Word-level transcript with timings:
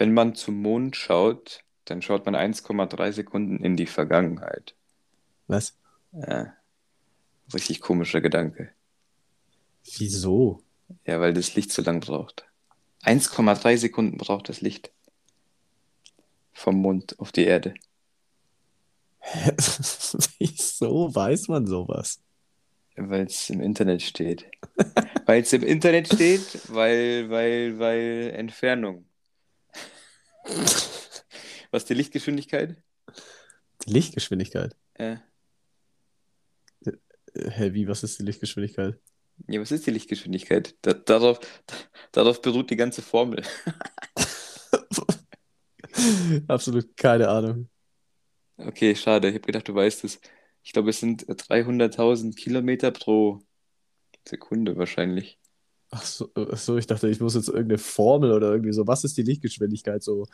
wenn 0.00 0.14
man 0.14 0.34
zum 0.34 0.62
Mond 0.62 0.96
schaut, 0.96 1.62
dann 1.84 2.00
schaut 2.00 2.24
man 2.24 2.34
1,3 2.34 3.12
Sekunden 3.12 3.62
in 3.62 3.76
die 3.76 3.86
Vergangenheit. 3.86 4.74
Was? 5.46 5.76
Ja, 6.12 6.54
richtig 7.52 7.82
komischer 7.82 8.22
Gedanke. 8.22 8.72
Wieso? 9.98 10.62
Ja, 11.04 11.20
weil 11.20 11.34
das 11.34 11.54
Licht 11.54 11.70
so 11.70 11.82
lang 11.82 12.00
braucht. 12.00 12.46
1,3 13.02 13.76
Sekunden 13.76 14.16
braucht 14.16 14.48
das 14.48 14.62
Licht 14.62 14.90
vom 16.54 16.76
Mond 16.76 17.18
auf 17.18 17.30
die 17.30 17.44
Erde. 17.44 17.74
Wieso 20.38 21.14
weiß 21.14 21.48
man 21.48 21.66
sowas? 21.66 22.20
Weil 22.96 23.26
es 23.26 23.50
im 23.50 23.60
Internet 23.60 24.00
steht. 24.00 24.50
weil 25.26 25.42
es 25.42 25.52
im 25.52 25.62
Internet 25.62 26.06
steht, 26.06 26.58
weil, 26.68 27.28
weil, 27.28 27.78
weil 27.78 28.32
Entfernung. 28.34 29.04
Was 31.70 31.82
ist 31.82 31.90
die 31.90 31.94
Lichtgeschwindigkeit? 31.94 32.76
Die 33.86 33.92
Lichtgeschwindigkeit? 33.92 34.76
Ja. 34.98 35.22
Hä, 37.34 37.72
wie, 37.72 37.86
was 37.86 38.02
ist 38.02 38.18
die 38.18 38.24
Lichtgeschwindigkeit? 38.24 38.98
Ja, 39.46 39.60
was 39.60 39.70
ist 39.70 39.86
die 39.86 39.92
Lichtgeschwindigkeit? 39.92 40.74
Da, 40.82 40.94
darauf, 40.94 41.38
da, 41.66 41.76
darauf 42.12 42.42
beruht 42.42 42.70
die 42.70 42.76
ganze 42.76 43.02
Formel. 43.02 43.42
Absolut 46.48 46.96
keine 46.96 47.28
Ahnung. 47.28 47.68
Okay, 48.56 48.94
schade. 48.94 49.28
Ich 49.28 49.34
habe 49.34 49.46
gedacht, 49.46 49.68
du 49.68 49.74
weißt 49.74 50.04
es. 50.04 50.20
Ich 50.62 50.72
glaube, 50.72 50.90
es 50.90 51.00
sind 51.00 51.24
300.000 51.24 52.34
Kilometer 52.34 52.90
pro 52.90 53.42
Sekunde 54.26 54.76
wahrscheinlich. 54.76 55.39
Ach 55.92 56.04
so, 56.04 56.30
ach 56.36 56.56
so, 56.58 56.76
ich 56.76 56.86
dachte, 56.86 57.08
ich 57.08 57.20
muss 57.20 57.34
jetzt 57.34 57.48
irgendeine 57.48 57.78
Formel 57.78 58.32
oder 58.32 58.50
irgendwie 58.52 58.72
so. 58.72 58.86
Was 58.86 59.04
ist 59.04 59.16
die 59.16 59.22
Lichtgeschwindigkeit? 59.22 60.02
So 60.02 60.26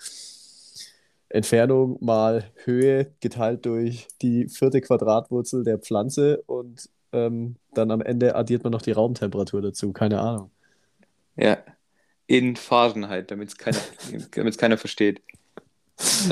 Entfernung 1.28 1.98
mal 2.04 2.50
Höhe 2.64 3.12
geteilt 3.20 3.66
durch 3.66 4.08
die 4.22 4.48
vierte 4.48 4.80
Quadratwurzel 4.80 5.64
der 5.64 5.78
Pflanze 5.78 6.42
und 6.46 6.88
ähm, 7.12 7.56
dann 7.74 7.90
am 7.90 8.00
Ende 8.00 8.36
addiert 8.36 8.64
man 8.64 8.72
noch 8.72 8.82
die 8.82 8.92
Raumtemperatur 8.92 9.62
dazu. 9.62 9.92
Keine 9.92 10.20
Ahnung. 10.20 10.50
Ja, 11.36 11.58
in 12.26 12.56
Fahrenheit, 12.56 13.30
damit 13.30 13.48
es 13.50 13.56
keiner, 13.58 13.78
damit's 14.32 14.58
keiner 14.58 14.78
versteht. 14.78 15.22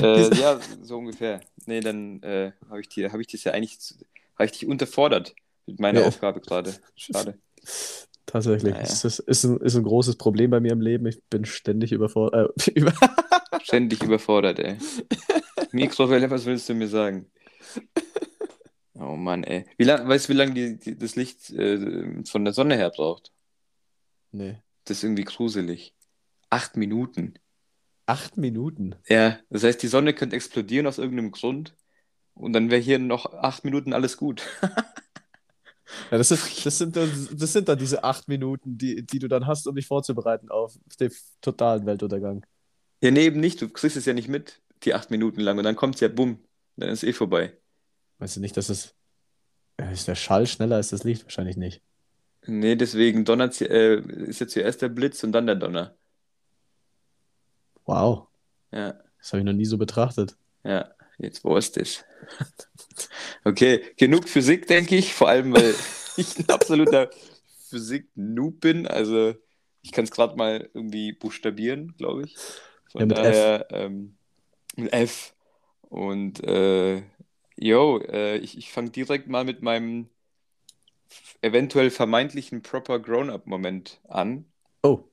Äh, 0.01 0.33
ja, 0.35 0.59
so 0.81 0.97
ungefähr. 0.97 1.41
Nee, 1.65 1.79
dann 1.81 2.21
äh, 2.23 2.51
habe 2.69 2.81
ich, 2.81 2.87
hab 3.11 3.19
ich 3.19 3.27
das 3.27 3.43
ja 3.43 3.53
eigentlich 3.53 3.79
hab 4.37 4.45
ich 4.45 4.51
dich 4.51 4.67
unterfordert 4.67 5.35
mit 5.65 5.79
meiner 5.79 6.01
Ja. 6.01 6.07
Aufgabe 6.07 6.41
gerade. 6.41 6.73
Schade. 6.95 7.39
Tatsächlich. 8.25 8.73
Naja. 8.73 8.83
Das 8.83 9.05
ist, 9.05 9.19
ist, 9.19 9.43
ein, 9.43 9.57
ist 9.61 9.75
ein 9.75 9.83
großes 9.83 10.17
Problem 10.17 10.51
bei 10.51 10.59
mir 10.59 10.71
im 10.71 10.81
Leben. 10.81 11.05
Ich 11.05 11.23
bin 11.29 11.45
ständig 11.45 11.91
überfordert. 11.91 12.67
Äh, 12.67 12.71
über 12.75 12.93
Ständig 13.61 14.03
überfordert, 14.03 14.59
ey. 14.59 14.77
Mikrowelle, 15.71 16.29
was 16.29 16.45
willst 16.45 16.69
du 16.69 16.73
mir 16.73 16.87
sagen? 16.87 17.31
Oh 18.93 19.15
Mann, 19.15 19.43
ey. 19.43 19.65
Wie 19.77 19.83
lang, 19.83 20.07
weißt 20.07 20.27
du, 20.27 20.33
wie 20.33 20.37
lange 20.37 20.77
das 20.77 21.15
Licht 21.15 21.49
äh, 21.51 22.23
von 22.25 22.45
der 22.45 22.53
Sonne 22.53 22.75
her 22.75 22.91
braucht? 22.91 23.31
nee. 24.31 24.61
Das 24.87 24.97
ist 24.97 25.03
irgendwie 25.03 25.23
gruselig. 25.23 25.95
Acht 26.51 26.77
Minuten. 26.77 27.33
Acht 28.05 28.37
Minuten. 28.37 28.95
Ja, 29.09 29.39
das 29.49 29.63
heißt, 29.63 29.81
die 29.81 29.87
Sonne 29.87 30.13
könnte 30.13 30.35
explodieren 30.35 30.85
aus 30.85 30.99
irgendeinem 30.99 31.31
Grund 31.31 31.75
und 32.35 32.53
dann 32.53 32.69
wäre 32.69 32.81
hier 32.81 32.99
noch 32.99 33.33
acht 33.33 33.65
Minuten 33.65 33.93
alles 33.93 34.15
gut. 34.15 34.43
Ja, 36.11 36.17
das, 36.17 36.31
ist, 36.31 36.65
das, 36.65 36.77
sind, 36.77 36.95
dann- 36.95 37.29
das 37.31 37.53
sind 37.53 37.67
dann 37.69 37.77
diese 37.77 38.03
acht 38.03 38.27
Minuten, 38.27 38.77
die, 38.77 39.05
die 39.05 39.19
du 39.19 39.27
dann 39.27 39.47
hast, 39.47 39.67
um 39.67 39.75
dich 39.75 39.87
vorzubereiten 39.87 40.49
auf 40.49 40.73
den 40.99 41.11
totalen 41.41 41.85
Weltuntergang. 41.85 42.45
Ja, 43.01 43.11
nee, 43.11 43.25
eben 43.25 43.39
nicht. 43.39 43.61
Du 43.61 43.69
kriegst 43.69 43.97
es 43.97 44.05
ja 44.05 44.13
nicht 44.13 44.27
mit, 44.29 44.61
die 44.83 44.93
acht 44.93 45.11
Minuten 45.11 45.41
lang. 45.41 45.57
Und 45.57 45.63
dann 45.63 45.75
kommt 45.75 45.95
es 45.95 46.01
ja 46.01 46.07
bumm. 46.07 46.39
Dann 46.77 46.89
ist 46.89 47.03
eh 47.03 47.13
vorbei. 47.13 47.57
Weißt 48.19 48.37
du 48.37 48.41
nicht, 48.41 48.57
dass 48.57 48.69
es. 48.69 48.95
Ja, 49.79 49.89
Ist 49.91 50.07
der 50.07 50.15
Schall 50.15 50.47
schneller 50.47 50.77
als 50.77 50.89
das 50.89 51.03
Licht? 51.03 51.23
Wahrscheinlich 51.25 51.57
nicht. 51.57 51.81
Nee, 52.47 52.75
deswegen 52.75 53.25
donnert 53.25 53.59
äh, 53.61 53.97
ist 53.99 54.39
ja 54.39 54.47
zuerst 54.47 54.81
der 54.81 54.89
Blitz 54.89 55.23
und 55.23 55.31
dann 55.33 55.47
der 55.47 55.55
Donner. 55.55 55.97
Wow. 57.85 58.27
Ja, 58.71 58.93
Das 59.19 59.31
habe 59.33 59.39
ich 59.39 59.45
noch 59.45 59.53
nie 59.53 59.65
so 59.65 59.77
betrachtet. 59.77 60.37
ja, 60.63 60.89
jetzt 61.17 61.43
wo 61.43 61.55
ist 61.57 61.77
das? 61.77 62.05
Okay, 63.43 63.81
genug 63.97 64.27
Physik, 64.27 64.67
denke 64.67 64.95
ich. 64.95 65.13
Vor 65.13 65.27
allem, 65.27 65.53
weil 65.53 65.75
ich 66.17 66.39
ein 66.39 66.49
absoluter 66.49 67.09
Physik-Noob 67.69 68.61
bin. 68.61 68.87
Also, 68.87 69.35
ich 69.81 69.91
kann 69.91 70.05
es 70.05 70.11
gerade 70.11 70.35
mal 70.35 70.69
irgendwie 70.73 71.11
buchstabieren, 71.11 71.93
glaube 71.97 72.23
ich. 72.23 72.35
Von 72.91 73.01
Ja, 73.01 73.05
mit 73.05 73.17
F. 73.17 73.23
daher, 73.23 73.67
ähm, 73.71 74.17
mit 74.75 74.93
F. 74.93 75.35
Und, 75.81 76.43
äh, 76.43 77.03
yo, 77.57 77.99
äh, 77.99 78.37
ich, 78.37 78.57
ich 78.57 78.71
fange 78.71 78.89
direkt 78.89 79.27
mal 79.27 79.43
mit 79.43 79.61
meinem 79.61 80.09
eventuell 81.41 81.91
vermeintlichen 81.91 82.61
proper 82.61 82.99
Grown-up-Moment 82.99 84.01
an. 84.07 84.45
Oh. 84.83 85.03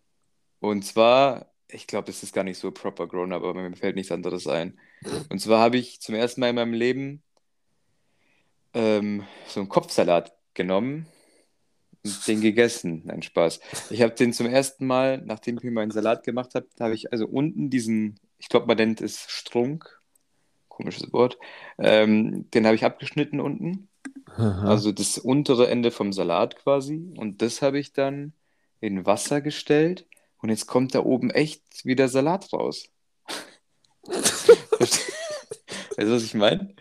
Und 0.60 0.84
zwar, 0.84 1.52
ich 1.68 1.86
glaube, 1.86 2.10
es 2.10 2.22
ist 2.22 2.32
gar 2.32 2.44
nicht 2.44 2.58
so 2.58 2.70
proper 2.70 3.06
Grown-up, 3.06 3.42
aber 3.42 3.68
mir 3.68 3.76
fällt 3.76 3.96
nichts 3.96 4.12
anderes 4.12 4.46
ein. 4.46 4.78
Und 5.28 5.40
zwar 5.40 5.60
habe 5.60 5.78
ich 5.78 6.00
zum 6.00 6.14
ersten 6.14 6.40
Mal 6.40 6.50
in 6.50 6.56
meinem 6.56 6.74
Leben 6.74 7.22
ähm, 8.74 9.24
so 9.48 9.60
einen 9.60 9.68
Kopfsalat 9.68 10.32
genommen 10.54 11.06
und 12.04 12.26
den 12.26 12.40
gegessen. 12.40 13.02
Nein, 13.04 13.22
Spaß. 13.22 13.60
Ich 13.90 14.02
habe 14.02 14.14
den 14.14 14.32
zum 14.32 14.46
ersten 14.46 14.86
Mal, 14.86 15.18
nachdem 15.18 15.58
ich 15.58 15.64
mir 15.64 15.70
meinen 15.70 15.90
Salat 15.90 16.24
gemacht 16.24 16.54
habe, 16.54 16.66
habe 16.80 16.94
ich 16.94 17.12
also 17.12 17.26
unten 17.26 17.70
diesen, 17.70 18.18
ich 18.38 18.48
glaube, 18.48 18.66
man 18.66 18.76
nennt 18.76 19.00
es 19.00 19.24
Strunk, 19.28 20.00
komisches 20.68 21.12
Wort, 21.12 21.38
ähm, 21.78 22.50
den 22.50 22.66
habe 22.66 22.74
ich 22.74 22.84
abgeschnitten 22.84 23.40
unten. 23.40 23.88
Aha. 24.26 24.68
Also 24.68 24.92
das 24.92 25.18
untere 25.18 25.68
Ende 25.68 25.90
vom 25.90 26.12
Salat 26.12 26.56
quasi. 26.56 27.14
Und 27.16 27.42
das 27.42 27.62
habe 27.62 27.78
ich 27.78 27.92
dann 27.92 28.32
in 28.80 29.06
Wasser 29.06 29.40
gestellt. 29.40 30.06
Und 30.38 30.48
jetzt 30.48 30.66
kommt 30.66 30.94
da 30.94 31.00
oben 31.04 31.30
echt 31.30 31.84
wieder 31.84 32.08
Salat 32.08 32.52
raus. 32.52 32.88
weißt 36.02 36.10
du, 36.10 36.16
was 36.16 36.24
ich 36.24 36.34
meine? 36.34 36.74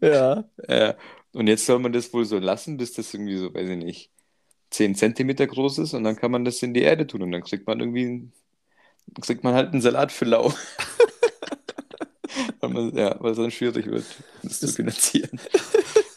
ja. 0.00 0.44
Äh, 0.68 0.94
und 1.32 1.48
jetzt 1.48 1.66
soll 1.66 1.80
man 1.80 1.92
das 1.92 2.12
wohl 2.12 2.24
so 2.24 2.38
lassen, 2.38 2.76
bis 2.76 2.92
das 2.92 3.12
irgendwie 3.12 3.36
so, 3.36 3.52
weiß 3.52 3.68
ich 3.68 3.76
nicht, 3.76 4.10
10 4.70 4.94
Zentimeter 4.94 5.46
groß 5.46 5.78
ist. 5.78 5.94
Und 5.94 6.04
dann 6.04 6.16
kann 6.16 6.30
man 6.30 6.44
das 6.44 6.62
in 6.62 6.74
die 6.74 6.82
Erde 6.82 7.06
tun. 7.06 7.22
Und 7.22 7.32
dann 7.32 7.42
kriegt 7.42 7.66
man 7.66 7.80
irgendwie, 7.80 8.30
kriegt 9.20 9.44
man 9.44 9.54
halt 9.54 9.72
einen 9.72 9.80
Salat 9.80 10.12
für 10.12 10.26
lau. 10.26 10.52
weil, 12.60 12.70
man, 12.70 12.96
ja, 12.96 13.16
weil 13.20 13.32
es 13.32 13.36
dann 13.36 13.50
schwierig 13.50 13.86
wird, 13.86 14.04
das 14.42 14.60
zu 14.60 14.68
finanzieren. 14.68 15.40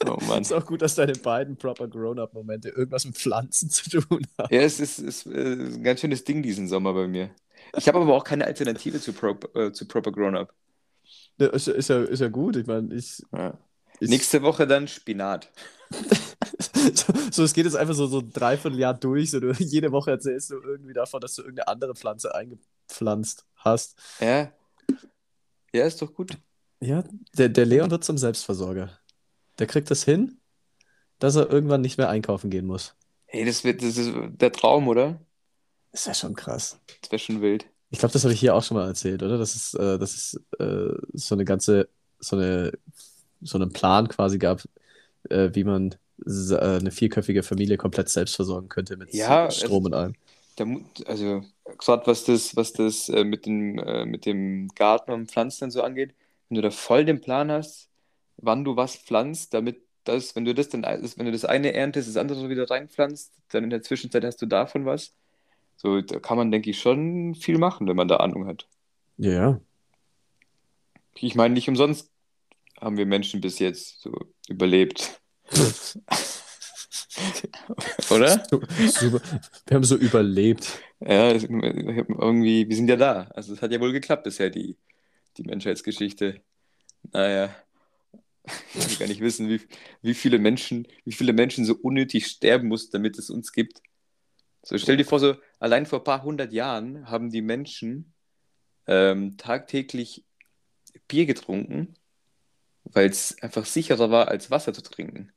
Oh 0.05 0.17
Mann. 0.25 0.41
Ist 0.41 0.53
auch 0.53 0.65
gut, 0.65 0.81
dass 0.81 0.95
deine 0.95 1.13
beiden 1.13 1.57
proper 1.57 1.87
Grown-Up-Momente 1.87 2.69
irgendwas 2.69 3.03
mit 3.03 3.17
Pflanzen 3.17 3.69
zu 3.69 3.89
tun 3.89 4.25
haben. 4.37 4.53
Ja, 4.53 4.61
es 4.61 4.79
ist, 4.79 4.99
ist, 4.99 5.25
äh, 5.25 5.53
ein 5.53 5.83
ganz 5.83 5.99
schönes 5.99 6.23
Ding 6.23 6.41
diesen 6.41 6.69
Sommer 6.69 6.93
bei 6.93 7.07
mir. 7.07 7.31
Ich 7.75 7.89
habe 7.89 7.99
aber 7.99 8.15
auch 8.15 8.23
keine 8.23 8.45
Alternative 8.45 9.01
zu, 9.01 9.11
Pro, 9.11 9.37
äh, 9.55 9.73
zu 9.73 9.85
Proper 9.85 10.13
Grown-Up. 10.13 10.53
Ja, 11.39 11.47
ist, 11.47 11.67
ja- 11.67 11.73
ist, 11.73 11.89
ja, 11.89 12.03
ist 12.03 12.19
ja 12.19 12.29
gut. 12.29 12.55
Ich 12.55 12.67
meine, 12.67 12.93
ich. 12.93 13.23
Ja. 13.31 13.57
ich 13.99 14.09
Nächste 14.09 14.41
Woche 14.41 14.67
dann 14.67 14.87
Spinat. 14.87 15.51
so, 16.93 17.13
so, 17.31 17.43
es 17.43 17.53
geht 17.53 17.65
jetzt 17.65 17.75
einfach 17.75 17.93
so, 17.93 18.07
so 18.07 18.19
ein 18.19 18.31
Dreivierteljahr 18.31 18.93
durch. 18.93 19.31
So, 19.31 19.39
du, 19.39 19.51
jede 19.59 19.91
Woche 19.91 20.11
erzählst 20.11 20.49
du 20.51 20.55
irgendwie 20.61 20.93
davon, 20.93 21.21
dass 21.21 21.35
du 21.35 21.43
irgendeine 21.43 21.67
andere 21.67 21.95
Pflanze 21.95 22.33
eingepflanzt 22.33 23.45
hast. 23.55 23.97
Ja. 24.19 24.51
Ja, 25.73 25.85
ist 25.85 26.01
doch 26.01 26.13
gut. 26.13 26.37
Ja, 26.79 27.03
der, 27.37 27.49
der 27.49 27.65
Leon 27.65 27.91
wird 27.91 28.03
zum 28.03 28.17
Selbstversorger. 28.17 28.97
Der 29.59 29.67
kriegt 29.67 29.89
das 29.91 30.03
hin, 30.03 30.39
dass 31.19 31.35
er 31.35 31.49
irgendwann 31.49 31.81
nicht 31.81 31.97
mehr 31.97 32.09
einkaufen 32.09 32.49
gehen 32.49 32.65
muss. 32.65 32.95
Hey, 33.25 33.45
das, 33.45 33.63
wird, 33.63 33.81
das 33.81 33.97
ist 33.97 34.13
der 34.13 34.51
Traum, 34.51 34.87
oder? 34.87 35.19
Ist 35.91 36.07
ja 36.07 36.13
schon 36.13 36.35
krass. 36.35 36.79
Das 37.01 37.11
wäre 37.11 37.19
schon 37.19 37.41
wild. 37.41 37.65
Ich 37.89 37.99
glaube, 37.99 38.13
das 38.13 38.23
habe 38.23 38.33
ich 38.33 38.39
hier 38.39 38.55
auch 38.55 38.63
schon 38.63 38.77
mal 38.77 38.87
erzählt, 38.87 39.23
oder? 39.23 39.37
Das 39.37 39.55
ist, 39.55 39.73
äh, 39.75 39.97
das 39.97 40.15
ist 40.15 40.41
äh, 40.59 40.93
so 41.13 41.35
eine 41.35 41.45
ganze, 41.45 41.87
so 42.19 42.35
eine, 42.35 42.73
so 43.41 43.57
einen 43.57 43.71
Plan 43.71 44.07
quasi 44.09 44.37
gab, 44.37 44.63
äh, 45.29 45.49
wie 45.53 45.63
man 45.63 45.95
äh, 46.25 46.55
eine 46.57 46.91
vierköpfige 46.91 47.43
Familie 47.43 47.77
komplett 47.77 48.09
selbst 48.09 48.35
versorgen 48.35 48.69
könnte 48.69 48.97
mit 48.97 49.13
Ja, 49.13 49.49
Strom 49.51 49.85
und 49.85 49.93
allem. 49.93 50.15
Also, 51.05 51.43
gerade 51.77 52.07
was 52.07 52.23
das, 52.25 52.55
was 52.55 52.73
das 52.73 53.09
äh, 53.09 53.23
mit 53.23 53.45
dem, 53.45 53.77
äh, 53.79 54.05
mit 54.05 54.25
dem 54.25 54.69
Garten 54.75 55.11
und 55.11 55.31
Pflanzen 55.31 55.65
und 55.65 55.71
so 55.71 55.81
angeht, 55.83 56.13
wenn 56.49 56.55
du 56.55 56.61
da 56.61 56.71
voll 56.71 57.05
den 57.05 57.21
Plan 57.21 57.51
hast, 57.51 57.89
wann 58.37 58.63
du 58.63 58.75
was 58.75 58.95
pflanzt, 58.95 59.53
damit 59.53 59.81
das, 60.03 60.35
wenn 60.35 60.45
du 60.45 60.53
das 60.53 60.69
dann, 60.69 60.83
wenn 60.83 61.25
du 61.25 61.31
das 61.31 61.45
eine 61.45 61.73
erntest, 61.73 62.07
das 62.09 62.17
andere 62.17 62.49
wieder 62.49 62.69
reinpflanzt, 62.69 63.31
dann 63.49 63.65
in 63.65 63.69
der 63.69 63.81
Zwischenzeit 63.83 64.23
hast 64.23 64.41
du 64.41 64.45
davon 64.45 64.85
was. 64.85 65.13
So, 65.77 66.01
da 66.01 66.19
kann 66.19 66.37
man, 66.37 66.51
denke 66.51 66.69
ich, 66.71 66.79
schon 66.79 67.35
viel 67.35 67.57
machen, 67.57 67.87
wenn 67.87 67.95
man 67.95 68.07
da 68.07 68.17
Ahnung 68.17 68.47
hat. 68.47 68.67
Ja, 69.17 69.31
ja. 69.31 69.61
Ich 71.15 71.35
meine, 71.35 71.53
nicht 71.53 71.69
umsonst 71.69 72.11
haben 72.79 72.97
wir 72.97 73.05
Menschen 73.05 73.41
bis 73.41 73.59
jetzt 73.59 74.01
so 74.01 74.11
überlebt. 74.47 75.21
Oder? 78.09 78.43
Super. 78.87 79.21
Wir 79.65 79.75
haben 79.75 79.83
so 79.83 79.95
überlebt. 79.95 80.79
Ja, 80.99 81.31
irgendwie, 81.31 82.67
wir 82.67 82.75
sind 82.75 82.89
ja 82.89 82.95
da. 82.95 83.23
Also 83.33 83.53
es 83.53 83.61
hat 83.61 83.71
ja 83.71 83.79
wohl 83.79 83.91
geklappt 83.91 84.23
bisher, 84.23 84.49
die, 84.49 84.77
die 85.37 85.43
Menschheitsgeschichte. 85.43 86.41
Naja. 87.11 87.55
Ich 88.75 88.89
will 88.89 88.97
gar 88.97 89.07
nicht 89.07 89.21
wissen, 89.21 89.49
wie, 89.49 89.61
wie 90.01 90.13
viele 90.13 90.39
Menschen, 90.39 90.87
wie 91.03 91.11
viele 91.11 91.33
Menschen 91.33 91.65
so 91.65 91.75
unnötig 91.75 92.27
sterben 92.27 92.67
mussten, 92.67 92.91
damit 92.93 93.17
es 93.17 93.29
uns 93.29 93.51
gibt. 93.51 93.81
So, 94.67 94.77
stell 94.77 94.97
dir 94.97 95.05
vor, 95.05 95.21
so 95.21 95.35
allein 95.59 95.85
vor 95.85 95.99
ein 95.99 96.03
paar 96.03 96.23
hundert 96.23 96.51
Jahren 96.51 97.09
haben 97.09 97.29
die 97.29 97.41
Menschen 97.41 98.13
ähm, 98.85 99.37
tagtäglich 99.37 100.25
Bier 101.07 101.25
getrunken, 101.25 101.93
weil 102.83 103.09
es 103.09 103.41
einfach 103.41 103.65
sicherer 103.65 104.11
war, 104.11 104.27
als 104.27 104.51
Wasser 104.51 104.73
zu 104.73 104.81
trinken. 104.81 105.31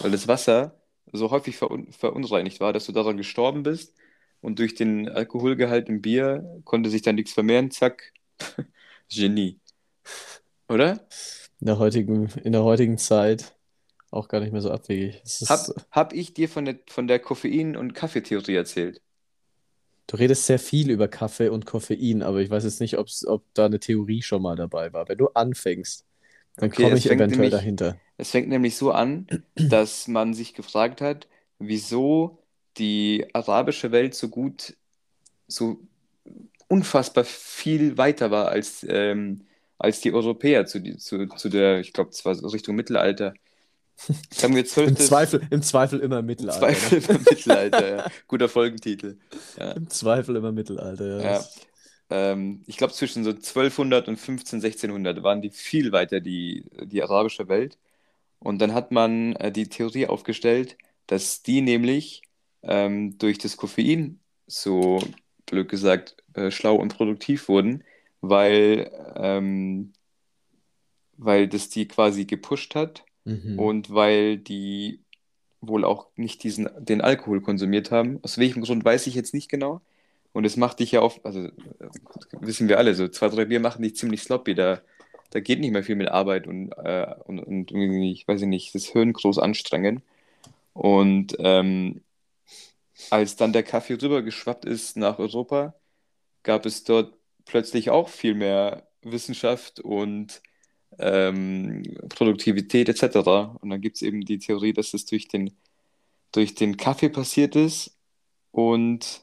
Weil 0.00 0.10
das 0.10 0.28
Wasser 0.28 0.78
so 1.10 1.30
häufig 1.30 1.56
verun 1.56 1.90
verunreinigt 1.90 2.60
war, 2.60 2.74
dass 2.74 2.84
du 2.84 2.92
daran 2.92 3.16
gestorben 3.16 3.62
bist 3.62 3.94
und 4.42 4.58
durch 4.58 4.74
den 4.74 5.08
Alkoholgehalt 5.08 5.88
im 5.88 6.02
Bier 6.02 6.60
konnte 6.64 6.90
sich 6.90 7.00
dann 7.00 7.14
nichts 7.14 7.32
vermehren, 7.32 7.70
zack, 7.70 8.12
Genie. 9.08 9.58
Oder? 10.68 11.08
In 11.60 11.68
der 11.68 11.78
heutigen, 11.78 12.28
in 12.44 12.52
der 12.52 12.64
heutigen 12.64 12.98
Zeit 12.98 13.55
auch 14.16 14.28
gar 14.28 14.40
nicht 14.40 14.52
mehr 14.52 14.62
so 14.62 14.70
abwegig. 14.70 15.22
Hab, 15.46 15.74
hab 15.90 16.12
ich 16.12 16.34
dir 16.34 16.48
von 16.48 16.66
der, 16.66 16.78
von 16.88 17.08
der 17.08 17.18
Koffein- 17.20 17.76
und 17.76 17.94
Kaffeetheorie 17.94 18.54
erzählt? 18.54 19.00
Du 20.08 20.16
redest 20.16 20.46
sehr 20.46 20.58
viel 20.58 20.90
über 20.90 21.08
Kaffee 21.08 21.48
und 21.48 21.66
Koffein, 21.66 22.22
aber 22.22 22.40
ich 22.40 22.48
weiß 22.50 22.64
jetzt 22.64 22.80
nicht, 22.80 22.96
ob's, 22.98 23.26
ob 23.26 23.44
da 23.54 23.66
eine 23.66 23.80
Theorie 23.80 24.22
schon 24.22 24.42
mal 24.42 24.54
dabei 24.56 24.92
war. 24.92 25.08
Wenn 25.08 25.18
du 25.18 25.28
anfängst, 25.28 26.04
dann 26.58 26.70
Okay, 26.70 26.74
komme 26.74 26.98
ich 26.98 27.10
eventuell 27.10 27.50
nämlich, 27.50 27.50
dahinter. 27.50 28.00
es 28.16 28.30
fängt 28.30 28.48
nämlich 28.48 28.76
so 28.76 28.92
an, 28.92 29.28
dass 29.68 30.08
man 30.08 30.32
sich 30.34 30.54
gefragt 30.54 31.00
hat, 31.00 31.28
wieso 31.58 32.38
die 32.78 33.26
arabische 33.34 33.92
Welt 33.92 34.14
so 34.14 34.28
gut, 34.28 34.76
so 35.48 35.80
unfassbar 36.68 37.24
viel 37.24 37.98
weiter 37.98 38.30
war 38.30 38.48
als, 38.48 38.86
ähm, 38.88 39.46
als 39.78 40.00
die 40.00 40.12
Europäer 40.14 40.66
zu, 40.66 40.82
zu, 40.98 41.26
zu 41.28 41.48
der, 41.50 41.80
ich 41.80 41.92
glaube, 41.94 42.10
es 42.10 42.24
war 42.24 42.34
so 42.34 42.48
Richtung 42.48 42.76
Mittelalter. 42.76 43.34
Im 44.42 44.64
12. 44.64 44.94
Zweifel, 44.98 45.46
im 45.50 45.62
Zweifel 45.62 46.00
immer 46.00 46.22
Mittelalter. 46.22 46.60
Zweifel 46.60 47.00
Ne? 47.00 47.06
im 47.08 47.22
Mittelalter, 47.24 47.96
ja. 47.96 48.06
Guter 48.28 48.48
Folgentitel. 48.48 49.18
Ja. 49.58 49.72
Im 49.72 49.88
Zweifel 49.88 50.36
immer 50.36 50.52
Mittelalter. 50.52 51.22
Ja. 51.22 51.32
Ja, 51.32 51.44
ähm, 52.10 52.62
ich 52.66 52.76
glaube, 52.76 52.92
zwischen 52.92 53.24
so 53.24 53.30
1200 53.30 54.08
und 54.08 54.18
15, 54.18 54.60
1600 54.60 55.22
waren 55.22 55.42
die 55.42 55.50
viel 55.50 55.92
weiter, 55.92 56.20
die, 56.20 56.64
die 56.84 57.02
arabische 57.02 57.48
Welt. 57.48 57.78
Und 58.38 58.60
dann 58.60 58.74
hat 58.74 58.92
man 58.92 59.34
äh, 59.36 59.50
die 59.50 59.68
Theorie 59.68 60.06
aufgestellt, 60.06 60.76
dass 61.06 61.42
die 61.42 61.62
nämlich 61.62 62.22
ähm, 62.62 63.18
durch 63.18 63.38
das 63.38 63.56
Koffein 63.56 64.20
so, 64.46 65.00
blöd 65.46 65.68
gesagt, 65.68 66.16
äh, 66.34 66.50
schlau 66.50 66.76
und 66.76 66.94
produktiv 66.96 67.48
wurden, 67.48 67.82
weil, 68.20 68.90
ähm, 69.16 69.92
weil 71.16 71.48
das 71.48 71.70
die 71.70 71.88
quasi 71.88 72.26
gepusht 72.26 72.74
hat 72.74 73.05
mhm. 73.26 73.58
und 73.58 73.92
weil 73.92 74.38
die 74.38 75.00
wohl 75.60 75.84
auch 75.84 76.08
nicht 76.16 76.42
diesen, 76.42 76.68
den 76.78 77.00
Alkohol 77.00 77.40
konsumiert 77.40 77.90
haben. 77.90 78.20
Aus 78.22 78.38
welchem 78.38 78.62
Grund 78.62 78.84
weiß 78.84 79.06
ich 79.06 79.14
jetzt 79.14 79.34
nicht 79.34 79.50
genau. 79.50 79.80
Und 80.32 80.44
es 80.44 80.56
macht 80.56 80.80
dich 80.80 80.92
ja 80.92 81.00
auf, 81.00 81.24
also 81.24 81.44
äh, 81.44 81.50
wissen 82.40 82.68
wir 82.68 82.78
alle, 82.78 82.94
so 82.94 83.08
zwei, 83.08 83.28
drei 83.28 83.46
Bier 83.46 83.60
machen 83.60 83.82
dich 83.82 83.96
ziemlich 83.96 84.22
sloppy. 84.22 84.54
Da, 84.54 84.80
da 85.30 85.40
geht 85.40 85.60
nicht 85.60 85.72
mehr 85.72 85.82
viel 85.82 85.96
mit 85.96 86.08
Arbeit 86.08 86.46
und, 86.46 86.72
äh, 86.72 87.14
und, 87.24 87.40
und 87.40 87.70
irgendwie, 87.72 88.12
ich 88.12 88.28
weiß 88.28 88.42
nicht, 88.42 88.74
das 88.74 88.86
Hirn 88.86 89.12
groß 89.12 89.38
anstrengen. 89.38 90.02
Und 90.72 91.36
ähm, 91.38 92.02
als 93.10 93.36
dann 93.36 93.52
der 93.52 93.62
Kaffee 93.62 93.94
rübergeschwappt 93.94 94.64
ist 94.64 94.96
nach 94.96 95.18
Europa, 95.18 95.74
gab 96.42 96.66
es 96.66 96.84
dort 96.84 97.14
plötzlich 97.46 97.90
auch 97.90 98.08
viel 98.08 98.34
mehr 98.34 98.86
Wissenschaft 99.02 99.80
und 99.80 100.42
ähm, 100.98 101.82
Produktivität 102.08 102.88
etc. 102.88 103.16
Und 103.60 103.70
dann 103.70 103.80
gibt 103.80 103.96
es 103.96 104.02
eben 104.02 104.22
die 104.22 104.38
Theorie, 104.38 104.72
dass 104.72 104.94
es 104.94 105.06
durch 105.06 105.28
den, 105.28 105.52
durch 106.32 106.54
den 106.54 106.76
Kaffee 106.76 107.08
passiert 107.08 107.56
ist. 107.56 107.96
Und 108.50 109.22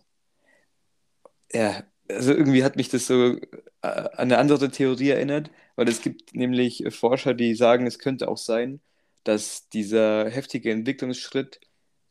ja, 1.52 1.84
also 2.10 2.34
irgendwie 2.34 2.64
hat 2.64 2.76
mich 2.76 2.90
das 2.90 3.08
so 3.08 3.36
äh, 3.36 3.38
an 3.82 4.12
eine 4.18 4.38
andere 4.38 4.70
Theorie 4.70 5.10
erinnert, 5.10 5.52
weil 5.76 5.88
es 5.88 6.02
gibt 6.02 6.36
nämlich 6.36 6.84
Forscher, 6.90 7.34
die 7.34 7.56
sagen, 7.56 7.88
es 7.88 8.00
könnte 8.00 8.28
auch 8.28 8.38
sein, 8.38 8.82
dass 9.24 9.70
dieser 9.70 10.30
heftige 10.30 10.72
Entwicklungsschritt 10.72 11.60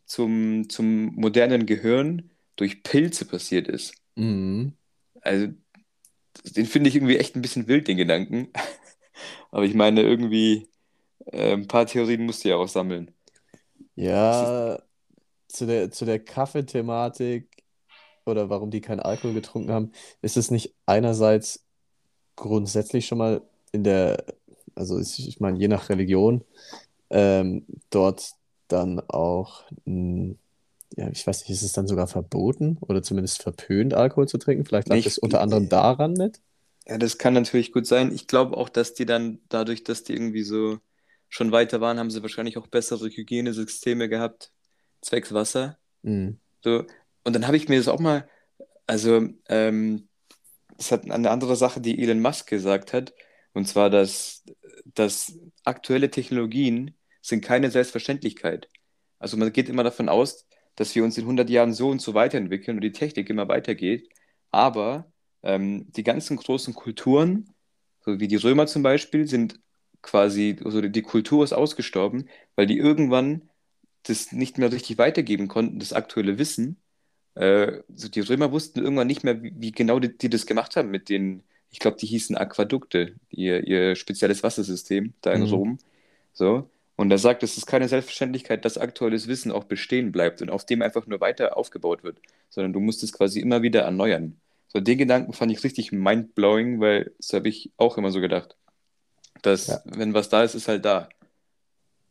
zum, 0.06 0.68
zum 0.68 1.14
modernen 1.14 1.66
Gehirn 1.66 2.30
durch 2.56 2.82
Pilze 2.82 3.24
passiert 3.24 3.68
ist. 3.68 3.94
Mhm. 4.16 4.74
Also, 5.20 5.48
den 6.56 6.66
finde 6.66 6.88
ich 6.88 6.96
irgendwie 6.96 7.18
echt 7.18 7.36
ein 7.36 7.42
bisschen 7.42 7.68
wild, 7.68 7.88
den 7.88 7.96
Gedanken. 7.96 8.48
Aber 9.50 9.64
ich 9.64 9.74
meine, 9.74 10.02
irgendwie 10.02 10.68
äh, 11.26 11.54
ein 11.54 11.68
paar 11.68 11.86
Theorien 11.86 12.26
musst 12.26 12.44
du 12.44 12.50
ja 12.50 12.56
auch 12.56 12.68
sammeln. 12.68 13.12
Ist, 14.30 14.42
Ja, 14.42 14.78
zu 15.48 15.66
der, 15.66 15.90
zu 15.90 16.04
der 16.04 16.20
Kaffeethematik 16.20 17.48
oder 18.26 18.50
warum 18.50 18.70
die 18.70 18.80
keinen 18.80 19.00
Alkohol 19.00 19.34
getrunken 19.34 19.72
haben, 19.72 19.92
ist 20.22 20.36
es 20.36 20.50
nicht 20.50 20.74
einerseits 20.86 21.64
grundsätzlich 22.36 23.06
schon 23.06 23.18
mal 23.18 23.42
in 23.72 23.84
der, 23.84 24.24
also 24.74 24.98
ich, 25.00 25.28
ich 25.28 25.40
meine, 25.40 25.58
je 25.58 25.68
nach 25.68 25.88
Religion, 25.90 26.44
ähm, 27.10 27.66
dort 27.90 28.32
dann 28.68 29.00
auch, 29.08 29.64
mh, 29.86 30.36
ja, 30.96 31.08
ich 31.10 31.26
weiß 31.26 31.40
nicht, 31.42 31.50
ist 31.50 31.62
es 31.62 31.72
dann 31.72 31.88
sogar 31.88 32.06
verboten 32.08 32.78
oder 32.82 33.02
zumindest 33.02 33.42
verpönt, 33.42 33.94
Alkohol 33.94 34.28
zu 34.28 34.38
trinken? 34.38 34.64
Vielleicht 34.64 34.88
lag 34.88 34.96
nicht. 34.96 35.18
unter 35.18 35.40
anderem 35.40 35.68
daran 35.68 36.14
mit. 36.14 36.40
Ja, 36.86 36.98
das 36.98 37.18
kann 37.18 37.34
natürlich 37.34 37.72
gut 37.72 37.86
sein. 37.86 38.12
Ich 38.12 38.26
glaube 38.26 38.56
auch, 38.56 38.68
dass 38.68 38.94
die 38.94 39.06
dann 39.06 39.40
dadurch, 39.48 39.84
dass 39.84 40.02
die 40.02 40.12
irgendwie 40.12 40.42
so 40.42 40.78
schon 41.28 41.52
weiter 41.52 41.80
waren, 41.80 41.98
haben 41.98 42.10
sie 42.10 42.22
wahrscheinlich 42.22 42.58
auch 42.58 42.66
bessere 42.66 43.08
Hygienesysteme 43.08 44.08
gehabt, 44.08 44.52
zwecks 45.00 45.32
Wasser. 45.32 45.78
Mhm. 46.02 46.38
So. 46.62 46.84
Und 47.24 47.34
dann 47.34 47.46
habe 47.46 47.56
ich 47.56 47.68
mir 47.68 47.78
das 47.78 47.88
auch 47.88 48.00
mal, 48.00 48.28
also, 48.86 49.28
ähm, 49.48 50.08
das 50.76 50.90
hat 50.90 51.08
eine 51.08 51.30
andere 51.30 51.56
Sache, 51.56 51.80
die 51.80 52.02
Elon 52.02 52.20
Musk 52.20 52.48
gesagt 52.48 52.92
hat, 52.92 53.14
und 53.52 53.68
zwar, 53.68 53.90
dass, 53.90 54.44
dass 54.84 55.38
aktuelle 55.64 56.10
Technologien 56.10 56.94
sind 57.20 57.44
keine 57.44 57.70
Selbstverständlichkeit. 57.70 58.68
Also 59.18 59.36
man 59.36 59.52
geht 59.52 59.68
immer 59.68 59.84
davon 59.84 60.08
aus, 60.08 60.46
dass 60.74 60.94
wir 60.94 61.04
uns 61.04 61.16
in 61.18 61.24
100 61.24 61.48
Jahren 61.50 61.72
so 61.72 61.88
und 61.90 62.00
so 62.00 62.14
weiterentwickeln 62.14 62.78
und 62.78 62.82
die 62.82 62.92
Technik 62.92 63.30
immer 63.30 63.46
weitergeht, 63.48 64.08
aber 64.50 65.11
ähm, 65.42 65.90
die 65.92 66.02
ganzen 66.04 66.36
großen 66.36 66.74
Kulturen, 66.74 67.50
so 68.00 68.20
wie 68.20 68.28
die 68.28 68.36
Römer 68.36 68.66
zum 68.66 68.82
Beispiel, 68.82 69.26
sind 69.28 69.60
quasi, 70.02 70.56
also 70.64 70.80
die 70.82 71.02
Kultur 71.02 71.44
ist 71.44 71.52
ausgestorben, 71.52 72.28
weil 72.56 72.66
die 72.66 72.78
irgendwann 72.78 73.48
das 74.04 74.32
nicht 74.32 74.58
mehr 74.58 74.72
richtig 74.72 74.98
weitergeben 74.98 75.48
konnten, 75.48 75.78
das 75.78 75.92
aktuelle 75.92 76.38
Wissen. 76.38 76.76
Äh, 77.34 77.82
so 77.94 78.08
die 78.08 78.20
Römer 78.20 78.52
wussten 78.52 78.80
irgendwann 78.80 79.06
nicht 79.06 79.24
mehr, 79.24 79.42
wie, 79.42 79.52
wie 79.56 79.72
genau 79.72 79.98
die, 80.00 80.16
die 80.16 80.30
das 80.30 80.46
gemacht 80.46 80.76
haben 80.76 80.90
mit 80.90 81.08
den, 81.08 81.42
ich 81.70 81.78
glaube, 81.78 81.96
die 81.98 82.06
hießen 82.06 82.36
Aquädukte, 82.36 83.16
ihr, 83.30 83.66
ihr 83.66 83.96
spezielles 83.96 84.42
Wassersystem 84.42 85.14
da 85.22 85.32
in 85.32 85.42
Mhm. 85.42 85.46
Rom. 85.48 85.78
So. 86.32 86.70
Und 86.96 87.10
er 87.10 87.18
sagt, 87.18 87.42
es 87.42 87.56
ist 87.56 87.66
keine 87.66 87.88
Selbstverständlichkeit, 87.88 88.64
dass 88.64 88.78
aktuelles 88.78 89.26
Wissen 89.28 89.50
auch 89.52 89.64
bestehen 89.64 90.12
bleibt 90.12 90.42
und 90.42 90.50
auf 90.50 90.66
dem 90.66 90.82
einfach 90.82 91.06
nur 91.06 91.20
weiter 91.20 91.56
aufgebaut 91.56 92.04
wird, 92.04 92.18
sondern 92.50 92.72
du 92.72 92.80
musst 92.80 93.02
es 93.02 93.12
quasi 93.12 93.40
immer 93.40 93.62
wieder 93.62 93.82
erneuern. 93.82 94.40
So, 94.72 94.80
den 94.80 94.96
Gedanken 94.98 95.32
fand 95.34 95.52
ich 95.52 95.62
richtig 95.64 95.92
mindblowing, 95.92 96.80
weil 96.80 97.12
das 97.18 97.32
habe 97.34 97.48
ich 97.48 97.72
auch 97.76 97.98
immer 97.98 98.10
so 98.10 98.20
gedacht, 98.20 98.56
dass 99.42 99.66
Ja. 99.66 99.82
wenn 99.84 100.14
was 100.14 100.30
da 100.30 100.42
ist, 100.42 100.54
ist 100.54 100.68
halt 100.68 100.84
da. 100.84 101.08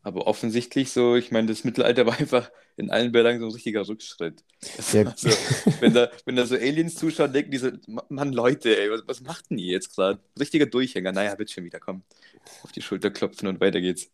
Aber 0.03 0.27
offensichtlich 0.27 0.91
so, 0.91 1.15
ich 1.15 1.31
meine, 1.31 1.47
das 1.47 1.63
Mittelalter 1.63 2.05
war 2.07 2.19
einfach 2.19 2.51
in 2.77 2.91
allen 2.91 3.11
Belangen 3.11 3.39
so 3.39 3.47
ein 3.47 3.51
richtiger 3.51 3.87
Rückschritt. 3.87 4.43
Ja, 4.93 5.05
war 5.05 5.13
so, 5.17 5.29
wenn 5.79 5.93
da, 5.93 6.11
wenn 6.25 6.35
da 6.35 6.45
so 6.45 6.55
Aliens 6.55 6.95
zuschauen, 6.95 7.33
denken 7.33 7.51
die 7.51 7.57
so, 7.57 7.71
Mann, 8.09 8.31
Leute, 8.31 8.79
ey, 8.79 8.91
was, 8.91 9.01
was 9.07 9.21
macht 9.21 9.49
denn 9.49 9.57
ihr 9.57 9.71
jetzt 9.71 9.95
gerade? 9.95 10.19
Richtiger 10.39 10.67
Durchhänger, 10.67 11.11
naja, 11.11 11.37
wird 11.39 11.49
schon 11.51 11.63
wieder, 11.63 11.79
komm. 11.79 12.03
Auf 12.63 12.71
die 12.71 12.81
Schulter 12.81 13.09
klopfen 13.11 13.47
und 13.47 13.59
weiter 13.59 13.81
geht's. 13.81 14.11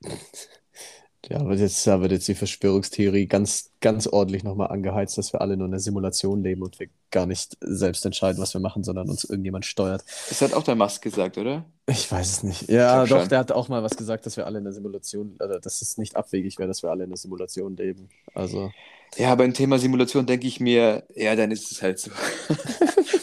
Ja, 1.29 1.39
aber 1.39 1.55
jetzt, 1.55 1.86
da 1.86 2.00
wird 2.00 2.12
jetzt 2.12 2.27
die 2.27 2.36
Verschwörungstheorie 2.36 3.27
ganz, 3.27 3.71
ganz 3.81 4.07
ordentlich 4.07 4.43
nochmal 4.43 4.69
angeheizt, 4.69 5.17
dass 5.17 5.33
wir 5.33 5.41
alle 5.41 5.57
nur 5.57 5.67
in 5.67 5.74
einer 5.74 5.79
Simulation 5.79 6.41
leben 6.41 6.62
und 6.62 6.79
wir 6.79 6.88
gar 7.12 7.25
nicht 7.25 7.57
selbst 7.59 8.05
entscheiden, 8.05 8.41
was 8.41 8.53
wir 8.53 8.62
machen, 8.62 8.83
sondern 8.83 9.09
uns 9.09 9.24
irgendjemand 9.24 9.65
steuert. 9.65 10.03
Das 10.29 10.41
hat 10.41 10.53
auch 10.53 10.63
der 10.63 10.75
Musk 10.75 11.01
gesagt, 11.01 11.38
oder? 11.38 11.65
Ich 11.88 12.09
weiß 12.12 12.31
es 12.31 12.43
nicht. 12.43 12.63
Ich 12.63 12.69
Ja, 12.69 13.05
doch, 13.05 13.21
schon. 13.21 13.29
der 13.29 13.39
hat 13.39 13.51
auch 13.51 13.67
mal 13.67 13.83
was 13.83 13.97
gesagt, 13.97 14.25
dass 14.25 14.38
wir 14.38 14.45
alle 14.45 14.59
in 14.59 14.63
der 14.63 14.74
Simulation, 14.74 15.38
oder 15.43 15.59
dass 15.59 15.81
es 15.81 15.97
nicht 15.97 16.15
abwegig 16.15 16.57
wäre, 16.59 16.67
dass 16.67 16.83
wir 16.83 16.91
alle 16.91 17.03
in 17.03 17.09
der 17.09 17.17
Simulation 17.17 17.75
leben. 17.75 18.09
Also, 18.33 18.71
Ja, 19.17 19.36
beim 19.36 19.53
Thema 19.53 19.79
Simulation 19.79 20.25
denke 20.25 20.47
ich 20.47 20.59
mir, 20.59 21.03
ja, 21.15 21.36
dann 21.36 21.51
ist 21.51 21.71
es 21.71 21.81
halt 21.81 22.00
so. 22.00 22.12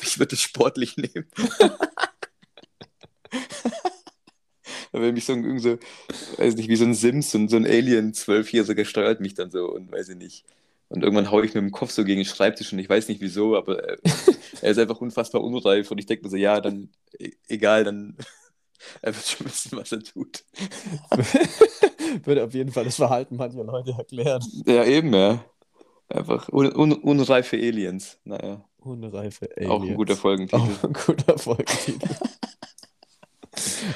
Ich 0.02 0.18
würde 0.18 0.34
es 0.36 0.42
sportlich 0.42 0.96
nehmen. 0.96 1.26
wenn 5.02 5.14
mich 5.14 5.24
so, 5.24 5.32
ein- 5.32 5.44
irgend 5.44 5.62
so, 5.62 5.78
weiß 6.38 6.56
nicht, 6.56 6.68
wie 6.68 6.76
so 6.76 6.84
ein 6.84 6.94
Sims 6.94 7.34
und 7.34 7.48
so 7.48 7.56
ein 7.56 7.66
Alien 7.66 8.14
Zwölfjähriger 8.14 8.84
steuert 8.84 9.20
mich 9.20 9.34
dann 9.34 9.50
so 9.50 9.66
und 9.72 9.90
weiß 9.92 10.10
ich 10.10 10.16
nicht. 10.16 10.44
Und 10.90 11.02
irgendwann 11.02 11.30
haue 11.30 11.44
ich 11.44 11.54
mit 11.54 11.62
dem 11.62 11.70
Kopf 11.72 11.90
so 11.90 12.04
gegen 12.04 12.20
den 12.20 12.26
Schreibtisch 12.26 12.72
und 12.72 12.78
ich 12.78 12.88
weiß 12.88 13.08
nicht 13.08 13.20
wieso, 13.20 13.56
aber 13.56 13.82
er, 13.82 13.98
er 14.62 14.70
ist 14.70 14.78
einfach 14.78 15.00
unfassbar 15.00 15.42
unreif 15.42 15.90
und 15.90 15.98
ich 15.98 16.06
denke 16.06 16.24
mir 16.24 16.30
so, 16.30 16.36
ja, 16.36 16.60
dann 16.60 16.90
e- 17.18 17.32
egal, 17.48 17.84
dann 17.84 18.16
er 19.02 19.14
wird 19.14 19.26
schon 19.26 19.46
wissen, 19.46 19.78
was 19.78 19.92
er 19.92 20.02
tut. 20.02 20.44
Würde 22.24 22.44
auf 22.44 22.54
jeden 22.54 22.70
Fall 22.70 22.84
das 22.84 22.96
Verhalten 22.96 23.36
mancher 23.36 23.64
Leute 23.64 23.92
erklären. 23.92 24.42
Ja, 24.66 24.84
eben, 24.84 25.12
ja. 25.14 25.44
Einfach 26.08 26.48
un, 26.50 26.70
un, 26.76 26.92
unreife 26.92 27.56
Aliens. 27.56 28.18
Naja, 28.24 28.62
Unreife 28.78 29.48
auch 29.66 29.82
ein 29.82 29.94
guter 29.94 30.12
Aliens. 30.12 30.20
Folgentitel. 30.20 30.56
Auch 30.56 30.84
ein 30.84 30.92
guter 30.92 31.38
Folgentitel. 31.38 32.08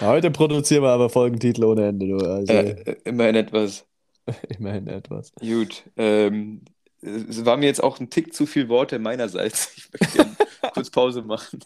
Heute 0.01 0.31
produzieren 0.31 0.83
wir 0.83 0.91
aber 0.91 1.11
Folgentitel 1.11 1.65
ohne 1.65 1.89
Ende, 1.89 2.07
du. 2.07 2.17
Also 2.19 2.53
Äh, 2.53 2.71
äh, 2.71 2.97
immerhin 3.05 3.35
etwas. 3.37 3.87
immerhin 4.49 4.87
etwas. 4.89 5.33
Gut. 5.41 5.85
Ähm, 5.97 6.63
es 7.01 7.45
war 7.45 7.57
mir 7.57 7.67
jetzt 7.67 7.83
auch 7.83 8.01
ein 8.01 8.11
Tick 8.11 8.35
zu 8.35 8.47
viel 8.47 8.69
Worte 8.69 8.99
meinerseits. 8.99 9.73
Ich 9.77 9.89
möchte 9.93 10.27
kurz 10.75 10.91
Pause 10.91 11.23
machen. 11.23 11.61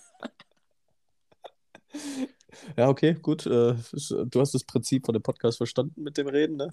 Ja, 2.77 2.89
okay, 2.89 3.15
gut. 3.21 3.47
Äh, 3.47 3.75
ist- 3.93 4.11
du 4.11 4.41
hast 4.41 4.55
das 4.55 4.65
Prinzip 4.65 5.07
von 5.07 5.13
dem 5.15 5.23
Podcast 5.23 5.57
verstanden 5.59 6.03
mit 6.03 6.17
dem 6.19 6.27
Reden, 6.29 6.57
ne? 6.57 6.71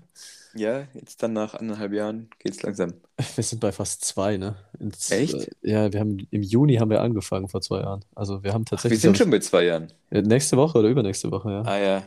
Ja, 0.56 0.88
jetzt 0.94 1.22
dann 1.24 1.34
nach 1.34 1.54
anderthalb 1.54 1.94
Jahren 1.94 2.30
geht's 2.40 2.62
langsam. 2.64 2.94
Wir 3.36 3.44
sind 3.44 3.60
bei 3.60 3.72
fast 3.72 4.04
zwei, 4.06 4.38
ne? 4.38 4.56
Ins, 4.80 5.10
Echt? 5.12 5.34
Äh, 5.36 5.48
ja, 5.62 5.92
wir 5.94 6.00
haben 6.00 6.28
im 6.32 6.42
Juni 6.42 6.76
haben 6.76 6.90
wir 6.90 7.02
angefangen 7.02 7.48
vor 7.50 7.62
zwei 7.62 7.82
Jahren. 7.82 8.04
Also 8.16 8.44
wir 8.44 8.54
haben 8.54 8.64
Ach, 8.68 8.72
wir 8.72 8.78
tatsächlich 8.78 9.02
sind 9.02 9.18
schon 9.18 9.30
bei 9.30 9.40
zwei 9.40 9.66
Jahren. 9.66 9.92
äh, 10.10 10.22
nächste 10.22 10.58
Woche 10.58 10.78
oder 10.80 10.90
übernächste 10.90 11.30
Woche, 11.32 11.52
ja. 11.52 11.62
Ah 11.64 11.78
ja. 11.80 12.04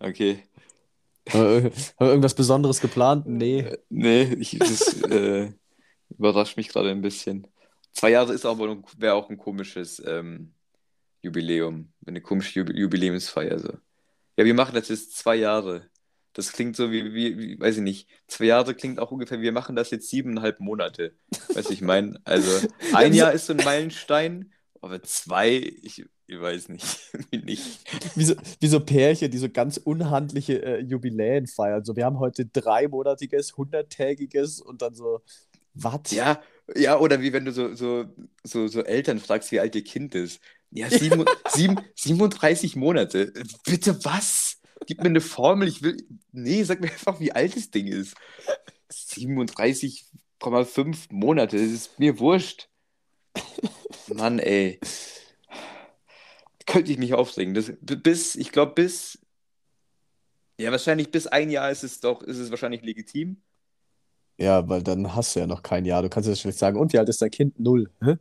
Okay. 0.00 0.38
Haben 1.30 1.64
wir, 1.64 1.72
irgendwas 2.06 2.34
Besonderes 2.34 2.80
geplant? 2.80 3.26
Nee. 3.26 3.60
Äh, 3.60 3.78
Nee, 3.88 4.22
ich, 4.40 4.58
das 4.58 5.00
äh, 5.02 5.50
überrascht 6.18 6.56
mich 6.56 6.68
gerade 6.68 6.90
ein 6.90 7.00
bisschen. 7.02 7.46
Zwei 7.92 8.10
Jahre 8.10 8.32
ist 8.34 8.44
aber 8.44 8.76
wäre 8.98 9.14
auch 9.14 9.30
ein 9.30 9.38
komisches 9.38 10.02
ähm, 10.04 10.52
Jubiläum, 11.24 11.92
eine 12.06 12.20
komische 12.20 12.60
Jubi- 12.60 12.76
Jubiläumsfeier. 12.76 13.58
So. 13.58 13.72
Ja, 14.36 14.44
wir 14.44 14.54
machen 14.54 14.74
das 14.74 14.88
jetzt 14.88 15.16
zwei 15.16 15.36
Jahre. 15.36 15.88
Das 16.34 16.52
klingt 16.52 16.74
so 16.76 16.90
wie, 16.90 17.14
wie, 17.14 17.38
wie, 17.38 17.60
weiß 17.60 17.76
ich 17.76 17.82
nicht, 17.82 18.08
zwei 18.26 18.46
Jahre 18.46 18.74
klingt 18.74 18.98
auch 18.98 19.12
ungefähr, 19.12 19.40
wir 19.40 19.52
machen 19.52 19.76
das 19.76 19.90
jetzt 19.90 20.10
siebeneinhalb 20.10 20.58
Monate. 20.60 21.14
Weißt 21.54 21.68
du, 21.68 21.72
ich 21.72 21.80
meine, 21.80 22.20
also 22.24 22.50
ein 22.92 23.14
Jahr 23.14 23.32
ist 23.32 23.46
so 23.46 23.52
ein 23.52 23.64
Meilenstein, 23.64 24.52
aber 24.82 25.00
zwei, 25.04 25.50
ich, 25.82 26.04
ich 26.26 26.40
weiß 26.40 26.70
nicht, 26.70 26.84
irgendwie 27.12 27.52
nicht. 27.52 27.80
Wie 28.16 28.24
so, 28.24 28.34
wie 28.60 28.66
so 28.66 28.80
Pärchen, 28.80 29.30
die 29.30 29.38
so 29.38 29.48
ganz 29.48 29.76
unhandliche 29.76 30.60
äh, 30.62 30.80
Jubiläen 30.80 31.46
feiern. 31.46 31.84
So, 31.84 31.94
wir 31.94 32.04
haben 32.04 32.18
heute 32.18 32.46
dreimonatiges, 32.46 33.56
hunderttägiges 33.56 34.60
und 34.60 34.82
dann 34.82 34.94
so, 34.94 35.22
was? 35.74 36.10
Ja, 36.10 36.42
ja, 36.74 36.98
oder 36.98 37.20
wie 37.20 37.32
wenn 37.32 37.44
du 37.44 37.52
so, 37.52 37.74
so, 37.74 38.06
so, 38.42 38.66
so 38.68 38.82
Eltern 38.82 39.18
fragst, 39.20 39.52
wie 39.52 39.60
alt 39.60 39.74
ihr 39.76 39.84
Kind 39.84 40.14
ist. 40.14 40.40
Ja, 40.74 40.90
sieben, 40.90 41.24
sieben, 41.48 41.80
37 41.94 42.74
Monate. 42.74 43.32
Bitte 43.64 44.04
was? 44.04 44.60
Gib 44.86 44.98
mir 44.98 45.08
eine 45.08 45.20
Formel. 45.20 45.68
Ich 45.68 45.82
will. 45.82 45.96
Nee, 46.32 46.64
sag 46.64 46.80
mir 46.80 46.90
einfach, 46.90 47.20
wie 47.20 47.30
alt 47.30 47.56
das 47.56 47.70
Ding 47.70 47.86
ist. 47.86 48.16
37,5 48.90 50.96
Monate. 51.10 51.56
Das 51.56 51.66
ist 51.66 51.98
mir 52.00 52.18
wurscht. 52.18 52.68
Mann, 54.08 54.40
ey. 54.40 54.80
Könnte 56.66 56.90
ich 56.90 56.98
mich 56.98 57.14
aufregen. 57.14 57.54
Das, 57.54 57.72
bis, 57.80 58.34
ich 58.34 58.50
glaube, 58.50 58.72
bis. 58.74 59.20
Ja, 60.58 60.72
wahrscheinlich 60.72 61.12
bis 61.12 61.28
ein 61.28 61.50
Jahr 61.50 61.70
ist 61.70 61.84
es 61.84 62.00
doch, 62.00 62.20
ist 62.22 62.38
es 62.38 62.50
wahrscheinlich 62.50 62.82
legitim. 62.82 63.40
Ja, 64.38 64.68
weil 64.68 64.82
dann 64.82 65.14
hast 65.14 65.36
du 65.36 65.40
ja 65.40 65.46
noch 65.46 65.62
kein 65.62 65.84
Jahr. 65.84 66.02
Du 66.02 66.08
kannst 66.08 66.28
ja 66.28 66.34
schlecht 66.34 66.58
sagen, 66.58 66.80
und 66.80 66.92
wie 66.92 66.98
alt 66.98 67.08
ist 67.08 67.22
dein 67.22 67.30
Kind? 67.30 67.60
Null. 67.60 67.92
Hä? 68.02 68.16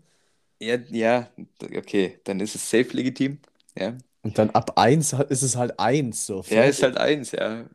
Ja, 0.63 0.77
ja, 0.89 1.29
okay, 1.77 2.19
dann 2.23 2.39
ist 2.39 2.55
es 2.55 2.69
safe 2.69 2.89
legitim. 2.95 3.39
Ja, 3.77 3.97
Und 4.21 4.37
dann 4.37 4.49
ab 4.51 4.77
eins 4.77 5.13
ist 5.29 5.41
es 5.41 5.55
halt 5.55 5.79
eins. 5.79 6.25
So, 6.25 6.43
ja 6.49 6.63
ist 6.63 6.83
halt 6.83 6.97
eins, 6.97 7.31
ja. 7.31 7.65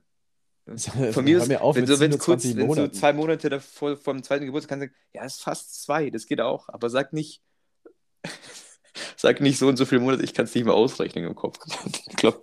Von 1.12 1.24
mir 1.24 1.38
ist, 1.38 1.50
auf 1.56 1.76
wenn 1.76 1.86
so, 1.86 1.98
wenn 1.98 2.12
es 2.12 2.18
kurz, 2.18 2.42
27 2.42 2.56
wenn 2.56 2.66
Monaten. 2.66 2.92
zwei 2.92 3.12
Monate 3.14 3.48
davor 3.48 3.96
vom 3.96 4.22
zweiten 4.22 4.44
Geburtstag 4.44 4.78
kannst 4.78 4.82
du 4.84 4.86
sagen, 4.88 4.96
ja, 5.14 5.24
ist 5.24 5.40
fast 5.42 5.82
zwei, 5.82 6.10
das 6.10 6.26
geht 6.26 6.40
auch, 6.42 6.68
aber 6.68 6.90
sag 6.90 7.12
nicht, 7.14 7.40
sag 9.16 9.40
nicht 9.40 9.58
so 9.58 9.68
und 9.68 9.76
so 9.78 9.86
viele 9.86 10.02
Monate, 10.02 10.22
ich 10.24 10.34
kann 10.34 10.44
es 10.44 10.54
nicht 10.54 10.64
mehr 10.64 10.74
ausrechnen 10.74 11.24
im 11.24 11.34
Kopf. 11.34 11.58
Ich 12.10 12.16
glaube, 12.16 12.40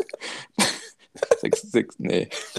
sechs, 1.42 1.62
sechs, 1.62 1.96
nee. 2.00 2.30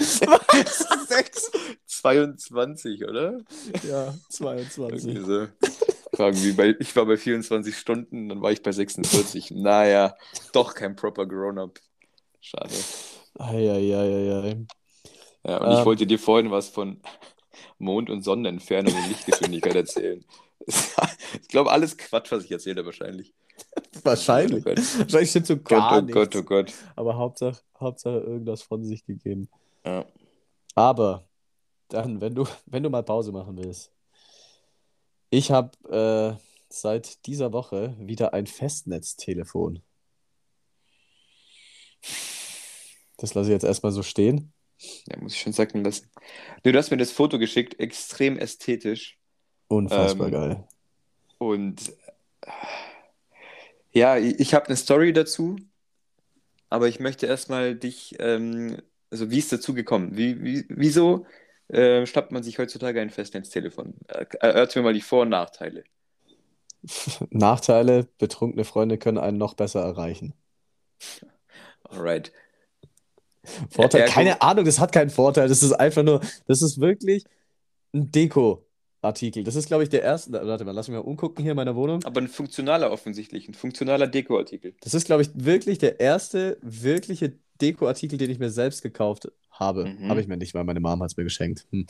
sechs, 1.09 1.51
22, 1.87 3.05
oder? 3.05 3.41
Ja, 3.83 4.05
Irgendwie 4.05 4.21
22. 4.31 5.19
so. 5.25 5.49
Irgendwie 6.19 6.53
bei, 6.53 6.75
ich 6.79 6.95
war 6.97 7.07
bei 7.07 7.17
24 7.17 7.77
Stunden, 7.77 8.29
dann 8.29 8.43
war 8.43 8.53
ich 8.53 8.63
bei 8.63 8.73
46. 8.73 9.51
Naja, 9.53 10.15
doch 10.53 10.75
kein 10.75 10.97
proper 10.97 11.27
Grown-up. 11.27 11.79
Schade. 12.41 12.75
Eieieiei. 13.39 14.67
Ja, 15.47 15.59
und 15.59 15.73
ich 15.73 15.79
Ähm. 15.81 15.85
wollte 15.85 16.07
dir 16.07 16.19
vorhin 16.19 16.51
was 16.51 16.69
von 16.69 17.01
Mond- 17.79 18.11
und 18.11 18.23
Sonnenentfernung 18.23 18.95
und 18.95 19.09
Lichtgeschwindigkeit 19.09 19.75
erzählen. 19.75 20.25
Ich 21.43 21.49
glaube, 21.49 21.71
alles 21.71 21.97
Quatsch, 21.97 22.33
was 22.33 22.45
ich 22.45 22.51
erzähle, 22.51 22.85
wahrscheinlich. 22.85 23.33
Wahrscheinlich. 24.03 24.65
Oh 24.67 24.69
Gott, 24.71 24.79
Wahrscheinlich 24.99 25.31
stimmt 25.31 25.47
so 25.47 25.57
Gott, 25.57 25.69
gar 25.69 25.99
oh 25.99 26.01
nichts. 26.01 26.15
Gott, 26.15 26.37
oh 26.37 26.43
Gott. 26.43 26.73
Aber 26.97 27.17
Hauptsache, 27.17 27.61
Hauptsache 27.79 28.19
irgendwas 28.19 28.63
von 28.63 28.83
sich 28.85 29.05
gegeben. 29.05 29.49
Ja. 29.85 30.05
Aber 30.75 31.29
dann, 31.89 32.21
wenn 32.21 32.35
du, 32.35 32.47
wenn 32.67 32.83
du 32.83 32.91
mal 32.91 33.03
Pause 33.03 33.33
machen 33.33 33.57
willst. 33.59 33.93
Ich 35.31 35.51
habe 35.51 36.39
äh, 36.39 36.41
seit 36.69 37.27
dieser 37.27 37.53
Woche 37.53 37.97
wieder 37.99 38.33
ein 38.35 38.47
Festnetztelefon. 38.47 39.83
Das 43.17 43.35
lasse 43.35 43.49
ich 43.49 43.53
jetzt 43.53 43.65
erstmal 43.65 43.93
so 43.93 44.03
stehen. 44.03 44.53
ja, 44.79 45.19
muss 45.19 45.33
ich 45.33 45.41
schon 45.41 45.53
sacken 45.53 45.83
lassen. 45.85 46.11
Nee, 46.65 46.73
du 46.73 46.79
hast 46.79 46.91
mir 46.91 46.97
das 46.97 47.11
Foto 47.13 47.39
geschickt, 47.39 47.81
extrem 47.81 48.39
ästhetisch. 48.39 49.19
Unfassbar 49.69 50.29
Ähm, 50.29 50.33
geil. 50.33 50.65
Und 51.39 51.89
äh, 52.43 52.51
ja, 53.93 54.19
ich, 54.19 54.39
ich 54.39 54.55
habe 54.55 54.67
eine 54.67 54.77
Story 54.77 55.13
dazu, 55.13 55.57
aber 56.69 56.89
ich 56.89 57.01
möchte 57.01 57.27
erstmal 57.27 57.75
dich, 57.75 58.15
ähm, 58.19 58.81
also 59.11 59.31
wie 59.31 59.39
ist 59.39 59.53
dazu 59.53 59.75
gekommen? 59.75 60.17
Wie, 60.17 60.43
wie, 60.43 60.65
wieso 60.69 61.27
äh, 61.69 62.07
schnappt 62.07 62.33
man 62.33 62.43
sich 62.43 62.59
heutzutage 62.59 63.01
ein 63.01 63.11
Festnetztelefon? 63.11 63.95
Äh, 64.09 64.27
Erörter 64.41 64.81
mir 64.81 64.85
mal 64.85 64.95
die 64.95 65.01
Vor- 65.01 65.23
und 65.23 65.31
Nachteile. 65.31 65.85
Nachteile, 67.31 68.07
betrunkene 68.19 68.65
Freunde 68.65 68.99
können 68.99 69.19
einen 69.19 69.39
noch 69.39 69.55
besser 69.55 69.81
erreichen. 69.83 70.35
Alright. 71.85 72.33
Vorteil, 73.71 74.03
ergo- 74.03 74.13
keine 74.13 74.43
Ahnung, 74.43 74.65
das 74.65 74.81
hat 74.81 74.93
keinen 74.93 75.11
Vorteil. 75.11 75.49
Das 75.49 75.63
ist 75.63 75.73
einfach 75.73 76.03
nur, 76.03 76.21
das 76.47 76.63
ist 76.63 76.81
wirklich 76.81 77.25
ein 77.95 78.11
Deko-Artikel. 78.11 79.45
Das 79.45 79.55
ist, 79.55 79.67
glaube 79.67 79.85
ich, 79.85 79.89
der 79.89 80.03
erste. 80.03 80.33
Warte 80.33 80.65
mal, 80.65 80.73
lass 80.73 80.89
mich 80.89 80.97
mal 80.97 81.05
umgucken 81.05 81.43
hier 81.43 81.53
in 81.53 81.57
meiner 81.57 81.77
Wohnung. 81.77 82.05
Aber 82.05 82.21
ein 82.21 82.29
funktionaler 82.29 82.91
offensichtlich, 82.91 83.49
ein 83.49 83.55
funktionaler 83.55 84.09
Dekoartikel. 84.09 84.75
Das 84.81 84.95
ist, 84.95 85.07
glaube 85.07 85.23
ich, 85.23 85.31
wirklich 85.35 85.79
der 85.79 86.01
erste 86.01 86.59
wirkliche 86.61 87.35
Deko-Artikel, 87.61 88.19
den 88.19 88.31
ich 88.31 88.39
mir 88.39 88.51
selbst 88.51 88.83
gekauft 88.83 89.31
habe. 89.61 89.87
Mhm. 89.87 90.09
Habe 90.09 90.21
ich 90.21 90.29
mir 90.29 90.37
nicht, 90.37 90.55
weil 90.55 90.65
meine 90.65 90.81
Mom 90.81 91.03
hat 91.03 91.11
es 91.11 91.17
mir 91.17 91.25
geschenkt. 91.25 91.67
Hm. 91.71 91.87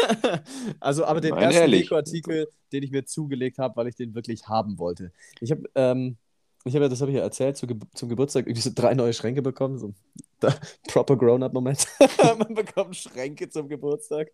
also, 0.80 1.04
aber 1.04 1.20
den 1.20 1.30
Meine 1.30 1.46
ersten 1.46 1.60
ehrlich. 1.60 1.82
Deko-Artikel, 1.82 2.48
den 2.72 2.82
ich 2.82 2.90
mir 2.90 3.04
zugelegt 3.04 3.58
habe, 3.58 3.76
weil 3.76 3.88
ich 3.88 3.96
den 3.96 4.14
wirklich 4.14 4.48
haben 4.48 4.78
wollte. 4.78 5.12
Ich 5.40 5.50
habe, 5.50 5.62
ähm, 5.74 6.16
ich 6.64 6.74
habe 6.74 6.84
ja, 6.84 6.88
das 6.88 7.00
habe 7.00 7.10
ich 7.10 7.16
ja 7.16 7.22
erzählt, 7.22 7.56
zu 7.56 7.66
Ge 7.66 7.76
zum 7.94 8.08
Geburtstag 8.08 8.46
irgendwie 8.46 8.62
so 8.62 8.70
drei 8.74 8.94
neue 8.94 9.12
Schränke 9.12 9.42
bekommen. 9.42 9.78
So 9.78 9.94
da, 10.40 10.54
proper 10.88 11.16
Grown-up-Moment. 11.16 11.86
Man 12.38 12.54
bekommt 12.54 12.96
Schränke 12.96 13.48
zum 13.48 13.68
Geburtstag. 13.68 14.32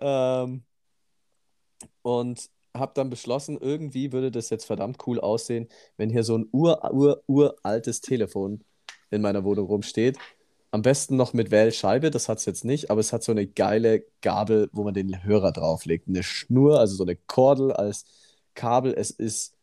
Ähm, 0.00 0.62
und 2.02 2.50
habe 2.76 2.92
dann 2.94 3.10
beschlossen, 3.10 3.58
irgendwie 3.60 4.12
würde 4.12 4.30
das 4.30 4.50
jetzt 4.50 4.64
verdammt 4.64 4.98
cool 5.06 5.20
aussehen, 5.20 5.68
wenn 5.96 6.10
hier 6.10 6.22
so 6.22 6.36
ein 6.36 6.46
ur, 6.52 6.92
ur, 6.92 7.22
uraltes 7.26 8.00
Telefon 8.00 8.64
in 9.10 9.22
meiner 9.22 9.44
Wohnung 9.44 9.66
rumsteht. 9.66 10.18
Am 10.70 10.82
besten 10.82 11.16
noch 11.16 11.32
mit 11.32 11.50
Wählscheibe, 11.50 12.10
das 12.10 12.28
hat 12.28 12.38
es 12.38 12.44
jetzt 12.44 12.64
nicht, 12.64 12.90
aber 12.90 13.00
es 13.00 13.12
hat 13.12 13.22
so 13.22 13.32
eine 13.32 13.46
geile 13.46 14.04
Gabel, 14.20 14.68
wo 14.72 14.84
man 14.84 14.92
den 14.92 15.22
Hörer 15.24 15.52
drauflegt. 15.52 16.08
Eine 16.08 16.22
Schnur, 16.22 16.78
also 16.78 16.94
so 16.94 17.04
eine 17.04 17.16
Kordel 17.16 17.72
als 17.72 18.04
Kabel. 18.54 18.92
Es 18.92 19.10
ist 19.10 19.56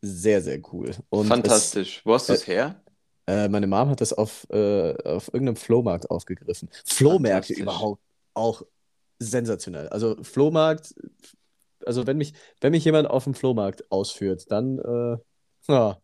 sehr, 0.00 0.42
sehr 0.42 0.60
cool. 0.72 0.92
Und 1.08 1.26
Fantastisch. 1.26 2.02
Wo 2.04 2.14
hast 2.14 2.28
du 2.28 2.34
es 2.34 2.46
her? 2.46 2.80
Es, 3.26 3.34
äh, 3.34 3.48
meine 3.48 3.66
Mom 3.66 3.88
hat 3.88 4.00
das 4.00 4.12
auf, 4.12 4.46
äh, 4.50 4.94
auf 5.04 5.28
irgendeinem 5.28 5.56
Flohmarkt 5.56 6.10
aufgegriffen. 6.10 6.68
Flohmärkte 6.84 7.54
überhaupt 7.54 8.02
auch 8.34 8.62
sensationell. 9.18 9.88
Also 9.88 10.22
Flohmarkt, 10.22 10.94
also 11.84 12.06
wenn 12.06 12.18
mich, 12.18 12.34
wenn 12.60 12.70
mich 12.72 12.84
jemand 12.84 13.08
auf 13.08 13.24
dem 13.24 13.34
Flohmarkt 13.34 13.90
ausführt, 13.90 14.50
dann 14.50 14.78
äh, 14.78 15.16
ja, 15.72 15.98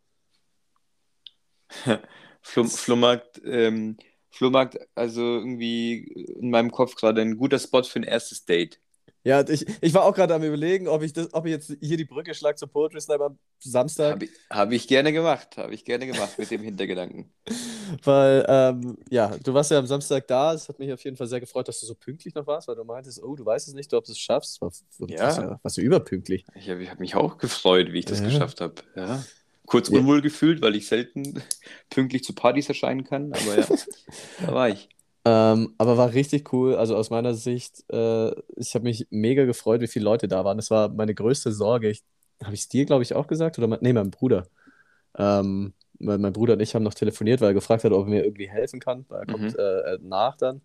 Flohmarkt, 2.42 3.40
ähm, 3.45 3.97
Flohmarkt, 4.30 4.78
also 4.94 5.20
irgendwie 5.20 6.04
in 6.38 6.50
meinem 6.50 6.70
Kopf 6.70 6.94
gerade 6.94 7.20
ein 7.20 7.37
guter 7.37 7.58
Spot 7.58 7.82
für 7.82 8.00
ein 8.00 8.04
erstes 8.04 8.44
Date. 8.44 8.80
Ja, 9.22 9.46
ich, 9.46 9.66
ich 9.82 9.92
war 9.92 10.04
auch 10.04 10.14
gerade 10.14 10.32
am 10.34 10.42
überlegen, 10.42 10.88
ob 10.88 11.02
ich, 11.02 11.12
das, 11.12 11.34
ob 11.34 11.44
ich 11.44 11.52
jetzt 11.52 11.76
hier 11.82 11.99
die 11.99 12.06
Brücke 12.06 12.32
schlage 12.32 12.56
zum 12.56 12.70
Poetry 12.70 13.02
Slam 13.02 13.20
am 13.20 13.38
Samstag. 13.58 14.12
Habe 14.14 14.25
ich, 14.25 14.30
hab 14.49 14.72
ich 14.72 14.88
gerne 14.88 15.12
gemacht, 15.12 15.58
habe 15.58 15.75
ich 15.75 15.84
gerne 15.84 16.06
gemacht 16.06 16.38
mit 16.38 16.50
dem 16.50 16.62
Hintergedanken. 16.62 17.30
Weil, 18.02 18.46
ähm, 18.49 18.96
ja, 19.10 19.37
du 19.37 19.52
warst 19.52 19.72
ja 19.72 19.78
am 19.78 19.87
Samstag 19.87 20.26
da. 20.26 20.54
Es 20.54 20.70
hat 20.70 20.78
mich 20.78 20.90
auf 20.90 21.04
jeden 21.04 21.18
Fall 21.18 21.26
sehr 21.26 21.40
gefreut, 21.40 21.68
dass 21.68 21.80
du 21.80 21.87
so 21.87 21.94
pünktlich 21.94 22.34
noch 22.34 22.46
warst, 22.46 22.68
weil 22.68 22.76
du 22.76 22.84
meintest, 22.84 23.22
oh, 23.22 23.34
du 23.37 23.44
weißt 23.44 23.68
es 23.68 23.75
nicht, 23.75 23.92
ob 23.92 24.04
du 24.04 24.12
es 24.12 24.18
schaffst. 24.18 24.60
War, 24.62 24.72
Ja. 25.08 25.38
ja. 25.38 25.60
Warst 25.62 25.76
du 25.76 25.82
überpünktlich. 25.82 26.46
Ich 26.54 26.70
habe 26.70 26.88
hab 26.88 26.99
mich 27.00 27.14
auch 27.14 27.37
gefreut, 27.37 27.92
wie 27.92 27.99
ich 27.99 28.04
das 28.06 28.20
Ja. 28.20 28.26
geschafft 28.26 28.60
habe. 28.62 28.76
Ja. 28.96 29.22
Kurz 29.70 29.88
Ja. 29.88 29.98
unwohl 30.00 30.20
gefühlt, 30.20 30.62
weil 30.62 30.74
ich 30.74 30.86
selten 30.88 31.42
pünktlich 31.90 32.24
zu 32.24 32.34
Partys 32.34 32.68
erscheinen 32.68 33.04
kann, 33.04 33.32
aber 33.32 33.58
ja, 33.58 33.66
da 34.46 34.54
war 34.54 34.68
ich. 34.68 34.88
Ähm, 35.24 35.74
aber 35.78 35.96
war 35.96 36.12
richtig 36.12 36.52
cool. 36.52 36.74
Also 36.76 36.96
aus 36.96 37.10
meiner 37.10 37.34
Sicht, 37.34 37.84
äh, 37.92 38.30
ich 38.56 38.74
habe 38.74 38.84
mich 38.84 39.06
mega 39.10 39.44
gefreut, 39.44 39.80
wie 39.80 39.86
viele 39.86 40.04
Leute 40.06 40.28
da 40.28 40.44
waren. 40.44 40.56
Das 40.56 40.70
war 40.70 40.88
meine 40.88 41.14
größte 41.14 41.52
Sorge. 41.52 41.94
Habe 42.42 42.54
ich 42.54 42.60
es 42.60 42.68
dir, 42.68 42.86
glaube 42.86 43.02
ich, 43.02 43.14
auch 43.14 43.26
gesagt? 43.26 43.58
Oder 43.58 43.66
mein, 43.68 43.78
nee, 43.82 43.92
meinem 43.92 44.10
Bruder. 44.10 44.46
Ähm, 45.18 45.74
weil 45.98 46.16
mein 46.18 46.32
Bruder 46.32 46.54
und 46.54 46.60
ich 46.60 46.74
haben 46.74 46.82
noch 46.82 46.94
telefoniert, 46.94 47.40
weil 47.42 47.50
er 47.50 47.54
gefragt 47.54 47.84
hat, 47.84 47.92
ob 47.92 48.06
er 48.06 48.10
mir 48.10 48.24
irgendwie 48.24 48.48
helfen 48.48 48.80
kann, 48.80 49.04
weil 49.08 49.20
er 49.20 49.26
kommt 49.26 49.52
Mhm. 49.52 49.58
äh, 49.58 49.98
nach 50.02 50.36
dann. 50.36 50.62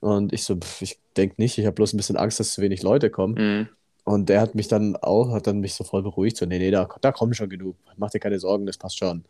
Und 0.00 0.32
ich 0.32 0.42
so, 0.44 0.56
pff, 0.56 0.82
ich 0.82 0.98
denke 1.16 1.36
nicht, 1.38 1.56
ich 1.56 1.64
habe 1.66 1.74
bloß 1.74 1.92
ein 1.92 1.96
bisschen 1.96 2.16
Angst, 2.16 2.40
dass 2.40 2.52
zu 2.52 2.62
wenig 2.62 2.82
Leute 2.82 3.08
kommen. 3.08 3.34
Mhm. 3.34 3.68
Und 4.06 4.28
der 4.28 4.40
hat 4.40 4.54
mich 4.54 4.68
dann 4.68 4.94
auch, 4.94 5.32
hat 5.32 5.48
dann 5.48 5.58
mich 5.58 5.74
so 5.74 5.82
voll 5.82 6.00
beruhigt, 6.00 6.36
so, 6.36 6.46
nee, 6.46 6.60
nee, 6.60 6.70
da, 6.70 6.88
da 7.00 7.10
kommen 7.10 7.34
schon 7.34 7.50
genug. 7.50 7.76
Mach 7.96 8.10
dir 8.10 8.20
keine 8.20 8.38
Sorgen, 8.38 8.64
das 8.64 8.78
passt 8.78 8.98
schon. 8.98 9.24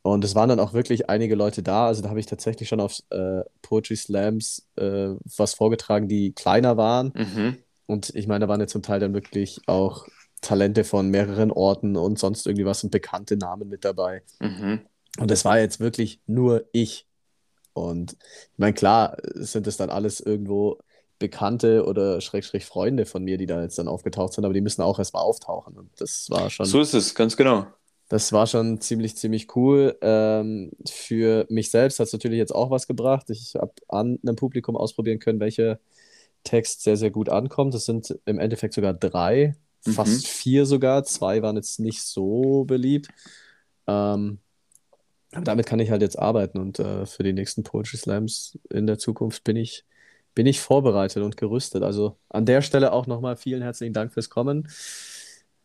Und 0.00 0.24
es 0.24 0.34
waren 0.34 0.48
dann 0.48 0.60
auch 0.60 0.72
wirklich 0.72 1.10
einige 1.10 1.34
Leute 1.34 1.62
da. 1.62 1.88
Also 1.88 2.00
da 2.00 2.08
habe 2.08 2.18
ich 2.18 2.24
tatsächlich 2.24 2.70
schon 2.70 2.80
auf 2.80 3.00
äh, 3.10 3.42
Poetry 3.60 3.96
Slams 3.96 4.66
äh, 4.76 5.10
was 5.36 5.52
vorgetragen, 5.52 6.08
die 6.08 6.32
kleiner 6.32 6.78
waren. 6.78 7.12
Mhm. 7.14 7.58
Und 7.84 8.14
ich 8.14 8.26
meine, 8.26 8.46
da 8.46 8.48
waren 8.48 8.60
ja 8.60 8.66
zum 8.66 8.80
Teil 8.80 8.98
dann 8.98 9.12
wirklich 9.12 9.60
auch 9.66 10.08
Talente 10.40 10.84
von 10.84 11.10
mehreren 11.10 11.50
Orten 11.50 11.94
und 11.96 12.18
sonst 12.18 12.46
irgendwie 12.46 12.64
was 12.64 12.82
und 12.82 12.90
bekannte 12.90 13.36
Namen 13.36 13.68
mit 13.68 13.84
dabei. 13.84 14.22
Mhm. 14.40 14.80
Und 15.18 15.30
es 15.30 15.44
war 15.44 15.58
jetzt 15.58 15.80
wirklich 15.80 16.22
nur 16.26 16.64
ich. 16.72 17.06
Und 17.74 18.12
ich 18.12 18.58
meine, 18.58 18.72
klar 18.72 19.18
sind 19.34 19.66
es 19.66 19.76
dann 19.76 19.90
alles 19.90 20.20
irgendwo 20.20 20.78
Bekannte 21.18 21.84
oder 21.84 22.20
Schrägstrich 22.20 22.64
Freunde 22.66 23.06
von 23.06 23.24
mir, 23.24 23.38
die 23.38 23.46
da 23.46 23.62
jetzt 23.62 23.78
dann 23.78 23.88
aufgetaucht 23.88 24.32
sind, 24.34 24.44
aber 24.44 24.54
die 24.54 24.60
müssen 24.60 24.82
auch 24.82 24.98
erstmal 24.98 25.22
auftauchen. 25.22 25.76
Und 25.76 25.90
das 26.00 26.28
war 26.30 26.48
schon, 26.50 26.66
So 26.66 26.80
ist 26.80 26.94
es, 26.94 27.14
ganz 27.14 27.36
genau. 27.36 27.66
das 28.08 28.32
war 28.32 28.46
schon 28.46 28.80
ziemlich, 28.80 29.16
ziemlich 29.16 29.54
cool. 29.56 29.96
Ähm, 30.00 30.70
für 30.88 31.46
mich 31.48 31.70
selbst 31.70 31.98
hat 31.98 32.06
es 32.06 32.12
natürlich 32.12 32.38
jetzt 32.38 32.54
auch 32.54 32.70
was 32.70 32.86
gebracht. 32.86 33.30
Ich 33.30 33.54
habe 33.56 33.72
an 33.88 34.18
einem 34.22 34.36
Publikum 34.36 34.76
ausprobieren 34.76 35.18
können, 35.18 35.40
welcher 35.40 35.78
Text 36.44 36.82
sehr, 36.82 36.96
sehr 36.96 37.10
gut 37.10 37.28
ankommt. 37.28 37.74
Das 37.74 37.84
sind 37.84 38.16
im 38.24 38.38
Endeffekt 38.38 38.74
sogar 38.74 38.94
drei, 38.94 39.56
Mhm. 39.86 39.92
fast 39.92 40.26
vier 40.26 40.66
sogar. 40.66 41.04
Zwei 41.04 41.40
waren 41.42 41.56
jetzt 41.56 41.78
nicht 41.80 42.02
so 42.02 42.64
beliebt. 42.64 43.08
Ähm, 43.86 44.38
aber 45.32 45.44
damit 45.44 45.66
kann 45.66 45.78
ich 45.80 45.90
halt 45.90 46.02
jetzt 46.02 46.18
arbeiten 46.18 46.58
und 46.58 46.78
äh, 46.78 47.06
für 47.06 47.22
die 47.22 47.32
nächsten 47.32 47.62
Poetry 47.62 47.96
Slams 47.98 48.58
in 48.70 48.86
der 48.86 48.98
Zukunft 48.98 49.44
bin 49.44 49.56
ich, 49.56 49.84
bin 50.38 50.46
ich 50.46 50.60
vorbereitet 50.60 51.24
und 51.24 51.36
gerüstet. 51.36 51.82
Also 51.82 52.16
an 52.28 52.46
der 52.46 52.62
Stelle 52.62 52.92
auch 52.92 53.08
nochmal 53.08 53.34
vielen 53.34 53.60
herzlichen 53.60 53.92
Dank 53.92 54.12
fürs 54.12 54.30
Kommen. 54.30 54.68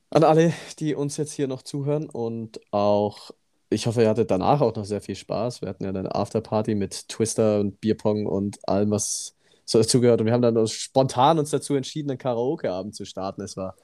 An 0.10 0.24
alle, 0.24 0.52
die 0.80 0.96
uns 0.96 1.16
jetzt 1.18 1.32
hier 1.34 1.48
noch 1.48 1.62
zuhören 1.62 2.10
und 2.10 2.60
auch, 2.72 3.30
ich 3.70 3.86
hoffe, 3.86 4.02
ihr 4.02 4.10
hattet 4.10 4.32
danach 4.32 4.62
auch 4.62 4.76
noch 4.76 4.86
sehr 4.86 5.00
viel 5.00 5.14
Spaß. 5.14 5.62
Wir 5.62 5.70
hatten 5.70 5.84
ja 5.84 5.92
eine 5.92 6.16
Afterparty 6.16 6.74
mit 6.74 7.08
Twister 7.08 7.60
und 7.60 7.82
Bierpong 7.82 8.26
und 8.26 8.68
allem, 8.68 8.90
was 8.90 9.36
so 9.64 9.78
dazugehört. 9.78 10.22
Und 10.22 10.26
wir 10.26 10.34
haben 10.34 10.42
dann 10.42 10.66
spontan 10.66 11.38
uns 11.38 11.52
dazu 11.52 11.76
entschieden, 11.76 12.10
einen 12.10 12.18
Karaoke-Abend 12.18 12.96
zu 12.96 13.06
starten. 13.06 13.44
Es 13.44 13.56
war 13.56 13.76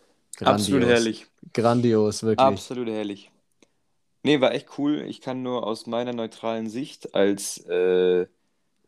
Absolut 0.43 0.81
grandios. 0.81 0.89
herrlich. 0.89 1.27
Grandios, 1.53 2.23
wirklich. 2.23 2.39
Absolut 2.39 2.87
herrlich. 2.87 3.29
Nee, 4.23 4.41
war 4.41 4.55
echt 4.55 4.79
cool. 4.79 5.03
Ich 5.07 5.21
kann 5.21 5.43
nur 5.43 5.67
aus 5.67 5.85
meiner 5.85 6.13
neutralen 6.13 6.67
Sicht 6.67 7.13
als, 7.13 7.59
äh, 7.67 8.25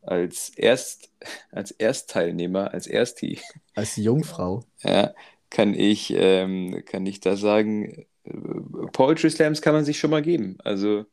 als, 0.01 0.49
Erst, 0.55 1.11
als 1.51 1.71
Erstteilnehmer, 1.71 2.73
als 2.73 2.87
Ersti, 2.87 3.39
Als 3.75 3.95
Jungfrau. 3.95 4.63
ja, 4.83 5.13
kann 5.49 5.73
ich, 5.73 6.13
ähm, 6.15 6.83
kann 6.85 7.05
ich 7.05 7.19
da 7.19 7.35
sagen, 7.35 8.05
äh, 8.23 8.33
Poetry 8.93 9.29
Slams 9.29 9.61
kann 9.61 9.73
man 9.73 9.85
sich 9.85 9.99
schon 9.99 10.11
mal 10.11 10.21
geben. 10.21 10.57
Also 10.63 11.05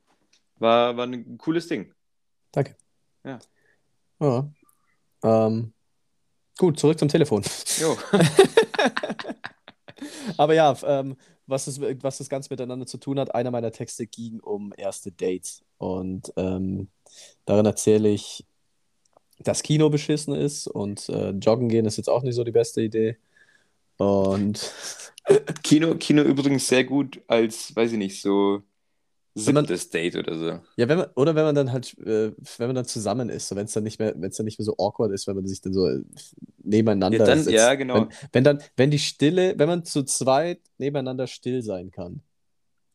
war, 0.57 0.96
war 0.96 1.07
ein 1.07 1.38
cooles 1.38 1.68
Ding. 1.68 1.92
Danke. 2.53 2.77
Ja. 3.24 3.38
Ja. 4.20 4.51
Ähm, 5.22 5.72
gut, 6.59 6.79
zurück 6.79 6.98
zum 6.98 7.09
Telefon. 7.09 7.42
Jo. 7.79 7.96
Aber 10.37 10.55
ja, 10.55 10.77
ähm, 10.85 11.16
was, 11.46 11.64
das, 11.64 11.81
was 11.81 12.18
das 12.18 12.29
Ganze 12.29 12.53
miteinander 12.53 12.87
zu 12.87 12.98
tun 12.98 13.18
hat, 13.18 13.35
einer 13.35 13.51
meiner 13.51 13.72
Texte 13.72 14.07
ging 14.07 14.40
um 14.40 14.72
erste 14.77 15.11
Dates. 15.11 15.64
Und 15.79 16.33
ähm, 16.37 16.88
darin 17.44 17.66
erzähle 17.66 18.11
ich, 18.11 18.46
dass 19.40 19.62
Kino 19.62 19.90
beschissen 19.90 20.35
ist 20.35 20.66
und 20.66 21.09
äh, 21.09 21.31
joggen 21.31 21.68
gehen 21.68 21.87
ist 21.87 21.96
jetzt 21.96 22.09
auch 22.11 22.22
nicht 22.22 22.35
so 22.35 22.44
die 22.44 22.53
beste 22.53 22.83
Idee. 22.83 23.16
Und 23.98 24.72
Kino, 25.62 25.94
Kino 25.96 26.22
übrigens 26.22 26.68
sehr 26.68 26.85
gut 26.85 27.20
als, 27.27 27.74
weiß 27.74 27.92
ich 27.92 27.98
nicht, 27.98 28.20
so 28.22 28.62
siebtes 29.35 29.90
Date 29.90 30.16
oder 30.16 30.38
so. 30.38 30.46
ja, 30.77 30.88
wenn 30.88 30.98
man, 30.98 31.07
oder 31.14 31.35
wenn 31.35 31.44
man 31.44 31.55
dann 31.55 31.72
halt, 31.72 31.96
äh, 31.98 32.33
wenn 32.59 32.66
man 32.68 32.74
dann 32.77 32.85
zusammen 32.87 33.29
ist, 33.29 33.48
so 33.48 33.57
wenn 33.57 33.66
es 33.66 33.72
dann 33.72 33.85
nicht 33.85 33.98
mehr, 33.98 34.14
wenn 34.16 34.31
es 34.31 34.37
dann 34.37 34.46
nicht 34.46 34.59
mehr 34.59 34.64
so 34.66 34.74
awkward 34.79 35.12
ist, 35.12 35.27
wenn 35.27 35.37
man 35.37 35.46
sich 35.46 35.61
dann 35.61 35.72
so 35.72 35.87
äh, 35.87 36.01
nebeneinander 36.64 37.18
Ja, 37.18 37.24
dann, 37.24 37.38
sitzt. 37.38 37.53
ja, 37.53 37.74
genau. 37.74 37.94
Wenn, 37.94 38.09
wenn 38.33 38.44
dann, 38.44 38.62
wenn 38.77 38.90
die 38.90 38.98
Stille, 38.98 39.55
wenn 39.59 39.68
man 39.68 39.85
zu 39.85 40.03
zweit 40.03 40.61
nebeneinander 40.79 41.27
still 41.27 41.62
sein 41.62 41.90
kann, 41.90 42.22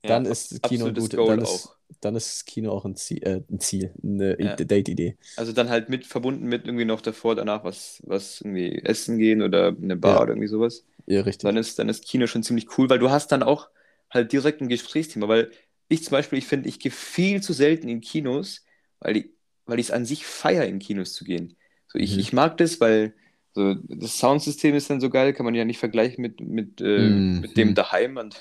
Ja, 0.03 0.09
dann 0.09 0.25
ist 0.25 0.61
Kino 0.63 0.91
gut, 0.91 1.13
dann 1.13 1.39
ist, 1.39 1.49
auch. 1.49 1.75
Dann 2.01 2.15
ist 2.15 2.45
Kino 2.45 2.71
auch 2.71 2.85
ein 2.85 2.95
Ziel, 2.95 3.23
äh, 3.23 3.41
ein 3.51 3.59
Ziel 3.59 3.93
eine 4.03 4.37
Ja. 4.37 4.55
Date-Idee. 4.55 5.17
Also 5.35 5.51
dann 5.53 5.69
halt 5.69 5.89
mit 5.89 6.05
verbunden 6.05 6.45
mit 6.47 6.65
irgendwie 6.65 6.85
noch 6.85 7.01
davor, 7.01 7.35
danach 7.35 7.63
was, 7.63 8.01
was 8.05 8.41
irgendwie 8.41 8.79
essen 8.83 9.17
gehen 9.17 9.41
oder 9.41 9.69
eine 9.69 9.97
Bar 9.97 10.15
Ja. 10.15 10.21
oder 10.23 10.31
irgendwie 10.33 10.47
sowas. 10.47 10.85
Ja, 11.07 11.21
richtig. 11.21 11.43
Dann 11.43 11.57
ist, 11.57 11.79
dann 11.79 11.89
ist 11.89 12.05
Kino 12.05 12.27
schon 12.27 12.43
ziemlich 12.43 12.77
cool, 12.77 12.89
weil 12.89 12.99
du 12.99 13.09
hast 13.09 13.31
dann 13.31 13.43
auch 13.43 13.69
halt 14.11 14.31
direkt 14.31 14.61
ein 14.61 14.69
Gesprächsthema, 14.69 15.27
weil 15.27 15.51
ich 15.89 16.03
zum 16.03 16.11
Beispiel, 16.11 16.39
ich 16.39 16.47
finde, 16.47 16.69
ich 16.69 16.79
gehe 16.79 16.91
viel 16.91 17.41
zu 17.41 17.53
selten 17.53 17.89
in 17.89 18.01
Kinos, 18.01 18.63
weil 18.99 19.17
ich, 19.17 19.31
weil 19.65 19.79
ich 19.79 19.87
es 19.87 19.91
an 19.91 20.05
sich 20.05 20.25
feiere, 20.25 20.65
in 20.67 20.79
Kinos 20.79 21.13
zu 21.13 21.25
gehen. 21.25 21.57
So, 21.87 21.99
ich, 21.99 22.13
Mhm. 22.13 22.19
ich 22.19 22.33
mag 22.33 22.57
das, 22.57 22.79
weil 22.79 23.15
so, 23.53 23.75
das 23.75 24.17
Soundsystem 24.19 24.75
ist 24.75 24.89
dann 24.89 25.01
so 25.01 25.09
geil, 25.09 25.33
kann 25.33 25.45
man 25.45 25.55
ja 25.55 25.65
nicht 25.65 25.79
vergleichen 25.79 26.21
mit, 26.21 26.39
mit, 26.41 26.81
äh, 26.81 27.09
Mhm. 27.11 27.41
mit 27.41 27.57
dem 27.57 27.73
daheim 27.75 28.17
an, 28.17 28.31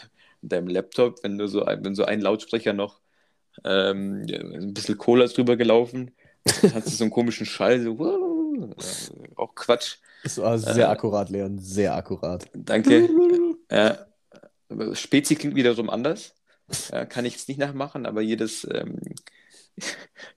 an 0.43 0.49
deinem 0.49 0.69
Laptop, 0.69 1.23
wenn 1.25 1.39
du 1.39 1.49
so 1.49 1.65
ein, 1.65 1.85
wenn 1.85 1.95
so 1.95 2.05
ein 2.05 2.21
Lautsprecher 2.21 2.73
noch 2.73 3.01
ähm, 3.65 4.27
ein 4.29 4.75
bisschen 4.75 4.99
Cola 4.99 5.25
ist 5.25 5.37
drüber 5.37 5.57
gelaufen, 5.57 6.13
dann 6.63 6.75
hast 6.75 6.87
du 6.87 6.91
so 6.91 7.05
einen 7.05 7.11
komischen 7.13 7.47
Schall, 7.47 7.83
so 7.83 7.99
wow, 7.99 8.71
äh, 8.79 9.29
auch 9.37 9.55
Quatsch. 9.55 9.97
Das 10.25 10.39
war 10.39 10.59
sehr 10.59 10.87
Äh, 10.87 10.91
akkurat, 10.91 11.31
Leon, 11.31 11.59
sehr 11.59 11.95
akkurat. 11.95 12.45
Danke. 12.55 13.09
Ja, 13.71 14.07
aber 14.69 14.95
Spezi 14.95 15.35
klingt 15.35 15.55
wiederum 15.57 15.91
anders. 15.91 16.35
Ja, 16.91 17.05
kann 17.05 17.25
ich 17.25 17.35
jetzt 17.35 17.49
nicht 17.49 17.59
nachmachen, 17.59 18.07
aber 18.07 18.23
jedes, 18.23 18.67
ähm, 18.73 18.99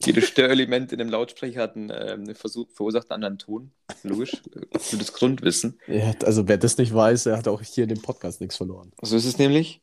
jedes 0.03 0.27
Störelement 0.27 0.91
in 0.91 0.99
dem 0.99 1.09
Lautsprecher 1.09 1.61
hat 1.61 1.75
einen 1.75 1.91
ähm, 1.93 2.35
Versuch, 2.35 2.69
verursacht 2.71 3.11
einen 3.11 3.23
anderen 3.23 3.37
Ton. 3.37 3.71
Logisch. 4.03 4.41
Für 4.77 4.97
das 4.97 5.13
Grundwissen. 5.13 5.79
Ja, 5.87 6.13
also 6.23 6.47
wer 6.47 6.57
das 6.57 6.77
nicht 6.77 6.93
weiß, 6.93 7.23
der 7.23 7.37
hat 7.37 7.47
auch 7.47 7.61
hier 7.61 7.83
in 7.83 7.89
dem 7.89 8.01
Podcast 8.01 8.41
nichts 8.41 8.57
verloren. 8.57 8.91
So 9.01 9.15
ist 9.15 9.25
es 9.25 9.37
nämlich. 9.37 9.81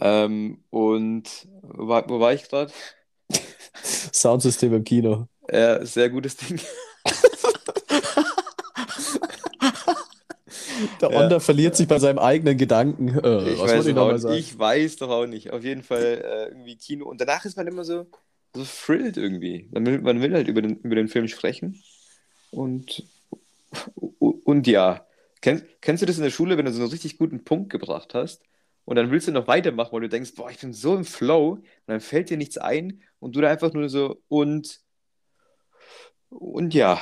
Ähm, 0.00 0.58
und 0.70 1.46
wo 1.62 1.88
war, 1.88 2.08
wo 2.08 2.20
war 2.20 2.32
ich 2.32 2.48
gerade? 2.48 2.72
Soundsystem 3.82 4.74
im 4.74 4.84
Kino. 4.84 5.28
Äh, 5.48 5.84
sehr 5.84 6.10
gutes 6.10 6.36
Ding. 6.36 6.60
Der 11.00 11.10
Ja. 11.10 11.20
Onder 11.20 11.40
verliert 11.40 11.76
sich 11.76 11.86
bei 11.88 11.98
seinem 11.98 12.18
eigenen 12.18 12.56
Gedanken. 12.56 13.08
Äh, 13.08 13.52
Ich 13.52 13.60
weiß, 13.60 13.86
ich 13.86 13.96
auch, 13.96 14.30
ich 14.30 14.58
weiß 14.58 14.96
doch 14.96 15.10
auch 15.10 15.26
nicht. 15.26 15.52
Auf 15.52 15.64
jeden 15.64 15.82
Fall 15.82 16.22
äh, 16.24 16.48
irgendwie 16.48 16.76
Kino. 16.76 17.06
Und 17.06 17.20
danach 17.20 17.44
ist 17.44 17.56
man 17.56 17.66
immer 17.66 17.84
so, 17.84 18.06
so 18.54 18.64
thrilled 18.64 19.16
irgendwie. 19.16 19.68
Man 19.72 19.86
will, 19.86 20.00
man 20.00 20.22
will 20.22 20.32
halt 20.32 20.48
über 20.48 20.62
den, 20.62 20.78
über 20.78 20.94
den 20.94 21.08
Film 21.08 21.28
sprechen. 21.28 21.82
Und, 22.50 23.04
und 24.18 24.66
ja. 24.66 25.06
Kennst, 25.40 25.64
kennst 25.80 26.02
du 26.02 26.06
das 26.06 26.18
in 26.18 26.22
der 26.24 26.30
Schule, 26.30 26.56
wenn 26.56 26.66
du 26.66 26.72
so 26.72 26.82
einen 26.82 26.90
richtig 26.90 27.18
guten 27.18 27.44
Punkt 27.44 27.70
gebracht 27.70 28.14
hast 28.14 28.42
und 28.84 28.96
dann 28.96 29.10
willst 29.10 29.28
du 29.28 29.32
noch 29.32 29.46
weitermachen, 29.46 29.92
weil 29.92 30.02
du 30.02 30.08
denkst, 30.08 30.34
boah, 30.34 30.50
ich 30.50 30.58
bin 30.58 30.72
so 30.72 30.96
im 30.96 31.04
Flow 31.04 31.52
und 31.52 31.64
dann 31.86 32.00
fällt 32.00 32.30
dir 32.30 32.36
nichts 32.36 32.58
ein 32.58 33.02
und 33.20 33.36
du 33.36 33.40
da 33.40 33.50
einfach 33.50 33.72
nur 33.72 33.88
so 33.88 34.20
und 34.28 34.80
und 36.30 36.74
ja, 36.74 36.96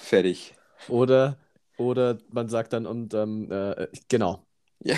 fertig. 0.00 0.54
Oder, 0.88 1.38
oder 1.78 2.18
man 2.30 2.48
sagt 2.48 2.72
dann 2.72 2.86
und 2.86 3.14
ähm, 3.14 3.50
äh, 3.50 3.88
genau. 4.08 4.46
Ja, 4.86 4.96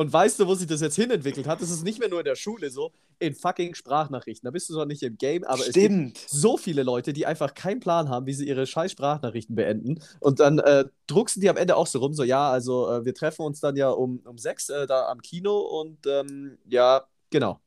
Und 0.00 0.10
weißt 0.10 0.40
du, 0.40 0.46
wo 0.46 0.54
sich 0.54 0.66
das 0.66 0.80
jetzt 0.80 0.96
hinentwickelt 0.96 1.46
hat? 1.46 1.60
Das 1.60 1.68
ist 1.68 1.84
nicht 1.84 1.98
mehr 1.98 2.08
nur 2.08 2.20
in 2.20 2.24
der 2.24 2.34
Schule 2.34 2.70
so, 2.70 2.90
in 3.18 3.34
fucking 3.34 3.74
Sprachnachrichten. 3.74 4.46
Da 4.46 4.50
bist 4.50 4.70
du 4.70 4.72
zwar 4.72 4.86
nicht 4.86 5.02
im 5.02 5.18
Game, 5.18 5.44
aber 5.44 5.60
es 5.60 5.66
Stimmt. 5.66 6.14
gibt 6.14 6.30
so 6.30 6.56
viele 6.56 6.84
Leute, 6.84 7.12
die 7.12 7.26
einfach 7.26 7.52
keinen 7.52 7.80
Plan 7.80 8.08
haben, 8.08 8.24
wie 8.24 8.32
sie 8.32 8.48
ihre 8.48 8.66
scheiß 8.66 8.92
Sprachnachrichten 8.92 9.54
beenden. 9.54 10.02
Und 10.20 10.40
dann 10.40 10.58
äh, 10.58 10.86
druckst 11.06 11.36
du 11.36 11.40
die 11.40 11.50
am 11.50 11.58
Ende 11.58 11.76
auch 11.76 11.86
so 11.86 11.98
rum, 11.98 12.14
so, 12.14 12.24
ja, 12.24 12.50
also 12.50 12.90
äh, 12.90 13.04
wir 13.04 13.12
treffen 13.12 13.42
uns 13.42 13.60
dann 13.60 13.76
ja 13.76 13.90
um, 13.90 14.20
um 14.24 14.38
sechs 14.38 14.70
äh, 14.70 14.86
da 14.86 15.06
am 15.08 15.20
Kino 15.20 15.58
und 15.58 15.98
ähm, 16.06 16.56
ja, 16.66 17.04
genau. 17.28 17.60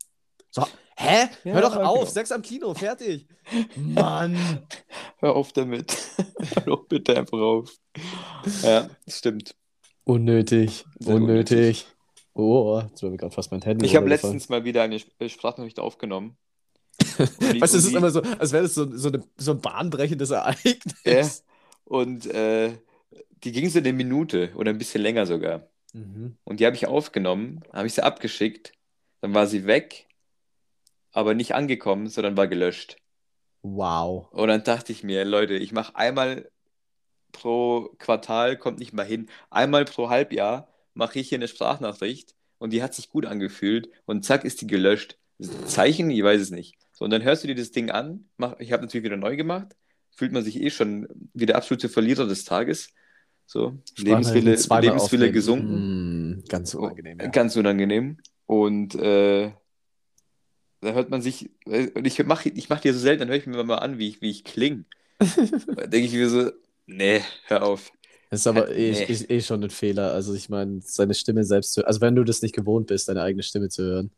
So, 0.49 0.63
hä? 0.97 1.29
Ja, 1.43 1.53
Hör 1.53 1.61
doch 1.61 1.75
auf, 1.75 1.99
genau. 1.99 2.05
sechs 2.05 2.31
am 2.31 2.41
Kino, 2.41 2.73
fertig. 2.73 3.27
Mann. 3.75 4.35
Hör 5.19 5.35
auf 5.35 5.53
damit. 5.53 5.95
Hör 6.55 6.63
doch 6.63 6.87
bitte 6.87 7.15
einfach 7.15 7.37
auf. 7.37 7.71
Ja, 8.63 8.89
stimmt. 9.07 9.53
Unnötig, 10.03 10.83
Sehr 10.97 11.13
unnötig. 11.13 11.85
Oh, 12.33 12.81
jetzt 12.89 13.03
war 13.03 13.09
mir 13.09 13.17
gerade 13.17 13.33
fast 13.33 13.51
mein 13.51 13.61
Handy 13.61 13.85
Ich 13.85 13.95
habe 13.95 14.09
letztens 14.09 14.49
mal 14.49 14.63
wieder 14.63 14.81
eine 14.83 14.95
Sp- 14.97 15.29
Sprachnachricht 15.29 15.79
aufgenommen. 15.79 16.35
Die- 16.99 17.61
Weißt 17.61 17.73
du, 17.73 17.77
es 17.77 17.85
ist 17.85 17.95
immer 17.95 18.09
so, 18.09 18.21
als 18.21 18.51
wäre 18.51 18.63
das 18.63 18.73
so, 18.73 18.95
so, 18.97 19.09
eine, 19.09 19.23
so 19.37 19.51
ein 19.51 19.61
bahnbrechendes 19.61 20.31
Ereignis. 20.31 20.93
Ja. 21.05 21.27
Und 21.85 22.25
äh, 22.27 22.77
die 23.43 23.51
ging 23.51 23.69
so 23.69 23.79
eine 23.79 23.93
Minute 23.93 24.51
oder 24.55 24.71
ein 24.71 24.77
bisschen 24.77 25.01
länger 25.01 25.25
sogar. 25.25 25.67
Mhm. 25.93 26.37
Und 26.43 26.59
die 26.59 26.65
habe 26.65 26.75
ich 26.75 26.87
aufgenommen, 26.87 27.61
habe 27.71 27.85
ich 27.87 27.93
sie 27.93 28.03
abgeschickt, 28.03 28.71
dann 29.21 29.33
war 29.33 29.45
sie 29.47 29.65
weg, 29.67 30.07
aber 31.11 31.35
nicht 31.35 31.53
angekommen, 31.53 32.07
sondern 32.07 32.35
war 32.35 32.47
gelöscht. 32.47 32.97
Wow. 33.61 34.27
Und 34.31 34.47
dann 34.47 34.63
dachte 34.63 34.91
ich 34.91 35.03
mir, 35.03 35.23
Leute, 35.23 35.53
ich 35.53 35.71
mache 35.71 35.95
einmal 35.95 36.49
pro 37.31 37.89
Quartal, 37.99 38.57
kommt 38.57 38.79
nicht 38.79 38.93
mal 38.93 39.05
hin, 39.05 39.29
einmal 39.49 39.85
pro 39.85 40.09
Halbjahr 40.09 40.67
mache 40.93 41.19
ich 41.19 41.29
hier 41.29 41.37
eine 41.37 41.47
Sprachnachricht 41.47 42.35
und 42.57 42.71
die 42.71 42.83
hat 42.83 42.93
sich 42.93 43.09
gut 43.09 43.25
angefühlt 43.25 43.89
und 44.05 44.23
zack 44.23 44.45
ist 44.45 44.61
die 44.61 44.67
gelöscht. 44.67 45.17
Zeichen, 45.65 46.09
ich 46.11 46.23
weiß 46.23 46.39
es 46.39 46.51
nicht. 46.51 46.77
So, 46.91 47.05
und 47.05 47.11
dann 47.11 47.23
hörst 47.23 47.43
du 47.43 47.47
dir 47.47 47.55
das 47.55 47.71
Ding 47.71 47.89
an, 47.89 48.29
mach, 48.37 48.59
ich 48.59 48.71
habe 48.71 48.83
natürlich 48.83 49.03
wieder 49.03 49.17
neu 49.17 49.35
gemacht, 49.35 49.75
fühlt 50.15 50.31
man 50.31 50.43
sich 50.43 50.61
eh 50.61 50.69
schon 50.69 51.07
wie 51.33 51.45
der 51.45 51.57
absolute 51.57 51.89
Verlierer 51.89 52.27
des 52.27 52.45
Tages. 52.45 52.89
So, 53.45 53.77
Lebenswille, 53.97 54.55
Lebenswille 54.55 55.31
gesunken. 55.31 56.37
Mm, 56.37 56.43
ganz 56.47 56.73
unangenehm, 56.75 57.19
ja. 57.19 57.27
Ganz 57.27 57.55
unangenehm. 57.55 58.17
Und 58.45 58.95
äh, 58.95 59.51
da 60.81 60.93
hört 60.93 61.09
man 61.09 61.21
sich, 61.21 61.49
und 61.65 62.05
ich 62.05 62.23
mache 62.25 62.49
ich 62.49 62.69
mach 62.69 62.79
die 62.79 62.91
so 62.91 62.99
selten, 62.99 63.21
dann 63.21 63.29
höre 63.29 63.37
ich 63.37 63.47
mir 63.47 63.63
mal 63.63 63.77
an, 63.77 63.97
wie 63.97 64.07
ich, 64.07 64.21
wie 64.21 64.29
ich 64.29 64.43
klinge. 64.43 64.85
Da 65.75 65.87
denke 65.87 66.07
ich 66.07 66.13
mir 66.13 66.29
so, 66.29 66.51
nee, 66.85 67.21
hör 67.47 67.63
auf. 67.63 67.91
Das 68.33 68.39
ist 68.41 68.47
aber 68.47 68.69
eh, 68.71 68.91
Nee. 68.91 69.03
eh, 69.13 69.35
eh 69.37 69.41
schon 69.41 69.63
ein 69.63 69.69
Fehler. 69.69 70.11
Also 70.13 70.33
ich 70.33 70.49
meine, 70.49 70.81
seine 70.81 71.13
Stimme 71.13 71.43
selbst 71.43 71.73
zu, 71.73 71.85
also 71.85 72.01
wenn 72.01 72.15
du 72.15 72.23
das 72.23 72.41
nicht 72.41 72.55
gewohnt 72.55 72.87
bist, 72.87 73.07
deine 73.07 73.21
eigene 73.21 73.43
Stimme 73.43 73.69
zu 73.69 73.83
hören, 73.83 74.11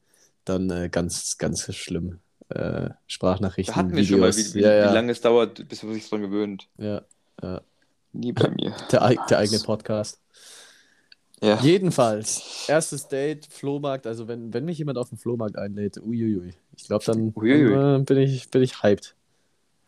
dann 0.45 0.69
äh, 0.69 0.87
ganz, 0.89 1.37
ganz 1.37 1.73
schlimm. 1.75 2.19
Äh, 2.47 2.91
Sprachnachrichten, 3.07 3.73
Da 3.73 3.79
hatten 3.79 3.95
wir 3.95 4.05
schon 4.05 4.19
mal, 4.21 4.29
Videos. 4.31 4.53
wie, 4.53 4.59
wie, 4.59 4.63
ja, 4.63 4.73
ja, 4.73 4.89
wie 4.89 4.93
lange 4.93 5.11
es 5.11 5.19
dauert, 5.19 5.67
bis 5.67 5.83
man 5.83 5.93
sich 5.95 6.07
dran 6.07 6.21
gewöhnt. 6.21 6.69
ja, 6.77 7.01
ja. 7.41 7.61
Nie 8.13 8.31
bei 8.31 8.49
mir. 8.51 8.73
Der, 8.91 9.13
der 9.29 9.37
eigene 9.39 9.59
Podcast. 9.59 10.21
Ja. 11.41 11.59
Jedenfalls, 11.61 12.65
erstes 12.69 13.09
Date, 13.09 13.45
Flohmarkt. 13.47 14.07
Also 14.07 14.29
wenn, 14.29 14.53
wenn 14.53 14.63
mich 14.63 14.77
jemand 14.77 14.97
auf 14.97 15.09
den 15.09 15.17
Flohmarkt 15.17 15.57
einlädt, 15.57 15.97
uiuiui. 15.97 16.53
Ich 16.77 16.85
glaube, 16.87 17.03
dann, 17.03 17.33
Uiuiui. 17.35 17.73
äh, 17.73 17.99
bin, 18.03 18.17
ich, 18.19 18.49
bin 18.49 18.61
ich 18.63 18.81
hyped. 18.81 19.13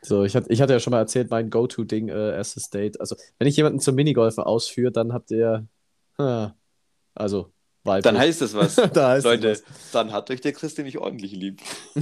So, 0.08 0.24
ich, 0.24 0.36
hatte- 0.36 0.50
ich 0.52 0.62
hatte 0.62 0.72
ja 0.74 0.80
schon 0.80 0.92
mal 0.92 1.00
erzählt, 1.00 1.30
mein 1.30 1.50
Go-To-Ding, 1.50 2.08
äh, 2.10 2.32
erstes 2.36 2.70
Date. 2.70 3.00
Also, 3.02 3.16
wenn 3.40 3.48
ich 3.48 3.58
jemanden 3.58 3.80
zum 3.82 3.96
Minigolfen 3.96 4.42
ausführe, 4.44 4.92
dann 4.92 5.12
habt 5.12 5.32
ihr, 5.32 5.68
ha, 6.18 6.56
also, 7.14 7.52
weiblich. 7.84 8.04
Dann 8.04 8.18
heißt 8.18 8.42
es 8.42 8.54
was. 8.54 8.76
da 8.94 9.10
heißt 9.10 9.26
es 9.26 9.32
Leute, 9.32 9.52
was. 9.52 9.64
dann 9.92 10.14
hat 10.14 10.30
euch 10.32 10.40
der 10.42 10.54
Christi 10.54 10.84
nicht 10.84 10.98
ordentlich 10.98 11.34
lieb. 11.34 11.62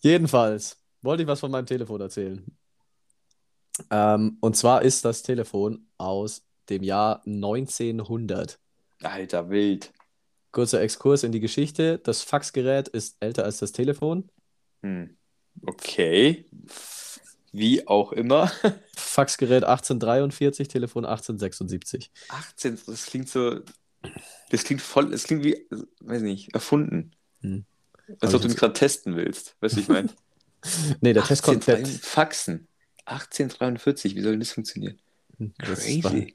Jedenfalls, 0.00 0.80
wollte 1.02 1.22
ich 1.24 1.28
was 1.28 1.40
von 1.40 1.50
meinem 1.50 1.66
Telefon 1.66 2.00
erzählen. 2.00 2.44
Ähm, 3.90 4.38
und 4.40 4.56
zwar 4.56 4.82
ist 4.82 5.04
das 5.04 5.22
Telefon 5.22 5.86
aus 5.98 6.46
dem 6.68 6.82
Jahr 6.82 7.22
1900. 7.26 8.58
Alter, 9.02 9.50
wild. 9.50 9.92
Kurzer 10.52 10.80
Exkurs 10.80 11.22
in 11.24 11.32
die 11.32 11.40
Geschichte. 11.40 11.98
Das 11.98 12.22
Faxgerät 12.22 12.88
ist 12.88 13.16
älter 13.20 13.44
als 13.44 13.58
das 13.58 13.72
Telefon. 13.72 14.30
Hm. 14.86 15.16
Okay. 15.62 16.44
Wie 17.52 17.86
auch 17.86 18.12
immer. 18.12 18.52
Faxgerät 18.96 19.64
1843, 19.64 20.68
Telefon 20.68 21.04
1876. 21.04 22.10
18, 22.28 22.78
das 22.86 23.06
klingt 23.06 23.28
so. 23.28 23.60
Das 24.50 24.62
klingt 24.62 24.82
voll, 24.82 25.10
das 25.10 25.24
klingt 25.24 25.42
wie, 25.42 25.66
weiß 26.00 26.22
nicht, 26.22 26.54
erfunden. 26.54 27.10
Hm. 27.40 27.64
Als 28.20 28.34
ob 28.34 28.40
du 28.40 28.46
ich 28.46 28.52
mich 28.52 28.60
gerade 28.60 28.74
testen 28.74 29.16
willst. 29.16 29.56
Weißt 29.60 29.76
du, 29.76 29.80
ich 29.80 29.88
meine? 29.88 30.08
Nee, 31.00 31.12
der 31.12 31.22
Test 31.22 31.44
kommt 31.44 31.68
18, 31.68 31.86
fett. 31.86 32.04
Faxen. 32.04 32.66
1843, 33.04 34.16
wie 34.16 34.20
soll 34.20 34.32
denn 34.32 34.40
das 34.40 34.50
funktionieren? 34.50 34.98
Das 35.58 35.84
Crazy. 35.84 36.34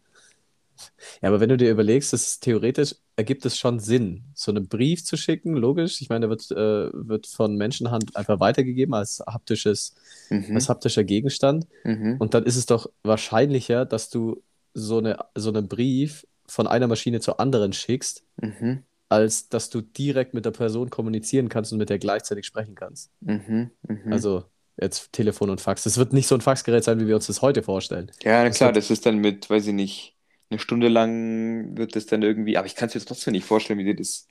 Ja, 1.21 1.29
aber 1.29 1.39
wenn 1.39 1.49
du 1.49 1.57
dir 1.57 1.69
überlegst, 1.71 2.13
das 2.13 2.23
ist 2.23 2.43
theoretisch 2.43 2.95
ergibt 3.15 3.45
es 3.45 3.57
schon 3.57 3.79
Sinn, 3.79 4.23
so 4.33 4.51
einen 4.51 4.67
Brief 4.67 5.03
zu 5.03 5.15
schicken, 5.17 5.55
logisch. 5.55 6.01
Ich 6.01 6.09
meine, 6.09 6.27
der 6.27 6.29
wird, 6.29 6.49
äh, 6.51 6.89
wird 7.07 7.27
von 7.27 7.55
Menschenhand 7.55 8.15
einfach 8.15 8.39
weitergegeben 8.39 8.93
als 8.95 9.19
haptisches, 9.27 9.95
Mhm. 10.31 10.55
als 10.55 10.69
haptischer 10.69 11.03
Gegenstand. 11.03 11.67
Mhm. 11.83 12.15
Und 12.19 12.33
dann 12.33 12.43
ist 12.45 12.55
es 12.55 12.65
doch 12.65 12.89
wahrscheinlicher, 13.03 13.85
dass 13.85 14.09
du 14.09 14.41
so 14.73 14.97
eine, 14.97 15.17
so 15.35 15.49
einen 15.49 15.67
Brief 15.67 16.25
von 16.47 16.65
einer 16.67 16.87
Maschine 16.87 17.19
zur 17.19 17.39
anderen 17.39 17.73
schickst, 17.73 18.23
Mhm. 18.41 18.83
als 19.09 19.49
dass 19.49 19.69
du 19.69 19.81
direkt 19.81 20.33
mit 20.33 20.45
der 20.45 20.51
Person 20.51 20.89
kommunizieren 20.89 21.49
kannst 21.49 21.71
und 21.73 21.77
mit 21.77 21.89
der 21.89 21.99
gleichzeitig 21.99 22.45
sprechen 22.45 22.73
kannst. 22.75 23.11
Mhm. 23.19 23.69
Mhm. 23.87 24.11
Also 24.13 24.45
jetzt 24.79 25.11
Telefon 25.11 25.49
und 25.51 25.61
Fax. 25.61 25.83
Das 25.83 25.97
wird 25.97 26.13
nicht 26.13 26.27
so 26.27 26.33
ein 26.35 26.41
Faxgerät 26.41 26.83
sein, 26.83 26.99
wie 26.99 27.07
wir 27.07 27.15
uns 27.15 27.27
das 27.27 27.41
heute 27.43 27.61
vorstellen. 27.61 28.09
ja, 28.23 28.41
na 28.41 28.47
das 28.47 28.57
klar, 28.57 28.69
wird- 28.69 28.77
das 28.77 28.89
ist 28.89 29.05
dann 29.05 29.17
mit, 29.17 29.47
weiß 29.49 29.67
ich 29.67 29.73
nicht, 29.73 30.15
eine 30.51 30.59
Stunde 30.59 30.89
lang 30.89 31.77
wird 31.77 31.95
das 31.95 32.05
dann 32.05 32.21
irgendwie, 32.21 32.57
aber 32.57 32.67
ich 32.67 32.75
kann 32.75 32.89
es 32.89 32.95
mir 32.95 33.01
trotzdem 33.01 33.31
nicht 33.31 33.45
vorstellen, 33.45 33.79
wie 33.79 33.85
die 33.85 33.95
das 33.95 34.27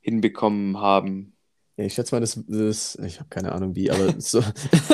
hinbekommen 0.00 0.78
haben. 0.78 1.36
Ja, 1.76 1.84
ich 1.84 1.94
schätze 1.94 2.14
mal, 2.14 2.20
das, 2.20 2.42
das 2.46 2.96
ich 2.96 3.20
habe 3.20 3.28
keine 3.28 3.52
Ahnung 3.52 3.74
wie, 3.74 3.90
aber 3.90 4.14
so. 4.20 4.42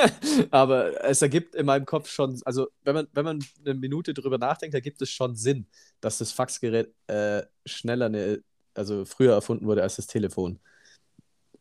aber 0.51 1.05
es 1.05 1.23
ergibt 1.23 1.55
in 1.55 1.67
meinem 1.67 1.87
Kopf 1.87 2.09
schon, 2.09 2.41
also 2.45 2.69
wenn 2.83 2.95
man, 2.95 3.09
wenn 3.12 3.25
man 3.25 3.45
eine 3.65 3.75
Minute 3.75 4.15
drüber 4.15 4.38
nachdenkt, 4.38 4.75
ergibt 4.75 5.01
es 5.01 5.11
schon 5.11 5.35
Sinn, 5.35 5.67
dass 6.01 6.19
das 6.19 6.33
Faxgerät 6.33 6.93
äh, 7.07 7.43
schneller, 7.65 8.07
eine, 8.07 8.43
also 8.75 9.05
früher 9.05 9.33
erfunden 9.33 9.67
wurde 9.67 9.83
als 9.83 9.97
das 9.97 10.07
Telefon. 10.07 10.61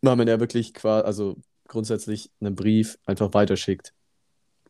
Weil 0.01 0.15
man 0.15 0.27
ja 0.27 0.39
wirklich 0.39 0.73
quasi, 0.73 1.05
also 1.05 1.37
grundsätzlich 1.67 2.31
einen 2.41 2.55
Brief 2.55 2.97
einfach 3.05 3.33
weiterschickt. 3.33 3.93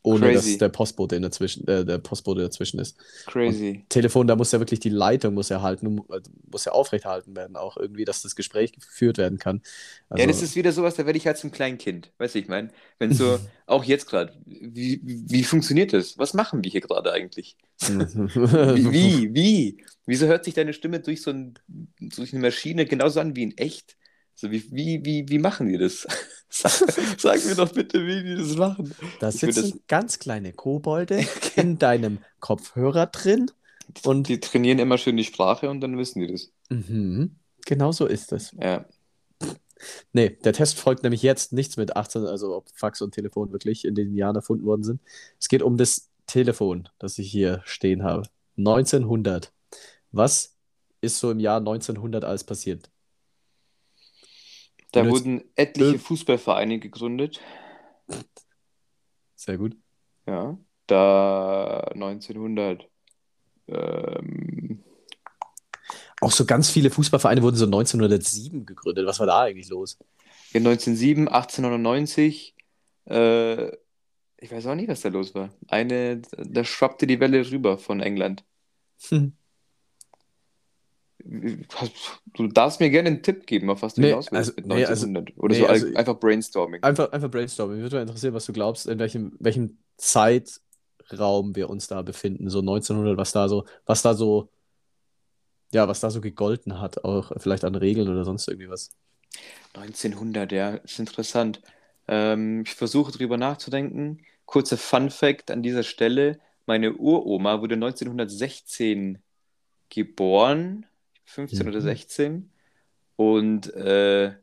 Ohne 0.03 0.31
Crazy. 0.31 0.53
dass 0.53 0.57
der 0.57 0.69
Postbote 0.69 1.15
in 1.15 1.21
dazwischen, 1.21 1.67
äh, 1.67 1.85
der 1.85 1.99
Postbote 1.99 2.41
dazwischen 2.41 2.79
ist. 2.79 2.97
Crazy. 3.27 3.85
Telefon, 3.87 4.25
da 4.25 4.35
muss 4.35 4.51
ja 4.51 4.59
wirklich 4.59 4.79
die 4.79 4.89
Leitung 4.89 5.35
muss 5.35 5.49
ja 5.49 5.61
halten, 5.61 6.01
muss 6.49 6.65
ja 6.65 6.71
aufrechterhalten 6.71 7.35
werden, 7.35 7.55
auch 7.55 7.77
irgendwie, 7.77 8.03
dass 8.03 8.23
das 8.23 8.35
Gespräch 8.35 8.71
geführt 8.73 9.19
werden 9.19 9.37
kann. 9.37 9.61
Also, 10.09 10.21
Ja, 10.21 10.27
das 10.27 10.41
ist 10.41 10.55
wieder 10.55 10.71
sowas, 10.71 10.95
da 10.95 11.05
werde 11.05 11.17
ich 11.17 11.27
halt 11.27 11.37
zum 11.37 11.51
kleinen 11.51 11.77
Kind. 11.77 12.11
Weißt 12.17 12.33
du, 12.33 12.39
ich 12.39 12.47
meine, 12.47 12.71
wenn 12.97 13.13
so, 13.13 13.37
auch 13.67 13.83
jetzt 13.83 14.07
gerade, 14.07 14.33
wie, 14.45 15.01
wie 15.03 15.43
funktioniert 15.43 15.93
das? 15.93 16.17
Was 16.17 16.33
machen 16.33 16.63
wir 16.63 16.71
hier 16.71 16.81
gerade 16.81 17.11
eigentlich? 17.11 17.55
Wie, 17.79 17.89
wie, 18.91 19.33
wie? 19.35 19.85
Wieso 20.07 20.25
hört 20.25 20.45
sich 20.45 20.55
deine 20.55 20.73
Stimme 20.73 20.99
durch 20.99 21.21
so 21.21 21.29
ein, 21.29 21.53
durch 21.99 22.33
eine 22.33 22.41
Maschine 22.41 22.85
genauso 22.85 23.19
an 23.19 23.35
wie 23.35 23.43
in 23.43 23.57
echt? 23.57 23.97
So, 24.41 24.49
wie, 24.49 24.63
wie, 24.71 25.05
wie, 25.05 25.29
wie 25.29 25.37
machen 25.37 25.67
die 25.67 25.77
das? 25.77 26.07
Sag, 26.49 26.71
sag 27.17 27.45
mir 27.45 27.55
doch 27.55 27.71
bitte, 27.71 28.05
wie 28.05 28.23
die 28.23 28.35
das 28.35 28.57
machen. 28.57 28.93
Da 29.19 29.31
sitzen 29.31 29.83
ganz 29.87 30.19
kleine 30.19 30.51
Kobolde 30.51 31.23
in 31.55 31.77
deinem 31.77 32.19
Kopfhörer 32.41 33.05
drin 33.05 33.51
und 34.03 34.27
Die 34.27 34.39
trainieren 34.39 34.79
immer 34.79 34.97
schön 34.97 35.15
die 35.15 35.23
Sprache 35.23 35.69
und 35.69 35.79
dann 35.79 35.97
wissen 35.97 36.19
die 36.19 36.27
das. 36.27 36.51
mhm, 36.69 37.35
genau 37.65 37.91
so 37.91 38.05
ist 38.07 38.33
es. 38.33 38.51
Ja. 38.59 38.85
Nee, 40.11 40.31
der 40.43 40.53
Test 40.53 40.79
folgt 40.79 41.03
nämlich 41.03 41.21
jetzt 41.21 41.53
nichts 41.53 41.77
mit 41.77 41.95
18, 41.95 42.25
also 42.25 42.55
ob 42.57 42.69
Fax 42.73 43.01
und 43.01 43.13
Telefon 43.13 43.51
wirklich 43.51 43.85
in 43.85 43.95
den 43.95 44.13
Jahren 44.15 44.35
erfunden 44.35 44.65
worden 44.65 44.83
sind. 44.83 45.01
Es 45.39 45.47
geht 45.49 45.61
um 45.61 45.77
das 45.77 46.09
Telefon, 46.25 46.89
das 46.99 47.17
ich 47.19 47.31
hier 47.31 47.61
stehen 47.65 48.03
habe. 48.03 48.23
1900. 48.57 49.53
Was 50.11 50.57
ist 50.99 51.19
so 51.19 51.31
im 51.31 51.39
Jahr 51.39 51.59
1900 51.59 52.25
alles 52.25 52.43
passiert? 52.43 52.89
Da 54.91 55.01
jetzt- 55.03 55.11
wurden 55.11 55.43
etliche. 55.55 55.99
Fußballvereine 55.99 56.79
gegründet. 56.79 57.39
Sehr 59.35 59.57
gut. 59.57 59.75
Ja. 60.27 60.57
Da 60.87 61.79
1900. 61.93 62.87
Ähm, 63.67 64.83
Auch 66.19 66.31
so 66.31 66.45
ganz 66.45 66.69
viele 66.69 66.91
Fußballvereine 66.91 67.41
wurden 67.41 67.55
so 67.55 67.65
1907 67.65 68.65
gegründet. 68.65 69.07
Was 69.07 69.19
war 69.19 69.27
da 69.27 69.41
eigentlich 69.41 69.69
los? 69.69 69.97
Ja, 70.53 70.59
1907, 70.59 71.27
1899, 71.29 72.53
äh, 73.05 73.67
ich 74.43 74.51
weiß 74.51 74.65
auch 74.67 74.75
nicht, 74.75 74.89
was 74.89 75.01
da 75.01 75.09
los 75.09 75.33
war. 75.33 75.49
Eine, 75.67 76.21
da 76.37 76.63
schwappte 76.63 77.07
die 77.07 77.19
Welle 77.19 77.49
rüber 77.49 77.77
von 77.77 78.01
England. 78.01 78.43
Hm. 79.09 79.33
Du 82.33 82.47
darfst 82.47 82.79
mir 82.79 82.89
gerne 82.89 83.09
einen 83.09 83.23
Tipp 83.23 83.45
geben, 83.47 83.69
auf 83.69 83.81
was 83.81 83.95
du 83.95 84.01
Nee, 84.01 84.07
hinaus 84.09 84.31
willst 84.31 84.35
also- 84.35 84.53
mit 84.55 84.65
nee, 84.67 84.85
also- 84.85 85.05
1900. 85.05 85.37
Oder 85.37 85.53
nee, 85.53 85.59
so 85.61 85.67
also- 85.67 85.95
einfach 85.95 86.19
Brainstorming. 86.19 86.83
Einfach, 86.83 87.11
einfach 87.11 87.29
brainstormen. 87.31 87.75
Mich 87.75 87.83
würde 87.83 87.97
mal 87.97 88.01
interessieren, 88.03 88.33
was 88.33 88.45
du 88.45 88.53
glaubst, 88.53 88.87
in 88.87 88.99
welchem, 88.99 89.33
welchem 89.39 89.77
Zeitraum 89.97 91.55
wir 91.55 91.69
uns 91.69 91.87
da 91.87 92.01
befinden. 92.01 92.49
So 92.49 92.59
1900, 92.61 93.17
was 93.17 93.31
da 93.31 93.47
so, 93.49 93.65
was 93.85 94.01
da 94.01 94.13
so, 94.13 94.49
ja, 95.73 95.87
was 95.87 95.99
da 95.99 96.09
so 96.09 96.21
gegolten 96.21 96.79
hat, 96.79 97.03
auch 97.03 97.31
vielleicht 97.37 97.63
an 97.63 97.75
Regeln 97.75 98.09
oder 98.09 98.25
sonst 98.25 98.47
irgendwie 98.47 98.69
was. 98.69 98.91
1900, 99.73 100.51
ja, 100.51 100.71
ist 100.75 100.99
interessant. 100.99 101.61
Ähm, 102.07 102.63
ich 102.65 102.73
versuche 102.73 103.11
drüber 103.11 103.37
nachzudenken. 103.37 104.19
Kurzer 104.45 104.77
Fun 104.77 105.09
Fact 105.09 105.49
an 105.51 105.63
dieser 105.63 105.83
Stelle: 105.83 106.39
Meine 106.65 106.93
Uroma 106.93 107.61
wurde 107.61 107.75
1916 107.75 109.19
geboren, 109.89 110.85
15 111.25 111.67
oder 111.67 111.79
Mhm. 111.79 111.83
16, 111.83 112.51
und 113.15 113.73
äh, 113.75 114.33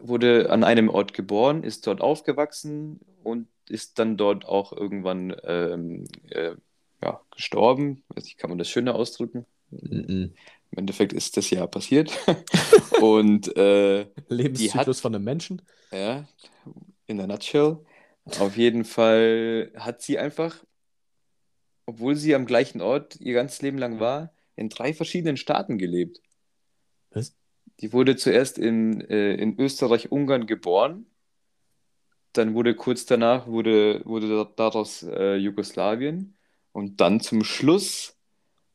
wurde 0.00 0.50
an 0.50 0.64
einem 0.64 0.88
Ort 0.88 1.14
geboren, 1.14 1.62
ist 1.62 1.86
dort 1.86 2.00
aufgewachsen 2.00 3.00
und 3.22 3.48
ist 3.68 3.98
dann 3.98 4.16
dort 4.16 4.44
auch 4.44 4.72
irgendwann 4.72 5.34
ähm, 5.44 6.04
äh, 6.30 6.52
ja, 7.02 7.20
gestorben. 7.34 8.02
Weiß 8.08 8.24
nicht, 8.24 8.38
kann 8.38 8.50
man 8.50 8.58
das 8.58 8.68
schöner 8.68 8.94
ausdrücken? 8.94 9.46
Mhm. 9.70 10.34
Im 10.70 10.78
Endeffekt 10.78 11.12
ist 11.12 11.36
das 11.36 11.50
ja 11.50 11.66
passiert. 11.66 12.12
Und 13.00 13.56
äh, 13.56 14.06
Lebenszyklus 14.28 14.96
hat- 14.98 15.02
von 15.02 15.14
einem 15.14 15.24
Menschen. 15.24 15.62
ja, 15.92 16.24
in 17.06 17.20
a 17.20 17.26
nutshell. 17.26 17.78
Auf 18.40 18.56
jeden 18.56 18.84
Fall 18.84 19.70
hat 19.76 20.00
sie 20.02 20.18
einfach, 20.18 20.64
obwohl 21.86 22.16
sie 22.16 22.34
am 22.34 22.46
gleichen 22.46 22.80
Ort 22.80 23.16
ihr 23.20 23.34
ganzes 23.34 23.60
Leben 23.62 23.76
lang 23.78 24.00
war, 24.00 24.32
in 24.56 24.68
drei 24.68 24.94
verschiedenen 24.94 25.36
Staaten 25.36 25.78
gelebt. 25.78 26.20
Was? 27.10 27.34
Die 27.80 27.92
wurde 27.92 28.16
zuerst 28.16 28.58
in, 28.58 29.00
äh, 29.02 29.34
in 29.34 29.58
Österreich-Ungarn 29.58 30.46
geboren. 30.46 31.06
Dann 32.32 32.54
wurde 32.54 32.74
kurz 32.74 33.06
danach 33.06 33.46
wurde, 33.46 34.02
wurde 34.04 34.48
daraus 34.56 35.02
äh, 35.02 35.36
Jugoslawien. 35.36 36.36
Und 36.72 37.00
dann 37.00 37.20
zum 37.20 37.44
Schluss, 37.44 38.16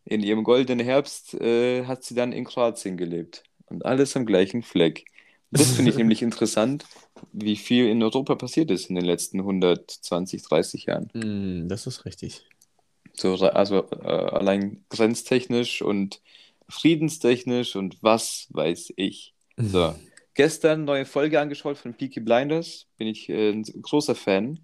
in 0.05 0.23
ihrem 0.23 0.43
goldenen 0.43 0.85
Herbst, 0.85 1.33
äh, 1.35 1.85
hat 1.85 2.03
sie 2.03 2.15
dann 2.15 2.31
in 2.31 2.45
Kroatien 2.45 2.97
gelebt. 2.97 3.43
Und 3.65 3.85
alles 3.85 4.15
am 4.15 4.25
gleichen 4.25 4.63
Fleck. 4.63 5.05
Das 5.51 5.71
finde 5.71 5.91
ich 5.91 5.97
nämlich 5.97 6.21
interessant, 6.21 6.85
wie 7.33 7.55
viel 7.55 7.87
in 7.87 8.01
Europa 8.01 8.35
passiert 8.35 8.71
ist 8.71 8.89
in 8.89 8.95
den 8.95 9.05
letzten 9.05 9.39
120, 9.39 10.43
30 10.43 10.85
Jahren. 10.85 11.09
Mm, 11.13 11.67
das 11.67 11.87
ist 11.87 12.05
richtig. 12.05 12.45
So, 13.19 13.35
also 13.35 13.89
äh, 13.91 14.07
allein 14.07 14.83
grenztechnisch 14.89 15.81
und 15.81 16.21
friedenstechnisch 16.69 17.75
und 17.75 18.01
was 18.01 18.47
weiß 18.51 18.93
ich. 18.95 19.33
So, 19.57 19.95
gestern 20.35 20.85
neue 20.85 21.05
Folge 21.05 21.39
angeschaut 21.39 21.77
von 21.77 21.93
Peaky 21.93 22.21
Blinders, 22.21 22.87
bin 22.97 23.07
ich 23.07 23.29
äh, 23.29 23.51
ein 23.51 23.63
großer 23.63 24.15
Fan. 24.15 24.59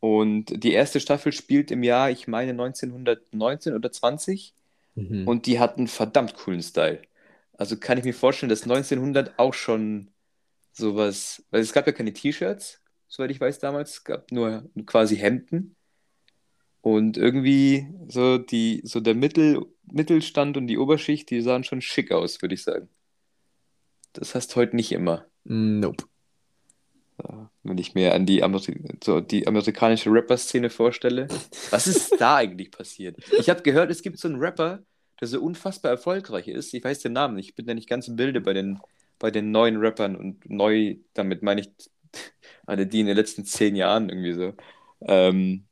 Und 0.00 0.62
die 0.62 0.72
erste 0.72 1.00
Staffel 1.00 1.32
spielt 1.32 1.72
im 1.72 1.82
Jahr, 1.82 2.10
ich 2.10 2.28
meine 2.28 2.52
1919 2.52 3.74
oder 3.74 3.90
20 3.90 4.54
Mhm. 4.94 5.28
und 5.28 5.46
die 5.46 5.60
hat 5.60 5.78
einen 5.78 5.86
verdammt 5.88 6.34
coolen 6.34 6.62
Style. 6.62 7.02
Also 7.56 7.76
kann 7.76 7.98
ich 7.98 8.04
mir 8.04 8.14
vorstellen, 8.14 8.50
dass 8.50 8.66
1900 8.66 9.38
auch 9.38 9.54
schon 9.54 10.08
sowas, 10.72 11.44
weil 11.50 11.60
es 11.60 11.72
gab 11.72 11.86
ja 11.86 11.92
keine 11.92 12.12
T-Shirts, 12.12 12.80
soweit 13.08 13.30
ich 13.30 13.40
weiß 13.40 13.58
damals, 13.60 13.92
es 13.92 14.04
gab 14.04 14.30
nur 14.32 14.70
quasi 14.86 15.16
Hemden. 15.16 15.76
Und 16.80 17.16
irgendwie 17.16 17.86
so 18.08 18.38
die, 18.38 18.80
so 18.84 19.00
der 19.00 19.14
Mittel, 19.14 19.66
Mittelstand 19.90 20.56
und 20.56 20.66
die 20.66 20.78
Oberschicht, 20.78 21.30
die 21.30 21.40
sahen 21.42 21.64
schon 21.64 21.80
schick 21.80 22.12
aus, 22.12 22.40
würde 22.40 22.54
ich 22.54 22.62
sagen. 22.62 22.88
Das 24.12 24.34
hast 24.34 24.56
heute 24.56 24.76
nicht 24.76 24.92
immer. 24.92 25.26
Nope. 25.44 26.04
Wenn 27.64 27.78
ich 27.78 27.94
mir 27.94 28.14
an 28.14 28.26
die, 28.26 28.42
Ameri 28.42 28.80
so 29.02 29.20
die 29.20 29.46
amerikanische 29.46 30.10
Rapper-Szene 30.10 30.70
vorstelle. 30.70 31.26
Was 31.70 31.86
ist 31.86 32.14
da 32.20 32.36
eigentlich 32.36 32.70
passiert? 32.70 33.16
Ich 33.38 33.50
habe 33.50 33.62
gehört, 33.62 33.90
es 33.90 34.02
gibt 34.02 34.18
so 34.18 34.28
einen 34.28 34.38
Rapper, 34.38 34.82
der 35.20 35.28
so 35.28 35.40
unfassbar 35.40 35.90
erfolgreich 35.90 36.46
ist. 36.46 36.72
Ich 36.72 36.84
weiß 36.84 37.00
den 37.00 37.12
Namen 37.12 37.34
nicht. 37.34 37.50
Ich 37.50 37.54
bin 37.56 37.66
da 37.66 37.74
nicht 37.74 37.88
ganz 37.88 38.06
im 38.06 38.16
Bilde 38.16 38.40
bei 38.40 38.52
den, 38.52 38.78
bei 39.18 39.30
den 39.30 39.50
neuen 39.50 39.78
Rappern. 39.78 40.14
Und 40.14 40.48
neu, 40.48 40.96
damit 41.14 41.42
meine 41.42 41.62
ich 41.62 41.70
alle 42.66 42.86
die 42.86 43.00
in 43.00 43.06
den 43.06 43.16
letzten 43.16 43.44
zehn 43.44 43.74
Jahren 43.74 44.08
irgendwie 44.08 44.34
so. 44.34 44.54
Ähm, 45.00 45.64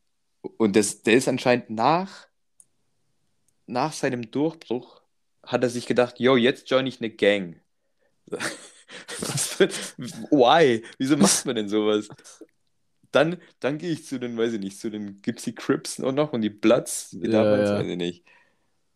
und 0.59 0.77
das, 0.77 1.03
der 1.03 1.15
ist 1.15 1.29
anscheinend 1.29 1.71
nach, 1.71 2.29
nach 3.67 3.93
seinem 3.93 4.31
Durchbruch, 4.31 5.03
hat 5.45 5.63
er 5.63 5.71
sich 5.71 5.87
gedacht, 5.87 6.19
yo, 6.21 6.37
jetzt 6.37 6.71
join 6.71 6.87
ich 6.87 7.01
eine 7.01 7.11
Gang. 7.11 7.61
Was 9.21 9.49
für, 9.49 9.69
why? 10.31 10.85
Wieso 10.99 11.17
macht 11.17 11.47
man 11.47 11.57
denn 11.57 11.69
sowas? 11.69 12.09
Dann, 13.13 13.41
dann 13.61 13.79
gehe 13.79 13.93
ich 13.93 14.05
zu 14.07 14.19
den, 14.19 14.37
weiß 14.37 14.55
ich 14.55 14.61
nicht, 14.61 14.79
zu 14.79 14.91
den, 14.91 15.23
gibt's 15.23 15.45
die 15.45 15.55
Crips 15.55 15.99
noch 15.99 16.33
und 16.33 16.43
die 16.43 16.51
Bloods, 16.51 17.17
wie 17.21 17.29
Ja, 17.29 17.29
damals, 17.29 17.73
ja. 17.81 17.85
weiß 17.85 17.87
ich 17.87 17.97
nicht. 17.97 18.25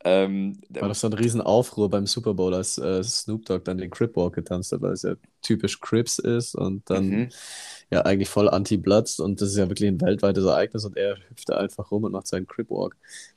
Ähm, 0.05 0.61
War 0.79 0.89
doch 0.89 0.95
so 0.95 1.09
ein 1.09 1.13
Riesenaufruhr 1.13 1.91
beim 1.91 2.07
Super 2.07 2.33
Bowl, 2.35 2.55
als 2.55 2.79
äh, 2.79 3.03
Snoop 3.05 3.45
Dogg 3.45 3.65
dann 3.65 3.79
den 3.79 3.91
Crip 3.91 4.17
Walk 4.17 4.35
getanzt 4.35 4.73
hat, 4.73 4.81
weil 4.81 4.93
es 4.93 5.03
ja 5.03 5.15
typisch 5.43 5.81
Crips 5.81 6.19
ist 6.19 6.55
und 6.55 6.89
dann 6.89 7.07
mhm. 7.07 7.29
ja 7.91 8.03
eigentlich 8.03 8.29
voll 8.31 8.49
Anti-Bloods 8.49 9.21
und 9.21 9.41
das 9.41 9.51
ist 9.51 9.59
ja 9.59 9.69
wirklich 9.69 9.89
ein 9.89 10.01
weltweites 10.01 10.45
Ereignis 10.45 10.85
und 10.87 10.97
er 10.97 11.17
hüpft 11.29 11.49
da 11.51 11.59
einfach 11.59 11.91
rum 11.91 12.05
und 12.05 12.13
macht 12.13 12.27
seinen 12.29 12.47
Crip 12.47 12.71
Walk. 12.71 12.97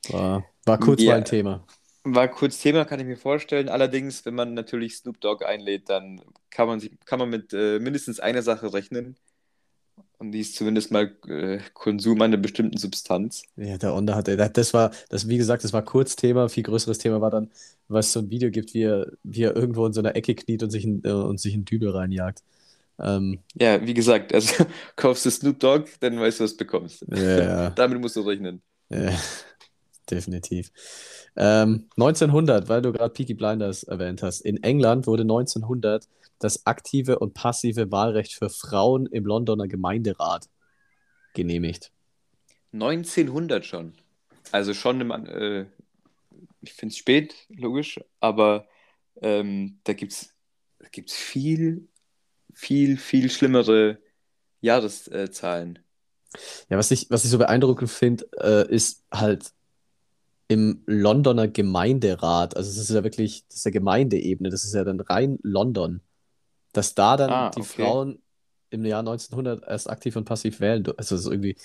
War, 0.10 0.46
war 0.66 0.80
kurz 0.80 1.02
Ja. 1.02 1.12
mal 1.12 1.18
ein 1.18 1.26
Thema. 1.26 1.66
War 2.06 2.28
kurz 2.28 2.60
Thema, 2.60 2.84
kann 2.86 3.00
ich 3.00 3.06
mir 3.06 3.18
vorstellen. 3.18 3.70
Allerdings, 3.70 4.26
wenn 4.26 4.36
man 4.36 4.54
natürlich 4.54 4.98
Snoop 4.98 5.22
Dogg 5.22 5.46
einlädt, 5.46 5.90
dann 5.90 6.22
kann 6.50 6.68
man, 6.68 6.80
sich, 6.82 6.92
kann 7.06 7.20
man 7.20 7.30
mit 7.30 7.54
äh, 7.54 7.80
mindestens 7.80 8.20
einer 8.20 8.42
Sache 8.42 8.74
rechnen. 8.74 9.18
Und 10.24 10.32
die 10.32 10.40
ist 10.40 10.56
zumindest 10.56 10.90
mal 10.90 11.12
äh, 11.28 11.60
Konsum 11.74 12.22
einer 12.22 12.38
bestimmten 12.38 12.78
Substanz. 12.78 13.44
Ja, 13.58 13.78
der 13.78 13.94
Onda 13.94 14.16
hat, 14.16 14.30
das 14.58 14.74
war, 14.74 14.92
das, 15.10 15.28
wie 15.28 15.36
gesagt, 15.36 15.66
das 15.66 15.74
war 15.74 15.82
kurz 15.82 16.16
Thema. 16.16 16.48
Viel 16.48 16.64
größeres 16.64 16.98
Thema 16.98 17.20
war 17.20 17.30
dann, 17.30 17.52
was 17.90 18.14
so 18.14 18.22
ein 18.22 18.30
Video 18.30 18.50
gibt, 18.50 18.74
wie 18.74 18.84
er, 18.84 19.12
wie 19.24 19.44
er 19.44 19.54
irgendwo 19.54 19.86
in 19.86 19.92
so 19.92 20.00
einer 20.00 20.16
Ecke 20.16 20.34
kniet 20.34 20.64
und 20.64 20.70
sich 20.70 20.86
in, 20.86 21.04
äh, 21.04 21.12
und 21.12 21.42
sich 21.42 21.54
in 21.54 21.66
Dübel 21.66 21.90
reinjagt. 21.90 22.42
Ähm, 23.00 23.40
Ja, 23.60 23.86
wie 23.86 23.94
gesagt, 23.94 24.34
also 24.34 24.64
kaufst 24.96 25.26
du 25.26 25.30
Snoop 25.30 25.60
Dogg, 25.60 25.90
dann 26.00 26.18
weißt 26.18 26.40
du, 26.40 26.46
was 26.46 26.52
du 26.54 26.58
bekommst. 26.60 27.06
ja, 27.14 27.70
Damit 27.76 28.00
musst 28.00 28.16
du 28.16 28.22
rechnen. 28.22 28.62
ja, 28.90 29.12
definitiv. 30.10 30.72
Ähm, 31.36 31.90
1900, 31.98 32.70
weil 32.70 32.82
du 32.82 32.94
gerade 32.94 33.14
Peaky 33.14 33.34
Blinders 33.34 33.84
erwähnt 33.84 34.24
hast. 34.24 34.40
In 34.40 34.64
England 34.64 35.06
wurde 35.06 35.24
1900 35.24 36.08
das 36.40 36.66
aktive 36.66 37.20
und 37.20 37.34
passive 37.34 37.92
Wahlrecht 37.92 38.34
für 38.34 38.50
Frauen 38.50 39.06
im 39.08 39.26
Londoner 39.26 39.68
Gemeinderat 39.68 40.50
genehmigt. 41.34 41.92
1900 42.74 43.66
schon. 43.66 43.94
Also 44.52 44.74
schon, 44.74 45.10
äh, 45.28 45.66
ich 46.62 46.74
finde 46.74 46.94
es 46.94 46.98
spät, 46.98 47.36
logisch, 47.50 48.00
aber 48.20 48.68
ähm, 49.22 49.80
da 49.84 49.94
gibt 49.94 50.12
es 50.12 50.34
gibt's 50.92 51.16
viel, 51.16 51.88
viel, 52.54 52.98
viel 52.98 53.30
schlimmere 53.30 54.00
Jahreszahlen. 54.62 55.80
Ja, 56.70 56.78
was 56.78 56.92
ich, 56.92 57.10
was 57.10 57.24
ich 57.24 57.32
so 57.32 57.38
beeindruckend 57.38 57.90
finde, 57.90 58.28
äh, 58.40 58.74
ist 58.74 59.04
halt 59.12 59.54
im 60.48 60.84
Londoner 60.86 61.48
Gemeinderat, 61.48 62.56
also 62.58 62.70
es 62.70 62.78
ist 62.78 62.90
ja 62.90 63.04
wirklich, 63.04 63.46
das 63.48 63.58
ist 63.58 63.66
ja 63.66 63.72
Gemeindeebene, 63.72 64.50
das 64.50 64.64
ist 64.64 64.74
ja 64.74 64.84
dann 64.84 65.00
rein 65.00 65.40
London, 65.42 66.02
dass 66.74 66.96
da 66.96 67.18
dann 67.18 67.30
Ah, 67.32 67.50
die 67.52 67.62
okay. 67.62 67.84
Frauen 67.84 68.22
im 68.70 68.84
Jahr 68.86 69.00
1900 69.04 69.64
erst 69.68 69.90
aktiv 69.90 70.16
und 70.16 70.26
passiv 70.26 70.60
wählen. 70.60 70.84
Also 70.98 71.16
es 71.16 71.22
ist 71.22 71.32
irgendwie, 71.32 71.56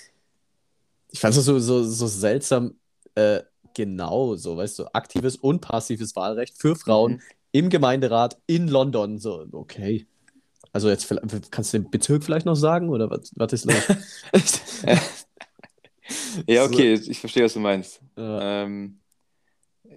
ich 1.11 1.19
fand 1.19 1.35
es 1.35 1.43
so, 1.43 1.59
so, 1.59 1.83
so 1.83 2.07
seltsam 2.07 2.75
äh, 3.15 3.41
genau 3.73 4.35
so, 4.35 4.57
weißt 4.57 4.79
du, 4.79 4.85
aktives 4.93 5.35
und 5.35 5.59
passives 5.61 6.15
Wahlrecht 6.15 6.57
für 6.59 6.75
Frauen 6.75 7.13
Mhm. 7.13 7.21
im 7.51 7.69
Gemeinderat 7.69 8.37
in 8.45 8.67
London. 8.67 9.17
So, 9.17 9.45
okay. 9.51 10.05
Also 10.71 10.89
jetzt 10.89 11.07
kannst 11.49 11.73
du 11.73 11.79
den 11.79 11.89
Bezirk 11.89 12.23
vielleicht 12.23 12.45
noch 12.45 12.55
sagen 12.55 12.89
oder 12.89 13.09
was, 13.09 13.31
was 13.35 13.53
ist 13.53 13.65
los? 13.65 13.81
Ja, 16.47 16.67
So. 16.67 16.73
okay, 16.73 16.93
ich 16.93 17.19
verstehe, 17.19 17.43
was 17.43 17.53
du 17.53 17.59
meinst. 17.59 18.01
Ja, 18.17 18.63
Ähm, 18.63 18.99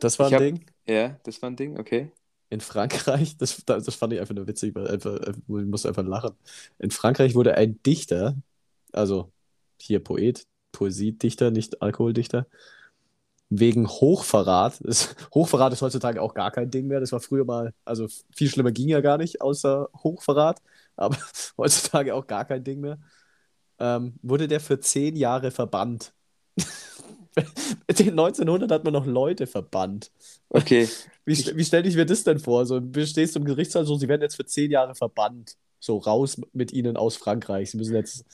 das 0.01 0.19
war 0.19 0.27
ein 0.27 0.33
hab- 0.35 0.41
Ding. 0.41 0.65
ja, 0.87 1.19
das 1.25 1.41
war 1.41 1.51
ein 1.51 1.57
Ding, 1.57 1.79
okay. 1.79 2.11
In 2.53 2.61
Frankreich, 2.61 3.37
das, 3.39 3.65
das 3.65 3.95
fand 3.95 4.13
ich 4.13 4.21
einfach 4.21 4.35
nur 4.35 4.47
witzig, 4.47 4.75
weil 4.75 4.87
einfach, 4.89 5.19
ich 5.27 5.47
musste 5.49 5.89
einfach 5.89 6.05
lachen. 6.05 6.33
In 6.79 6.91
Frankreich 6.91 7.35
wurde 7.35 7.55
ein 7.57 7.83
Dichter, 7.83 8.37
also 8.93 9.33
hier 9.81 10.05
Poet, 10.05 10.47
Poesiedichter, 10.73 11.51
nicht 11.51 11.81
Alkoholdichter, 11.83 12.47
wegen 13.49 13.89
Hochverrat. 13.89 14.81
Das, 14.85 15.15
Hochverrat 15.35 15.73
ist 15.73 15.81
heutzutage 15.83 16.21
auch 16.21 16.35
gar 16.35 16.51
kein 16.51 16.71
Ding 16.71 16.89
mehr. 16.89 17.01
Das 17.01 17.13
war 17.13 17.21
früher 17.21 17.45
mal, 17.47 17.73
also 17.87 18.07
viel 18.37 18.51
schlimmer 18.51 18.73
ging 18.73 18.89
ja 18.89 19.01
gar 19.01 19.17
nicht, 19.19 19.41
außer 19.41 19.89
Hochverrat, 20.03 20.61
aber 20.97 21.17
heutzutage 21.59 22.15
auch 22.15 22.27
gar 22.27 22.45
kein 22.45 22.65
Ding 22.65 22.81
mehr. 22.81 22.99
Ähm, 23.79 24.15
wurde 24.23 24.47
der 24.49 24.61
für 24.61 24.79
zehn 24.81 25.17
Jahre 25.17 25.51
verbannt. 25.51 26.13
In 27.99 28.11
1900 28.11 28.71
hat 28.71 28.85
man 28.85 28.93
noch 28.93 29.07
Leute 29.07 29.47
verbannt. 29.47 30.11
Okay. 30.49 30.89
Wie, 31.25 31.35
st- 31.35 31.57
wie 31.57 31.65
stelle 31.65 31.89
ich 31.89 31.95
mir 31.95 32.05
das 32.05 32.25
denn 32.25 32.41
vor? 32.41 32.67
So, 32.67 32.81
du 32.81 33.07
stehst 33.07 33.37
im 33.37 33.45
Gerichtssaal, 33.45 33.87
so, 33.87 33.95
sie 33.97 34.09
werden 34.09 34.23
jetzt 34.23 34.35
für 34.35 34.45
zehn 34.45 34.71
Jahre 34.73 34.95
verbannt. 34.97 35.57
So 35.79 35.99
raus 35.99 36.41
mit 36.53 36.73
ihnen 36.73 36.97
aus 36.97 37.17
Frankreich. 37.17 37.71
Sie 37.71 37.77
müssen 37.77 37.95
jetzt 37.95 38.25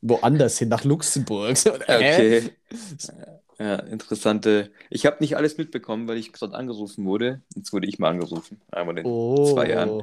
woanders 0.00 0.56
hin, 0.58 0.68
nach 0.68 0.84
Luxemburg. 0.84 1.56
Okay. 1.88 2.50
Ja, 3.58 3.76
interessante. 3.76 4.70
Ich 4.90 5.06
habe 5.06 5.16
nicht 5.20 5.36
alles 5.36 5.56
mitbekommen, 5.58 6.06
weil 6.08 6.18
ich 6.18 6.32
gerade 6.32 6.54
angerufen 6.54 7.04
wurde. 7.06 7.42
Jetzt 7.54 7.72
wurde 7.72 7.88
ich 7.88 7.98
mal 7.98 8.10
angerufen. 8.10 8.60
Einmal 8.70 8.98
in 8.98 9.06
Oh. 9.06 9.52
zwei 9.54 9.70
Jahren. 9.70 10.02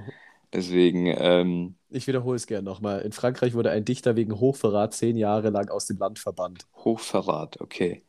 Deswegen, 0.51 1.05
ähm, 1.17 1.75
Ich 1.89 2.07
wiederhole 2.07 2.35
es 2.35 2.47
gerne 2.47 2.63
nochmal. 2.63 3.01
In 3.01 3.11
Frankreich 3.11 3.53
wurde 3.53 3.69
ein 3.71 3.85
Dichter 3.85 4.15
wegen 4.15 4.39
Hochverrat 4.39 4.93
zehn 4.93 5.15
Jahre 5.17 5.49
lang 5.49 5.69
aus 5.69 5.85
dem 5.85 5.97
Land 5.97 6.19
verbannt. 6.19 6.65
Hochverrat, 6.75 7.61
okay. 7.61 8.01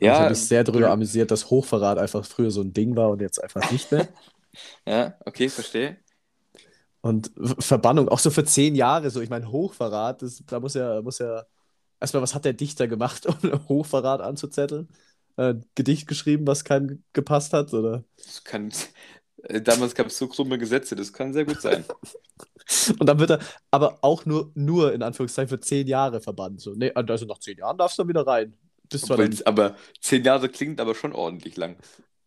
Ich 0.00 0.20
habe 0.20 0.28
Ja, 0.28 0.30
mich 0.30 0.46
sehr 0.46 0.64
darüber 0.64 0.90
amüsiert, 0.90 1.30
dass 1.30 1.50
Hochverrat 1.50 1.98
einfach 1.98 2.24
früher 2.24 2.50
so 2.50 2.62
ein 2.62 2.72
Ding 2.72 2.96
war 2.96 3.10
und 3.10 3.20
jetzt 3.20 3.42
einfach 3.42 3.70
nicht 3.70 3.90
mehr. 3.92 4.08
ja, 4.86 5.18
okay, 5.26 5.50
verstehe. 5.50 6.02
Und 7.00 7.32
Verbannung, 7.58 8.08
auch 8.08 8.18
so 8.20 8.30
für 8.30 8.44
zehn 8.44 8.74
Jahre, 8.76 9.10
so, 9.10 9.20
ich 9.20 9.30
meine, 9.30 9.50
Hochverrat, 9.50 10.22
das, 10.22 10.42
da 10.46 10.60
muss 10.60 10.74
ja, 10.74 11.02
muss 11.02 11.18
ja, 11.18 11.44
erstmal, 12.00 12.22
was 12.22 12.34
hat 12.34 12.44
der 12.44 12.52
Dichter 12.54 12.88
gemacht, 12.88 13.26
um 13.44 13.68
Hochverrat 13.68 14.20
anzuzetteln? 14.20 14.88
Äh, 15.36 15.54
Gedicht 15.74 16.06
geschrieben, 16.08 16.46
was 16.46 16.64
keinem 16.64 17.04
gepasst 17.12 17.52
hat, 17.54 17.72
oder? 17.74 18.04
Das 18.16 18.42
kann, 18.44 18.72
äh, 19.44 19.60
damals 19.62 19.94
gab 19.94 20.06
es 20.08 20.18
so 20.18 20.28
krumme 20.28 20.58
Gesetze, 20.58 20.96
das 20.96 21.12
kann 21.12 21.32
sehr 21.32 21.44
gut 21.44 21.60
sein. 21.60 21.84
Und 22.98 23.06
dann 23.06 23.18
wird 23.18 23.30
er 23.30 23.40
aber 23.70 23.98
auch 24.02 24.24
nur, 24.26 24.50
nur 24.54 24.92
in 24.92 25.02
Anführungszeichen 25.02 25.48
für 25.48 25.60
zehn 25.60 25.86
Jahre 25.86 26.20
verbannt. 26.20 26.60
So, 26.60 26.74
nee, 26.74 26.92
also 26.94 27.26
nach 27.26 27.38
zehn 27.38 27.58
Jahren 27.58 27.78
darfst 27.78 27.98
du 27.98 28.08
wieder 28.08 28.26
rein. 28.26 28.54
Bist 28.92 29.06
zwar 29.06 29.16
dann, 29.16 29.36
aber 29.44 29.76
zehn 30.00 30.24
Jahre 30.24 30.48
klingt 30.48 30.80
aber 30.80 30.94
schon 30.94 31.12
ordentlich 31.12 31.56
lang. 31.56 31.76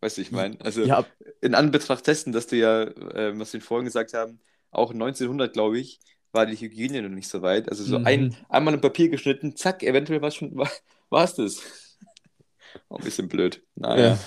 Weißt 0.00 0.18
du, 0.18 0.22
ich 0.22 0.30
meine? 0.32 0.60
Also 0.60 0.82
ja, 0.82 1.06
in 1.40 1.54
Anbetracht 1.54 2.06
dessen, 2.06 2.32
dass 2.32 2.46
du 2.46 2.56
ja, 2.56 2.82
äh, 2.82 3.38
was 3.38 3.52
wir 3.52 3.60
vorhin 3.60 3.86
gesagt 3.86 4.12
haben, 4.12 4.40
auch 4.70 4.92
1900, 4.92 5.52
glaube 5.52 5.78
ich, 5.78 6.00
war 6.32 6.44
die 6.46 6.56
Hygiene 6.56 7.02
noch 7.02 7.08
nicht 7.08 7.28
so 7.28 7.40
weit. 7.42 7.68
Also 7.70 7.82
so 7.84 7.98
Mhm. 7.98 8.06
ein, 8.06 8.36
einmal 8.48 8.74
ein 8.74 8.80
Papier 8.80 9.08
geschnitten, 9.08 9.56
zack, 9.56 9.82
eventuell 9.82 10.20
war 10.20 10.30
schon, 10.30 10.54
war, 10.56 10.70
war 11.08 11.24
es 11.24 11.34
das. 11.34 11.62
Auch 12.90 12.98
ein 12.98 13.04
bisschen 13.04 13.28
blöd. 13.28 13.62
Naja. 13.74 14.18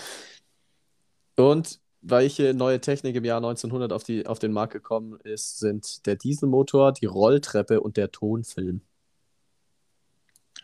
Ja. 1.37 1.43
Und 1.45 1.79
welche 2.01 2.53
neue 2.53 2.81
Technik 2.81 3.15
im 3.15 3.25
Jahr 3.25 3.37
1900 3.37 3.93
auf, 3.93 4.03
die, 4.03 4.25
auf 4.25 4.39
den 4.39 4.51
Markt 4.53 4.73
gekommen 4.73 5.19
ist, 5.23 5.59
sind 5.59 6.05
der 6.05 6.15
Dieselmotor, 6.15 6.93
die 6.93 7.05
Rolltreppe 7.05 7.81
und 7.81 7.97
der 7.97 8.11
Tonfilm. 8.11 8.81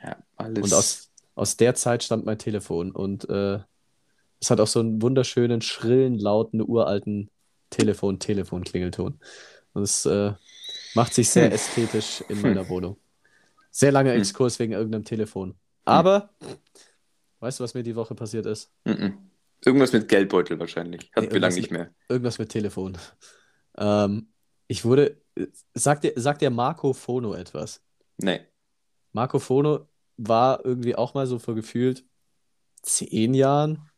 Ja, 0.01 0.17
alles. 0.35 0.63
Und 0.63 0.73
aus, 0.73 1.11
aus 1.35 1.57
der 1.57 1.75
Zeit 1.75 2.03
stammt 2.03 2.25
mein 2.25 2.37
Telefon. 2.39 2.91
Und 2.91 3.29
äh, 3.29 3.59
es 4.41 4.49
hat 4.49 4.59
auch 4.59 4.67
so 4.67 4.79
einen 4.79 5.01
wunderschönen, 5.01 5.61
schrillen, 5.61 6.17
lauten, 6.17 6.61
uralten 6.61 7.29
Telefon-Telefon-Klingelton. 7.69 9.19
Und 9.73 9.83
es 9.83 10.05
äh, 10.05 10.33
macht 10.95 11.13
sich 11.13 11.29
sehr 11.29 11.47
Hm. 11.47 11.53
ästhetisch 11.53 12.23
in 12.29 12.41
meiner 12.41 12.67
Wohnung. 12.69 12.97
Sehr 13.71 13.91
langer 13.91 14.13
Hm. 14.13 14.19
Exkurs 14.21 14.59
wegen 14.59 14.73
irgendeinem 14.73 15.05
Telefon. 15.05 15.55
Aber, 15.83 16.29
weißt 17.39 17.59
du, 17.59 17.63
was 17.63 17.73
mir 17.73 17.83
die 17.83 17.95
Woche 17.95 18.15
passiert 18.15 18.45
ist? 18.45 18.71
Mhm. 18.85 19.29
Irgendwas 19.63 19.93
mit 19.93 20.07
Geldbeutel 20.07 20.59
wahrscheinlich. 20.59 21.11
Hatten 21.15 21.27
Nee, 21.27 21.33
wir 21.33 21.39
lange 21.39 21.55
irgendwas 21.55 21.55
nicht 21.55 21.71
mehr. 21.71 21.93
Irgendwas 22.07 22.39
mit 22.39 22.49
Telefon. 22.49 22.97
Ähm, 23.77 24.27
ich 24.67 24.85
wurde. 24.85 25.21
Sagt 25.73 26.05
dir, 26.05 26.13
sagt 26.15 26.41
dir 26.41 26.49
Marco 26.49 26.93
Fono 26.93 27.33
etwas? 27.33 27.83
Nee. 28.17 28.41
Marco 29.11 29.39
Fono 29.39 29.87
war 30.17 30.65
irgendwie 30.65 30.95
auch 30.95 31.13
mal 31.13 31.27
so 31.27 31.39
vor 31.39 31.55
gefühlt 31.55 32.03
zehn 32.81 33.33
Jahren 33.33 33.89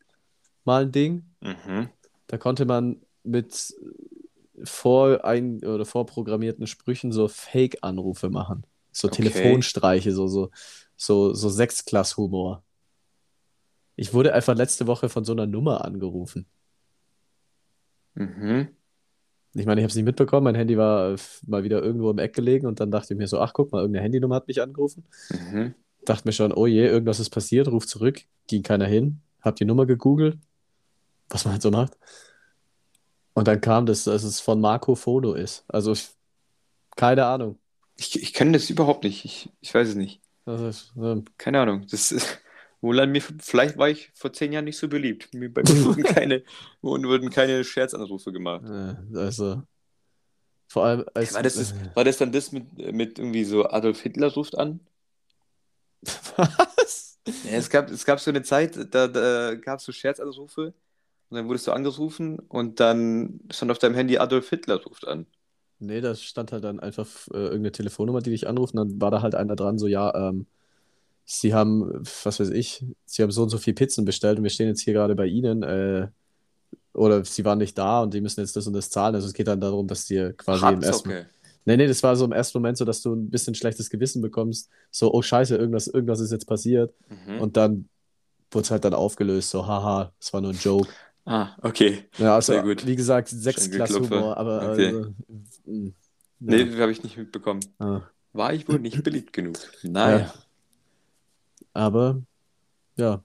mal 0.63 0.84
ein 0.84 0.91
Ding. 0.91 1.25
Mhm. 1.41 1.89
Da 2.27 2.38
konnte 2.38 2.65
man 2.65 3.01
mit 3.23 3.73
vor 4.63 5.23
ein 5.23 5.63
oder 5.63 5.86
vorprogrammierten 5.86 6.67
Sprüchen 6.67 7.12
so 7.12 7.27
Fake-Anrufe 7.27 8.30
machen. 8.30 8.65
So 8.91 9.08
Okay. 9.08 9.17
Telefonstreiche, 9.17 10.12
so, 10.12 10.27
so, 10.27 10.49
so, 10.95 11.34
so 11.34 11.49
Sechsklass-Humor. 11.49 12.63
Ich 13.95 14.13
wurde 14.13 14.34
einfach 14.34 14.56
letzte 14.56 14.88
Woche 14.88 15.10
von 15.10 15.23
so 15.23 15.34
einer 15.34 15.47
Nummer 15.47 15.86
angerufen. 15.86 16.45
Mhm. 18.15 18.69
Ich 19.53 19.65
meine, 19.65 19.82
ich 19.82 19.84
habe 19.84 19.89
es 19.89 19.95
nicht 19.95 20.06
mitbekommen. 20.06 20.43
Mein 20.43 20.56
Handy 20.56 20.77
war 20.77 21.15
mal 21.47 21.63
wieder 21.63 21.82
irgendwo 21.82 22.12
im 22.12 22.19
Eck 22.19 22.34
gelegen 22.34 22.67
und 22.67 22.80
dann 22.80 22.91
dachte 22.91 23.13
ich 23.13 23.17
mir 23.17 23.27
so, 23.27 23.39
ach 23.39 23.53
guck 23.53 23.71
mal, 23.71 23.80
irgendeine 23.80 24.03
Handynummer 24.03 24.36
hat 24.36 24.47
mich 24.47 24.62
angerufen. 24.62 25.06
Mhm. 25.30 25.73
Dachte 26.08 26.26
mir 26.28 26.32
schon, 26.32 26.54
oh 26.54 26.65
je, 26.67 26.86
irgendwas 26.88 27.20
ist 27.20 27.30
passiert, 27.32 27.67
ruf 27.67 27.86
zurück. 27.86 28.22
Ging 28.48 28.63
keiner 28.63 28.86
hin. 28.86 29.20
Hab 29.41 29.58
die 29.58 29.65
Nummer 29.65 29.86
gegoogelt, 29.86 30.38
was 31.30 31.43
man 31.43 31.52
halt 31.54 31.62
so 31.62 31.70
macht. 31.70 31.98
Und 33.34 33.48
dann 33.48 33.60
kam 33.62 33.86
das, 33.86 34.06
dass 34.06 34.24
es 34.24 34.39
von 34.39 34.62
Marco 34.62 34.96
Fono 34.96 35.34
ist. 35.34 35.65
Also 35.67 35.91
ich, 35.91 36.08
keine 36.96 37.26
Ahnung. 37.26 37.60
Ich, 37.98 38.22
ich 38.22 38.34
kenne 38.34 38.54
das 38.54 38.70
überhaupt 38.70 39.04
nicht. 39.04 39.26
Ich, 39.26 39.50
ich 39.60 39.74
weiß 39.74 39.89
es 39.89 39.96
nicht. 39.96 40.22
Ist, 40.46 40.93
ähm, 40.98 41.26
Keine 41.38 41.60
Ahnung. 41.60 41.86
Das 41.91 42.12
ist, 42.12 42.39
wohl 42.82 43.00
an 43.02 43.12
mir, 43.12 43.22
vielleicht 43.22 43.78
war 43.78 43.89
ich 43.89 44.12
vor 44.13 44.32
zehn 44.32 44.54
Jahren 44.54 44.65
nicht 44.65 44.78
so 44.78 44.88
beliebt. 44.88 45.34
Mir- 45.34 45.54
Bei 45.54 45.62
mir 45.63 45.70
wurden 45.86 46.04
keine, 46.04 46.43
wurden 46.82 47.30
keine 47.32 47.63
Scherzanrufe 47.65 48.32
gemacht. 48.32 48.63
äh, 48.65 49.17
also 49.17 49.62
vor 50.70 50.86
allem 50.86 51.06
als 51.13 51.34
War 51.34 51.43
das, 51.43 51.56
das, 51.56 51.74
war 51.96 52.04
das 52.06 52.17
dann 52.17 52.32
das 52.32 52.52
mit, 52.52 52.78
mit 52.93 53.20
irgendwie 53.20 53.43
so 53.43 53.65
Adolf 53.70 54.02
Hitler 54.02 54.32
ruft 54.34 54.58
an? 54.58 54.80
Was? 56.38 57.20
Ja, 57.43 57.58
es 57.58 57.70
gab, 57.70 57.89
es 57.91 58.06
gab 58.06 58.20
so 58.20 58.32
eine 58.32 58.43
Zeit, 58.43 58.93
da, 58.93 59.08
da 59.08 59.56
gab 59.56 59.80
es 59.80 59.86
so 59.86 59.91
Scherzanrufe 59.91 60.74
und 61.30 61.38
dann 61.38 61.48
wurdest 61.48 61.67
du 61.67 61.72
angerufen 61.72 62.39
und 62.39 62.80
dann 62.80 63.41
stand 63.52 63.72
auf 63.72 63.80
deinem 63.80 63.96
Handy 63.96 64.17
Adolf 64.17 64.50
Hitler 64.50 64.82
ruft 64.84 65.08
an. 65.08 65.26
Nee, 65.80 66.02
da 66.02 66.15
stand 66.15 66.52
halt 66.52 66.63
dann 66.63 66.80
einfach 66.80 67.08
äh, 67.34 67.38
irgendeine 67.38 67.72
Telefonnummer, 67.72 68.22
die 68.22 68.32
dich 68.32 68.48
anruft, 68.48 68.74
und 68.74 68.89
dann 68.89 69.02
war 69.02 69.12
da 69.12 69.22
halt 69.22 69.36
einer 69.36 69.56
dran, 69.56 69.78
so, 69.78 69.88
ja, 69.88 70.30
ähm, 70.30 70.48
Sie 71.30 71.54
haben, 71.54 71.91
was 72.24 72.39
weiß 72.39 72.50
ich, 72.52 72.86
Sie 73.06 73.22
haben 73.22 73.32
so 73.32 73.43
und 73.43 73.50
so 73.50 73.58
viel 73.58 73.74
Pizzen 73.74 74.06
bestellt 74.06 74.38
und 74.38 74.43
wir 74.43 74.50
stehen 74.50 74.70
jetzt 74.70 74.82
hier 74.82 74.93
gerade 74.93 75.13
bei 75.13 75.26
Ihnen, 75.26 75.62
äh, 75.62 76.08
oder 76.93 77.24
Sie 77.26 77.43
waren 77.46 77.58
nicht 77.58 77.78
da 77.78 78.02
und 78.02 78.13
die 78.13 78.22
müssen 78.22 78.39
jetzt 78.39 78.56
das 78.56 78.65
und 78.65 78.74
das 78.74 78.89
zahlen. 78.89 79.13
Also 79.13 79.28
es 79.28 79.34
geht 79.34 79.48
dann 79.48 79.60
darum, 79.60 79.88
dass 79.88 80.06
dir 80.06 80.34
quasi 80.34 80.65
im 80.65 80.82
ersten, 80.82 81.10
Abzocke. 81.12 81.30
Nee, 81.67 81.77
nee, 81.77 81.86
das 81.88 82.01
war 82.01 82.15
so 82.15 82.25
im 82.25 82.32
ersten 82.32 82.58
Moment 82.58 82.77
so, 82.77 82.86
dass 82.86 83.01
du 83.03 83.13
ein 83.13 83.30
bisschen 83.30 83.53
schlechtes 83.53 83.89
Gewissen 83.91 84.21
bekommst, 84.23 84.69
so, 84.89 85.13
oh 85.13 85.21
Scheiße, 85.21 85.56
irgendwas, 85.56 85.86
irgendwas 85.88 86.19
ist 86.19 86.32
jetzt 86.32 86.47
passiert 86.47 86.93
Mhm. 87.10 87.41
und 87.41 87.58
dann 87.58 87.89
wurde 88.51 88.63
es 88.63 88.71
halt 88.71 88.84
dann 88.86 88.93
aufgelöst, 88.95 89.49
so, 89.51 89.67
haha, 89.67 90.12
es 90.19 90.32
war 90.34 90.41
nur 90.41 90.51
ein 90.51 90.58
Joke. 90.58 90.89
Ah, 91.25 91.49
okay. 91.62 92.06
Ja, 92.17 92.36
also, 92.36 92.53
Sehr 92.53 92.63
gut. 92.63 92.86
wie 92.88 92.95
gesagt, 92.95 93.27
Sechsklass-Humor, 93.27 94.08
Schenkelklopfer. 94.08 94.38
aber 94.38 94.71
Okay. 94.71 94.88
also, 94.88 95.13
mm, 95.65 95.89
Nee, 96.39 96.62
ja. 96.63 96.77
habe 96.80 96.91
ich 96.91 97.03
nicht 97.03 97.17
mitbekommen. 97.17 97.60
Ah. 97.80 98.01
War 98.34 98.53
ich 98.53 98.67
wohl 98.69 98.80
nicht 98.80 99.03
beliebt 99.03 99.34
genug? 99.34 99.58
Naja. 99.84 100.19
Ja. 100.19 100.34
Aber 101.73 102.21
ja, 102.95 103.23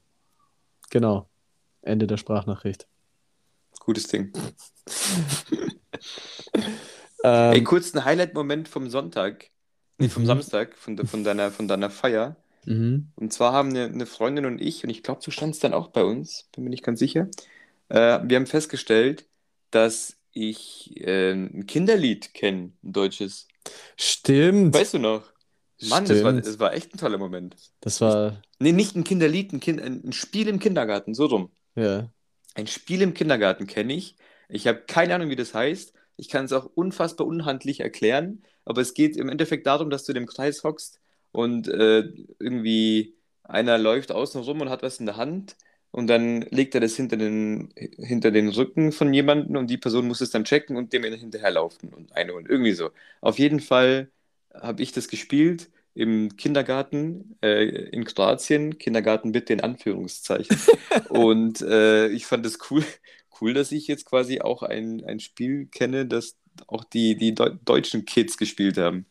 genau. 0.90 1.28
Ende 1.82 2.06
der 2.06 2.16
Sprachnachricht. 2.16 2.86
Gutes 3.80 4.06
Ding. 4.08 4.32
Ey, 7.22 7.58
Ähm, 7.58 7.64
kurz 7.64 7.94
ein 7.94 8.04
Highlight-Moment 8.04 8.68
vom 8.68 8.88
Sonntag. 8.90 9.50
Nee, 9.98 10.08
vom 10.08 10.22
Mhm. 10.22 10.26
Samstag, 10.26 10.76
von, 10.76 10.96
de, 10.96 11.06
von, 11.06 11.24
deiner, 11.24 11.50
von 11.50 11.68
deiner 11.68 11.90
Feier. 11.90 12.36
mhm. 12.66 13.12
Und 13.16 13.32
zwar 13.32 13.52
haben 13.52 13.70
eine, 13.70 13.84
eine 13.84 14.06
Freundin 14.06 14.46
und 14.46 14.60
ich, 14.60 14.84
und 14.84 14.90
ich 14.90 15.02
glaube, 15.02 15.20
du 15.24 15.30
standst 15.30 15.62
dann 15.64 15.74
auch 15.74 15.88
bei 15.88 16.04
uns, 16.04 16.48
bin 16.54 16.64
mir 16.64 16.70
nicht 16.70 16.82
ganz 16.84 16.98
sicher. 16.98 17.28
Äh, 17.88 18.20
wir 18.24 18.36
haben 18.36 18.46
festgestellt, 18.46 19.28
dass 19.70 20.16
ich 20.32 20.96
äh, 21.00 21.32
ein 21.32 21.66
Kinderlied 21.66 22.34
kenne, 22.34 22.72
ein 22.82 22.92
deutsches. 22.92 23.48
Stimmt. 23.96 24.74
Weißt 24.74 24.94
du 24.94 24.98
noch? 24.98 25.32
Mann, 25.80 26.04
das 26.04 26.22
war, 26.22 26.32
das 26.32 26.58
war 26.58 26.72
echt 26.74 26.94
ein 26.94 26.98
toller 26.98 27.18
Moment. 27.18 27.56
Das 27.80 28.00
war, 28.00 28.42
Nee, 28.60 28.72
nicht 28.72 28.96
ein 28.96 29.04
Kinderlied, 29.04 29.52
ein, 29.52 29.60
kind, 29.60 29.80
ein 29.80 30.12
Spiel 30.12 30.48
im 30.48 30.58
Kindergarten, 30.58 31.14
so 31.14 31.26
rum. 31.26 31.50
ja. 31.74 32.08
Ein 32.54 32.66
Spiel 32.66 33.02
im 33.02 33.14
Kindergarten 33.14 33.66
kenne 33.66 33.94
ich. 33.94 34.16
Ich 34.48 34.66
habe 34.66 34.82
keine 34.86 35.14
Ahnung, 35.14 35.30
wie 35.30 35.36
das 35.36 35.54
heißt. 35.54 35.94
Ich 36.16 36.28
kann 36.28 36.44
es 36.44 36.52
auch 36.52 36.66
unfassbar 36.74 37.26
unhandlich 37.26 37.80
erklären. 37.80 38.42
Aber 38.64 38.80
es 38.80 38.94
geht 38.94 39.16
im 39.16 39.28
Endeffekt 39.28 39.66
darum, 39.66 39.90
dass 39.90 40.04
du 40.04 40.12
in 40.12 40.16
dem 40.16 40.26
Kreis 40.26 40.64
hockst 40.64 41.00
und 41.32 41.68
äh, 41.68 42.04
irgendwie 42.38 43.14
einer 43.42 43.78
läuft 43.78 44.12
außen 44.12 44.40
rum 44.42 44.60
und 44.60 44.70
hat 44.70 44.82
was 44.82 45.00
in 45.00 45.06
der 45.06 45.16
Hand. 45.16 45.56
Und 45.90 46.06
dann 46.06 46.42
legt 46.50 46.74
er 46.74 46.80
das 46.80 46.96
hinter 46.96 47.16
den, 47.18 47.72
hinter 47.98 48.30
den 48.30 48.48
Rücken 48.48 48.92
von 48.92 49.12
jemandem 49.12 49.56
und 49.56 49.68
die 49.68 49.76
Person 49.78 50.08
muss 50.08 50.22
es 50.22 50.30
dann 50.30 50.44
checken 50.44 50.76
und 50.76 50.92
dem 50.92 51.04
hinterherlaufen 51.04 51.92
und 51.92 52.12
eine 52.16 52.32
und 52.34 52.48
irgendwie 52.48 52.72
so. 52.72 52.90
Auf 53.20 53.38
jeden 53.38 53.60
Fall 53.60 54.10
habe 54.54 54.82
ich 54.82 54.92
das 54.92 55.08
gespielt 55.08 55.70
im 55.94 56.36
Kindergarten 56.36 57.36
äh, 57.42 57.64
in 57.66 58.04
Kroatien. 58.04 58.78
Kindergarten 58.78 59.32
bitte 59.32 59.52
in 59.52 59.60
Anführungszeichen. 59.60 60.56
Und 61.10 61.60
äh, 61.62 62.08
ich 62.08 62.26
fand 62.26 62.46
es 62.46 62.58
cool, 62.70 62.84
cool, 63.40 63.54
dass 63.54 63.72
ich 63.72 63.86
jetzt 63.86 64.04
quasi 64.04 64.40
auch 64.40 64.62
ein, 64.62 65.04
ein 65.04 65.20
Spiel 65.20 65.66
kenne, 65.66 66.06
das 66.06 66.36
auch 66.66 66.84
die, 66.84 67.16
die 67.16 67.34
Deu 67.34 67.50
deutschen 67.64 68.04
Kids 68.04 68.36
gespielt 68.36 68.78
haben. 68.78 69.06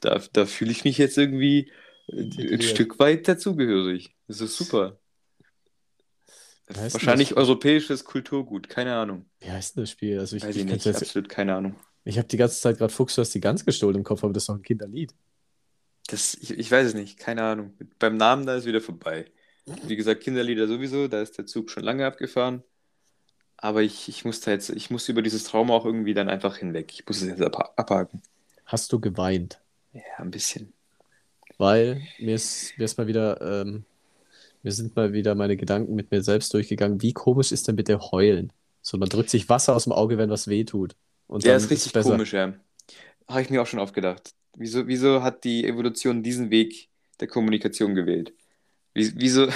Da, 0.00 0.20
da 0.32 0.46
fühle 0.46 0.72
ich 0.72 0.84
mich 0.84 0.98
jetzt 0.98 1.18
irgendwie 1.18 1.70
äh, 2.08 2.54
ein. 2.54 2.62
Stück 2.62 2.98
weit 2.98 3.28
dazugehörig. 3.28 4.14
Das 4.28 4.40
ist 4.40 4.56
super. 4.56 4.98
Wahrscheinlich 6.66 7.36
europäisches 7.36 8.04
Kulturgut, 8.04 8.68
keine 8.68 8.94
Ahnung. 8.94 9.26
Wie 9.40 9.50
heißt 9.50 9.76
denn 9.76 9.82
das 9.82 9.90
Spiel? 9.90 10.20
Also 10.20 10.36
ich, 10.36 10.44
Weiß 10.44 10.54
ich, 10.54 10.64
nicht, 10.64 10.84
jetzt, 10.84 11.02
absolut 11.02 11.28
keine 11.28 11.56
Ahnung. 11.56 11.74
ich 12.04 12.16
habe 12.16 12.28
die 12.28 12.36
ganze 12.36 12.60
Zeit 12.60 12.78
gerade 12.78 12.92
Fuchs, 12.92 13.16
du 13.16 13.22
hast 13.22 13.34
die 13.34 13.40
ganz 13.40 13.64
gestohlen 13.64 13.96
im 13.96 14.04
Kopf, 14.04 14.22
aber 14.22 14.32
das 14.32 14.44
ist 14.44 14.48
doch 14.48 14.54
ein 14.54 14.62
Kinderlied. 14.62 15.12
Das, 16.06 16.34
ich, 16.34 16.50
ich 16.50 16.70
weiß 16.70 16.88
es 16.88 16.94
nicht, 16.94 17.18
keine 17.18 17.42
Ahnung. 17.42 17.74
Beim 17.98 18.16
Namen 18.16 18.46
da 18.46 18.54
ist 18.54 18.66
wieder 18.66 18.80
vorbei. 18.80 19.26
Wie 19.84 19.96
gesagt, 19.96 20.22
Kinderlieder 20.22 20.66
sowieso, 20.66 21.08
da 21.08 21.20
ist 21.22 21.38
der 21.38 21.46
Zug 21.46 21.70
schon 21.70 21.82
lange 21.82 22.06
abgefahren. 22.06 22.62
Aber 23.60 23.82
ich, 23.82 24.08
ich 24.08 24.24
muss 24.24 24.40
da 24.40 24.50
jetzt, 24.50 24.70
ich 24.70 24.90
muss 24.90 25.08
über 25.08 25.22
dieses 25.22 25.44
Trauma 25.44 25.74
auch 25.74 25.84
irgendwie 25.86 26.14
dann 26.14 26.28
einfach 26.28 26.56
hinweg. 26.56 26.92
Ich 26.94 27.06
muss 27.06 27.20
es 27.22 27.28
jetzt 27.28 27.42
abha- 27.42 27.70
abhaken. 27.76 28.22
Hast 28.64 28.90
du 28.94 29.00
geweint? 29.00 29.60
Ja, 29.92 30.02
ein 30.18 30.30
bisschen. 30.32 30.72
Weil 31.58 32.08
mir 32.18 32.34
ist, 32.36 32.76
mir 32.78 32.84
ist 32.84 32.96
mal 32.98 33.06
wieder, 33.06 33.40
ähm, 33.62 33.84
mir 34.62 34.72
sind 34.72 34.96
mal 34.96 35.12
wieder 35.12 35.34
meine 35.36 35.56
Gedanken 35.58 35.94
mit 35.96 36.10
mir 36.10 36.22
selbst 36.22 36.54
durchgegangen. 36.54 37.02
Wie 37.02 37.12
komisch 37.14 37.52
ist 37.52 37.68
denn 37.68 37.76
bitte 37.76 38.00
Heulen? 38.12 38.52
So, 38.82 38.98
man 38.98 39.08
drückt 39.08 39.30
sich 39.30 39.48
Wasser 39.48 39.76
aus 39.76 39.84
dem 39.84 39.92
Auge, 39.94 40.18
wenn 40.18 40.30
was 40.30 40.48
weh 40.48 40.64
tut. 40.64 40.96
Und 41.28 41.46
Ja, 41.46 41.56
dann 41.56 41.70
ist 41.70 41.70
richtig 41.70 41.92
besser. 41.92 42.20
komisch, 42.20 42.32
ja. 42.32 42.54
Habe 43.28 43.42
ich 43.42 43.50
mir 43.50 43.62
auch 43.62 43.66
schon 43.66 43.80
oft 43.80 43.94
gedacht. 43.94 44.34
Wieso, 44.56 44.86
wieso 44.88 45.22
hat 45.22 45.44
die 45.44 45.66
Evolution 45.66 46.22
diesen 46.22 46.50
Weg 46.50 46.90
der 47.20 47.28
Kommunikation 47.28 47.94
gewählt? 47.94 48.34
Wie, 48.94 49.12
wieso, 49.20 49.48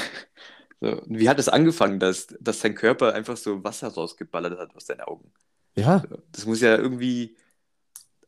so, 0.85 1.03
wie 1.07 1.29
hat 1.29 1.39
es 1.39 1.49
angefangen, 1.49 2.01
dass, 2.01 2.27
dass 2.41 2.61
dein 2.61 2.75
Körper 2.75 3.15
einfach 3.15 3.37
so 3.37 3.65
Wasser 3.65 3.89
rausgeballert 3.89 4.59
hat 4.59 4.75
aus 4.77 4.87
deinen 4.87 5.03
Augen? 5.03 5.33
Ja, 5.77 6.09
Das 6.33 6.47
muss 6.47 6.61
ja 6.61 6.77
irgendwie, 6.77 7.37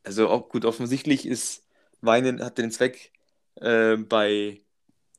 also 0.05 0.29
auch 0.31 0.49
gut, 0.49 0.65
offensichtlich 0.65 1.27
ist 1.27 1.67
Weinen 2.03 2.43
hat 2.45 2.59
den 2.59 2.71
Zweck 2.73 3.13
äh, 3.57 3.97
bei, 3.97 4.63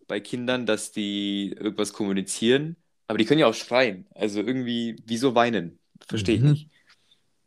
bei 0.07 0.19
Kindern, 0.21 0.65
dass 0.65 0.91
die 0.91 1.53
irgendwas 1.53 1.93
kommunizieren, 1.93 2.77
aber 3.07 3.17
die 3.19 3.25
können 3.25 3.39
ja 3.41 3.47
auch 3.47 3.55
schreien. 3.55 4.07
Also 4.15 4.41
irgendwie, 4.41 4.97
wieso 5.05 5.35
weinen? 5.35 5.79
Verstehe 6.07 6.37
ich 6.37 6.43
Mhm. 6.43 6.43
nicht. 6.43 6.69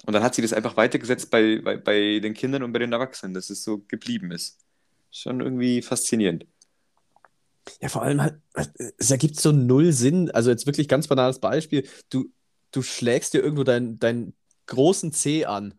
Und 0.06 0.14
dann 0.14 0.22
hat 0.24 0.34
sie 0.34 0.42
das 0.42 0.52
einfach 0.52 0.76
weitergesetzt 0.76 1.30
bei, 1.30 1.60
bei, 1.62 1.76
bei 1.78 2.20
den 2.20 2.34
Kindern 2.34 2.62
und 2.64 2.72
bei 2.72 2.80
den 2.80 2.92
Erwachsenen, 2.92 3.34
dass 3.34 3.50
es 3.50 3.64
so 3.64 3.80
geblieben 3.80 4.32
ist. 4.32 4.60
Schon 5.12 5.40
irgendwie 5.40 5.82
faszinierend. 5.82 6.46
Ja, 7.80 7.88
vor 7.88 8.02
allem 8.02 8.22
halt, 8.22 8.40
es 8.98 9.10
ergibt 9.10 9.38
so 9.40 9.52
null 9.52 9.92
Sinn. 9.92 10.30
Also 10.30 10.50
jetzt 10.50 10.66
wirklich 10.66 10.88
ganz 10.88 11.08
banales 11.08 11.38
Beispiel. 11.38 11.88
Du, 12.10 12.26
du 12.72 12.82
schlägst 12.82 13.34
dir 13.34 13.42
irgendwo 13.42 13.64
deinen, 13.64 13.98
deinen 13.98 14.34
großen 14.66 15.12
Zeh 15.12 15.44
an 15.44 15.74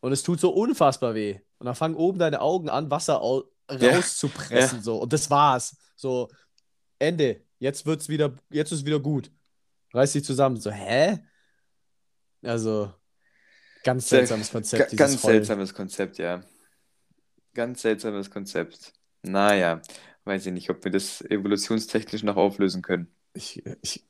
und 0.00 0.12
es 0.12 0.22
tut 0.22 0.40
so 0.40 0.50
unfassbar 0.50 1.14
weh. 1.14 1.40
Und 1.58 1.66
dann 1.66 1.74
fangen 1.74 1.96
oben 1.96 2.18
deine 2.18 2.40
Augen 2.40 2.68
an, 2.68 2.90
Wasser 2.90 3.20
au 3.20 3.44
Ja, 3.70 3.96
rauszupressen. 3.96 4.82
So. 4.82 4.98
Und 4.98 5.12
das 5.12 5.30
war's. 5.30 5.76
So, 5.96 6.28
Ende. 6.98 7.42
Jetzt 7.58 7.86
wird's 7.86 8.08
wieder, 8.08 8.34
jetzt 8.50 8.70
ist 8.70 8.86
wieder 8.86 9.00
gut. 9.00 9.32
Reiß 9.92 10.12
dich 10.12 10.24
zusammen. 10.24 10.60
So, 10.60 10.70
hä? 10.70 11.18
Also, 12.42 12.92
ganz 13.82 14.08
seltsames 14.08 14.52
Konzept, 14.52 14.96
Ganz 14.96 15.22
Heulen. 15.24 15.38
seltsames 15.38 15.74
Konzept, 15.74 16.18
ja. 16.18 16.44
Ganz 17.54 17.82
seltsames 17.82 18.30
Konzept. 18.30 18.92
Naja, 19.22 19.80
weiß 20.28 20.46
ich 20.46 20.52
nicht, 20.52 20.70
ob 20.70 20.84
wir 20.84 20.92
das 20.92 21.22
evolutionstechnisch 21.22 22.22
noch 22.22 22.36
auflösen 22.36 22.82
können. 22.82 23.08
Ich, 23.34 23.62
ich, 23.82 24.04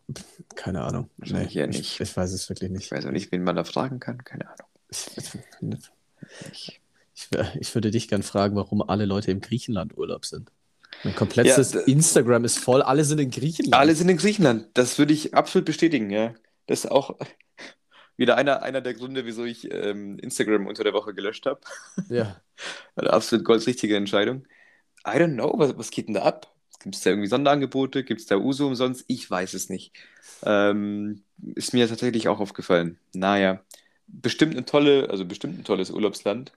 keine 0.57 0.83
Ahnung. 0.83 1.11
Wahrscheinlich 1.19 1.55
Nee, 1.55 1.61
eher 1.61 1.69
ich, 1.69 1.79
nicht. 1.79 2.01
ich 2.01 2.17
weiß 2.17 2.33
es 2.33 2.49
wirklich 2.49 2.71
Ich 2.79 2.91
nicht. 2.91 2.91
weiß 2.91 3.07
auch 3.07 3.11
nicht, 3.11 3.33
wen 3.33 3.43
man 3.45 3.57
da 3.57 3.65
fragen 3.65 4.01
kann, 4.01 4.25
keine 4.25 4.47
Ahnung. 4.49 4.69
Ich, 4.91 5.07
Ich, 6.53 6.81
ich, 7.15 7.31
ich 7.61 7.75
würde 7.75 7.91
dich 7.91 8.09
gern 8.09 8.23
fragen, 8.23 8.57
warum 8.57 8.83
alle 8.83 9.05
Leute 9.07 9.31
im 9.31 9.41
Griechenland 9.41 9.97
Urlaub 9.97 10.25
sind. 10.27 10.51
Mein 11.03 11.15
komplettes 11.15 11.73
Ja, 11.73 11.81
Instagram 11.81 12.45
ist 12.45 12.59
voll, 12.59 12.83
alle 12.83 13.05
sind 13.05 13.21
in 13.21 13.31
Griechenland. 13.31 13.75
alle 13.75 13.95
sind 13.95 14.09
in 14.09 14.17
Griechenland, 14.17 14.69
das 14.75 14.99
würde 14.99 15.13
ich 15.15 15.35
absolut 15.35 15.67
bestätigen, 15.67 16.11
ja. 16.11 16.35
Das 16.67 16.85
ist 16.85 16.91
auch 16.91 17.19
wieder 18.17 18.37
einer, 18.37 18.63
einer 18.63 18.81
der 18.81 18.95
Gründe, 18.95 19.25
wieso 19.27 19.45
ich 19.45 19.71
ähm, 19.73 20.19
Instagram 20.19 20.67
unter 20.67 20.85
der 20.85 20.93
Woche 20.93 21.15
gelöscht 21.15 21.47
habe. 21.47 21.61
Ja. 22.09 22.41
Eine 22.97 23.13
absolut 23.13 23.45
goldsrichtige 23.45 23.97
Entscheidung. 23.97 24.47
I 25.15 25.19
don't 25.19 25.35
know, 25.35 25.53
was, 25.57 25.77
was 25.77 25.91
geht 25.91 26.09
denn 26.09 26.15
da 26.15 26.23
ab? 26.23 26.53
Gibt 26.81 26.95
es 26.95 27.03
da 27.03 27.11
irgendwie 27.11 27.29
Sonderangebote? 27.29 28.05
Gibt 28.05 28.21
es 28.21 28.27
da 28.27 28.37
Uso 28.37 28.67
umsonst? 28.67 29.05
Ich 29.09 29.29
weiß 29.31 29.55
es 29.55 29.69
nicht. 29.69 29.93
Ähm, 30.45 31.23
ist 31.55 31.75
mir 31.75 31.89
tatsächlich 31.89 32.29
auch 32.29 32.41
aufgefallen. 32.41 32.99
Naja, 33.15 33.61
bestimmt 34.07 34.57
ein 34.57 34.67
tolle, 34.67 35.11
also 35.11 35.25
bestimmt 35.25 35.59
ein 35.59 35.65
tolles 35.65 35.91
Urlaubsland. 35.91 36.53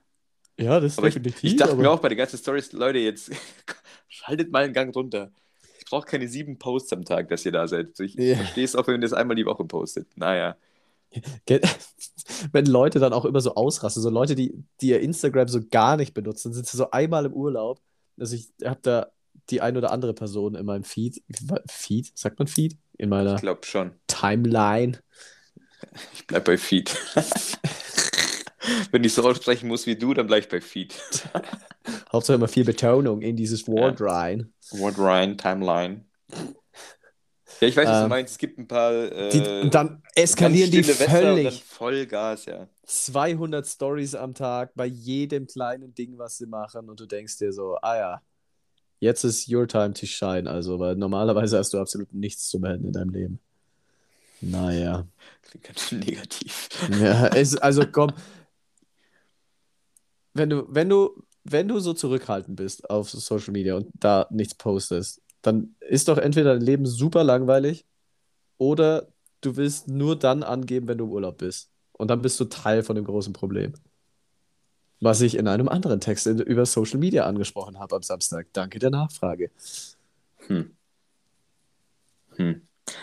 Ja, 0.58 0.78
das 0.80 0.92
ist 0.92 0.98
Aber 0.98 1.08
ich, 1.08 1.14
definitiv. 1.14 1.42
ich 1.44 1.56
dachte 1.56 1.72
aber 1.72 1.82
mir 1.82 1.90
auch 1.90 2.00
bei 2.00 2.08
den 2.08 2.18
ganzen 2.18 2.38
Stories, 2.38 2.72
Leute, 2.72 2.98
jetzt 2.98 3.30
schaltet 4.08 4.52
mal 4.52 4.64
einen 4.64 4.74
Gang 4.74 4.94
runter. 4.94 5.32
Ich 5.78 5.86
brauche 5.86 6.06
keine 6.06 6.28
sieben 6.28 6.58
Posts 6.58 6.92
am 6.92 7.04
Tag, 7.04 7.28
dass 7.28 7.44
ihr 7.44 7.52
da 7.52 7.66
seid. 7.66 7.98
Ich 8.00 8.14
Ja. 8.14 8.36
verstehe 8.36 8.64
es 8.64 8.76
auch, 8.76 8.86
wenn 8.86 8.94
ihr 8.96 9.00
das 9.00 9.12
einmal 9.12 9.36
die 9.36 9.46
Woche 9.46 9.64
postet. 9.64 10.06
Naja. 10.16 10.56
Wenn 12.52 12.66
Leute 12.66 12.98
dann 12.98 13.12
auch 13.12 13.26
immer 13.26 13.40
so 13.42 13.54
ausrasten, 13.54 14.02
so 14.02 14.08
Leute, 14.10 14.34
die, 14.34 14.54
die 14.80 14.88
ihr 14.88 15.00
Instagram 15.00 15.48
so 15.48 15.60
gar 15.70 15.96
nicht 15.98 16.14
benutzen, 16.14 16.52
sind 16.54 16.66
sie 16.66 16.76
so 16.76 16.90
einmal 16.90 17.26
im 17.26 17.34
Urlaub. 17.34 17.80
Also 18.18 18.36
ich 18.36 18.48
habe 18.64 18.80
da 18.82 19.12
die 19.50 19.60
ein 19.60 19.76
oder 19.76 19.90
andere 19.90 20.14
Person 20.14 20.54
in 20.54 20.64
meinem 20.64 20.84
Feed, 20.84 21.22
Feed, 21.68 22.12
sagt 22.16 22.38
man 22.38 22.46
Feed? 22.48 22.76
In 22.98 23.08
meiner 23.08 23.34
Ich 23.34 23.40
glaube 23.40 23.64
schon. 23.66 23.92
Timeline. 24.06 24.98
Ich 26.14 26.28
bleib 26.28 26.44
bei 26.44 26.56
Feed. 26.56 26.96
Wenn 28.92 29.02
ich 29.02 29.14
so 29.14 29.28
aussprechen 29.28 29.66
muss 29.66 29.86
wie 29.86 29.96
du, 29.96 30.14
dann 30.14 30.28
bleib 30.28 30.44
ich 30.44 30.48
bei 30.48 30.60
Feed. 30.60 30.94
Hauptsache 32.12 32.36
immer 32.36 32.46
viel 32.46 32.64
Betonung 32.64 33.20
in 33.20 33.34
dieses 33.36 33.66
Wort 33.66 34.00
rein. 34.00 34.52
Word 34.70 34.96
Ryan, 34.96 35.36
Timeline. 35.36 36.04
Ja, 37.62 37.68
ich 37.68 37.76
weiß, 37.76 37.88
was 37.88 37.98
du 37.98 38.02
Ähm, 38.04 38.08
meinst. 38.08 38.32
Es 38.32 38.38
gibt 38.38 38.58
ein 38.58 38.66
paar. 38.66 38.92
Äh, 38.92 39.30
Die, 39.30 39.60
und 39.62 39.72
dann 39.72 40.02
eskalieren 40.16 40.70
die 40.70 40.82
völlig. 40.82 41.62
voll 41.62 42.06
Gas, 42.06 42.46
ja. 42.46 42.68
200 42.86 43.64
Stories 43.66 44.14
am 44.16 44.34
Tag 44.34 44.72
bei 44.74 44.86
jedem 44.86 45.46
kleinen 45.46 45.94
Ding, 45.94 46.18
was 46.18 46.38
sie 46.38 46.46
machen. 46.46 46.90
Und 46.90 46.98
du 46.98 47.06
denkst 47.06 47.38
dir 47.38 47.52
so, 47.52 47.76
ah 47.80 47.96
ja, 47.96 48.22
jetzt 48.98 49.22
ist 49.24 49.48
your 49.48 49.68
time 49.68 49.92
to 49.94 50.06
shine. 50.06 50.50
Also, 50.50 50.78
weil 50.80 50.96
normalerweise 50.96 51.56
hast 51.58 51.72
du 51.72 51.78
absolut 51.80 52.12
nichts 52.12 52.48
zu 52.48 52.58
melden 52.58 52.86
in 52.86 52.92
deinem 52.92 53.10
Leben. 53.10 53.40
Naja. 54.40 55.06
Klingt 55.42 55.64
ganz 55.64 55.80
schön 55.88 56.00
negativ. 56.00 56.68
Ja, 57.00 57.28
es, 57.28 57.56
also 57.56 57.86
komm. 57.86 58.10
Wenn 60.34 60.50
du, 60.50 60.66
wenn 60.68 60.88
du, 60.88 61.22
wenn 61.44 61.68
du 61.68 61.78
so 61.78 61.92
zurückhaltend 61.92 62.56
bist 62.56 62.88
auf 62.90 63.10
Social 63.10 63.52
Media 63.52 63.76
und 63.76 63.86
da 63.94 64.26
nichts 64.30 64.54
postest, 64.54 65.20
dann 65.42 65.74
ist 65.80 66.08
doch 66.08 66.18
entweder 66.18 66.54
dein 66.54 66.62
Leben 66.62 66.86
super 66.86 67.24
langweilig 67.24 67.84
oder 68.58 69.08
du 69.40 69.56
willst 69.56 69.88
nur 69.88 70.16
dann 70.16 70.42
angeben, 70.42 70.88
wenn 70.88 70.98
du 70.98 71.04
im 71.04 71.10
Urlaub 71.10 71.38
bist. 71.38 71.70
Und 71.92 72.08
dann 72.08 72.22
bist 72.22 72.38
du 72.40 72.44
Teil 72.46 72.82
von 72.82 72.96
dem 72.96 73.04
großen 73.04 73.32
Problem. 73.32 73.74
Was 75.00 75.20
ich 75.20 75.36
in 75.36 75.48
einem 75.48 75.68
anderen 75.68 76.00
Text 76.00 76.26
über 76.26 76.64
Social 76.64 76.98
Media 76.98 77.26
angesprochen 77.26 77.78
habe 77.78 77.96
am 77.96 78.02
Samstag. 78.02 78.46
Danke 78.52 78.78
der 78.78 78.90
Nachfrage. 78.90 79.50
Hm. 80.46 80.70
Hm. 82.36 82.62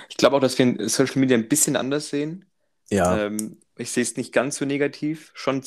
Ich 0.09 0.17
glaube 0.17 0.37
auch, 0.37 0.39
dass 0.39 0.57
wir 0.57 0.65
in 0.65 0.89
Social 0.89 1.19
Media 1.19 1.37
ein 1.37 1.49
bisschen 1.49 1.75
anders 1.75 2.09
sehen. 2.09 2.45
Ja. 2.89 3.17
Ähm, 3.25 3.59
ich 3.77 3.91
sehe 3.91 4.03
es 4.03 4.17
nicht 4.17 4.33
ganz 4.33 4.57
so 4.57 4.65
negativ. 4.65 5.31
Schon, 5.33 5.61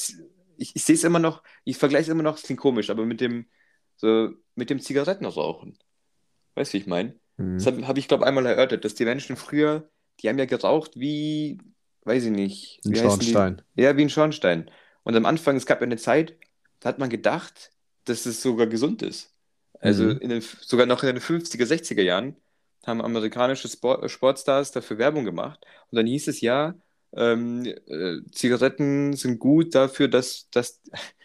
ich, 0.57 0.75
ich 0.75 0.85
sehe 0.85 0.95
es 0.95 1.05
immer 1.05 1.19
noch, 1.19 1.43
ich 1.65 1.77
vergleiche 1.77 2.05
es 2.05 2.09
immer 2.09 2.23
noch, 2.23 2.37
es 2.37 2.43
klingt 2.43 2.61
komisch, 2.61 2.91
aber 2.91 3.05
mit 3.05 3.21
dem, 3.21 3.47
so, 3.97 4.31
mit 4.55 4.71
dem 4.71 4.81
Zigarettenrauchen. 4.81 5.79
Weißt 6.55 6.73
du, 6.73 6.79
wie 6.79 6.83
ich 6.83 6.87
meine? 6.87 7.15
Das 7.57 7.67
Hm. 7.67 7.75
habe 7.75 7.89
hab 7.89 7.99
ich, 7.99 8.09
glaube 8.09 8.27
einmal 8.27 8.47
erörtert, 8.47 8.85
dass 8.85 8.95
die 8.95 9.05
Menschen 9.05 9.37
früher, 9.37 9.89
die 10.21 10.29
haben 10.29 10.39
ja 10.39 10.45
geraucht 10.45 10.93
wie, 10.97 11.59
weiß 12.05 12.25
ich 12.25 12.31
nicht, 12.31 12.81
Ein? 12.85 12.95
Schornstein. 12.97 13.63
Ja, 13.75 13.97
wie 13.97 14.03
ein 14.03 14.11
Schornstein. 14.11 14.71
Und 15.05 15.17
am 15.17 15.27
Anfang, 15.27 15.57
es 15.57 15.67
gab 15.67 15.81
ja 15.81 15.87
eine 15.87 15.97
Zeit, 15.97 16.37
da 16.81 16.89
hat 16.89 16.99
man 16.99 17.11
gedacht, 17.11 17.71
dass 18.05 18.27
es 18.27 18.43
sogar 18.43 18.67
gesund 18.67 19.03
ist. 19.03 19.35
Also 19.81 20.05
Mhm. 20.05 20.19
in 20.21 20.29
den, 20.31 20.41
sogar 20.43 20.87
noch 20.87 21.03
in 21.03 21.15
den 21.15 21.21
50er, 21.21 21.67
60er 21.67 22.03
Jahren 22.03 22.37
haben 22.87 23.01
amerikanische 23.01 23.69
Sport, 23.69 24.11
Sportstars 24.11 24.73
dafür 24.73 24.99
Werbung 24.99 25.25
gemacht. 25.25 25.61
Und 25.91 25.97
dann 25.97 26.07
hieß 26.07 26.29
es 26.29 26.41
ja, 26.41 26.75
ähm, 27.15 27.65
äh, 27.87 28.19
Zigaretten 28.33 29.15
sind 29.15 29.39
gut 29.39 29.75
dafür, 29.75 30.09
dass, 30.09 30.49
dass, 30.51 30.81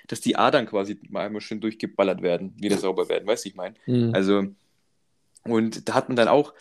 dass 0.08 0.22
die 0.22 0.36
Adern 0.36 0.66
quasi 0.68 1.00
mal 1.10 1.26
einmal 1.26 1.42
schön 1.42 1.62
durchgeballert 1.62 2.22
werden, 2.22 2.54
wieder 2.60 2.78
sauber 2.78 3.10
werden. 3.10 3.28
Weißt 3.28 3.46
du, 3.46 3.50
ich 3.50 3.56
meine? 3.56 3.76
Mhm. 3.86 4.14
Also, 4.14 4.48
und 5.48 5.88
da 5.90 5.94
hat 5.94 6.10
man 6.10 6.16
dann 6.16 6.28
auch 6.28 6.54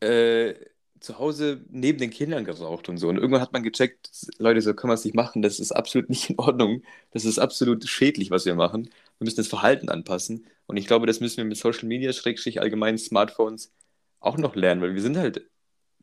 äh, 0.00 0.54
zu 1.02 1.18
Hause 1.18 1.64
neben 1.68 1.98
den 1.98 2.10
Kindern 2.10 2.44
geraucht 2.44 2.88
und 2.88 2.96
so. 2.96 3.08
Und 3.08 3.16
irgendwann 3.16 3.40
hat 3.40 3.52
man 3.52 3.62
gecheckt, 3.62 4.10
Leute, 4.38 4.62
so 4.62 4.72
können 4.74 4.90
wir 4.90 4.94
es 4.94 5.04
nicht 5.04 5.14
machen, 5.14 5.42
das 5.42 5.58
ist 5.58 5.72
absolut 5.72 6.08
nicht 6.10 6.30
in 6.30 6.38
Ordnung. 6.38 6.82
Das 7.10 7.24
ist 7.24 7.38
absolut 7.38 7.88
schädlich, 7.88 8.30
was 8.30 8.46
wir 8.46 8.54
machen. 8.54 8.84
Wir 9.18 9.24
müssen 9.24 9.36
das 9.36 9.48
Verhalten 9.48 9.88
anpassen. 9.88 10.46
Und 10.66 10.76
ich 10.76 10.86
glaube, 10.86 11.06
das 11.06 11.20
müssen 11.20 11.38
wir 11.38 11.44
mit 11.44 11.56
Social 11.56 11.86
Media, 11.88 12.12
Schrägstrich 12.12 12.60
allgemein 12.60 12.98
Smartphones 12.98 13.72
auch 14.20 14.38
noch 14.38 14.54
lernen, 14.54 14.80
weil 14.80 14.94
wir 14.94 15.02
sind 15.02 15.16
halt, 15.16 15.48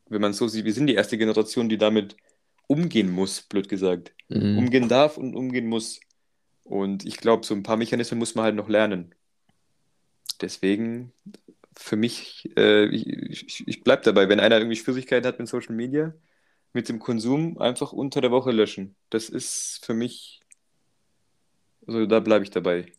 wenn 0.10 0.22
man 0.22 0.32
es 0.32 0.38
so 0.38 0.48
sieht, 0.48 0.66
wir 0.66 0.74
sind 0.74 0.88
die 0.88 0.96
erste 0.96 1.18
Generation, 1.18 1.70
die 1.70 1.78
damit 1.78 2.18
umgehen 2.68 3.10
muss, 3.10 3.42
blöd 3.42 3.70
gesagt. 3.70 4.14
Mhm. 4.28 4.58
Umgehen 4.58 4.90
darf 4.90 5.18
und 5.18 5.36
umgehen 5.36 5.68
muss. 5.68 6.02
Und 6.64 7.06
ich 7.06 7.18
glaube, 7.18 7.46
so 7.46 7.56
ein 7.56 7.64
paar 7.64 7.78
Mechanismen 7.78 8.20
muss 8.20 8.36
man 8.36 8.46
halt 8.46 8.56
noch 8.56 8.70
lernen. 8.70 9.16
Deswegen 10.42 11.14
für 11.80 11.96
mich, 11.96 12.50
äh, 12.58 12.86
ich, 12.88 13.48
ich, 13.48 13.68
ich 13.68 13.84
bleibe 13.84 14.04
dabei, 14.04 14.28
wenn 14.28 14.42
einer 14.42 14.58
irgendwie 14.58 14.76
Schwierigkeiten 14.76 15.26
hat 15.26 15.40
mit 15.40 15.48
Social 15.48 15.74
Media, 15.74 16.14
mit 16.74 16.90
dem 16.90 17.00
Konsum, 17.00 17.58
einfach 17.58 17.94
unter 17.94 18.20
der 18.20 18.32
Woche 18.32 18.52
löschen. 18.52 18.96
Das 19.10 19.30
ist 19.30 19.86
für 19.86 19.94
mich, 19.94 20.42
also 21.88 22.06
da 22.06 22.20
bleibe 22.20 22.44
ich 22.44 22.52
dabei. 22.52 22.92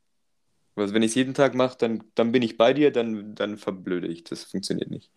Also 0.76 0.94
wenn 0.94 1.02
ich 1.02 1.10
es 1.10 1.14
jeden 1.14 1.34
Tag 1.34 1.54
mache, 1.54 1.76
dann, 1.78 2.04
dann 2.14 2.32
bin 2.32 2.40
ich 2.40 2.56
bei 2.56 2.72
dir, 2.72 2.90
dann, 2.90 3.34
dann 3.34 3.58
verblöde 3.58 4.08
ich. 4.08 4.24
Das 4.24 4.44
funktioniert 4.44 4.90
nicht. 4.90 5.10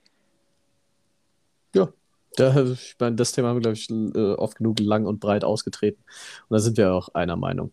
Ja, 1.73 1.91
da, 2.35 2.65
ich 2.65 2.95
meine, 2.99 3.15
das 3.15 3.31
Thema 3.31 3.47
haben 3.47 3.57
wir, 3.57 3.61
glaube 3.61 3.77
ich, 3.77 3.89
äh, 3.89 4.33
oft 4.33 4.57
genug 4.57 4.79
lang 4.81 5.05
und 5.05 5.21
breit 5.21 5.45
ausgetreten. 5.45 6.03
Und 6.49 6.55
da 6.55 6.59
sind 6.59 6.75
wir 6.75 6.93
auch 6.93 7.09
einer 7.15 7.37
Meinung. 7.37 7.71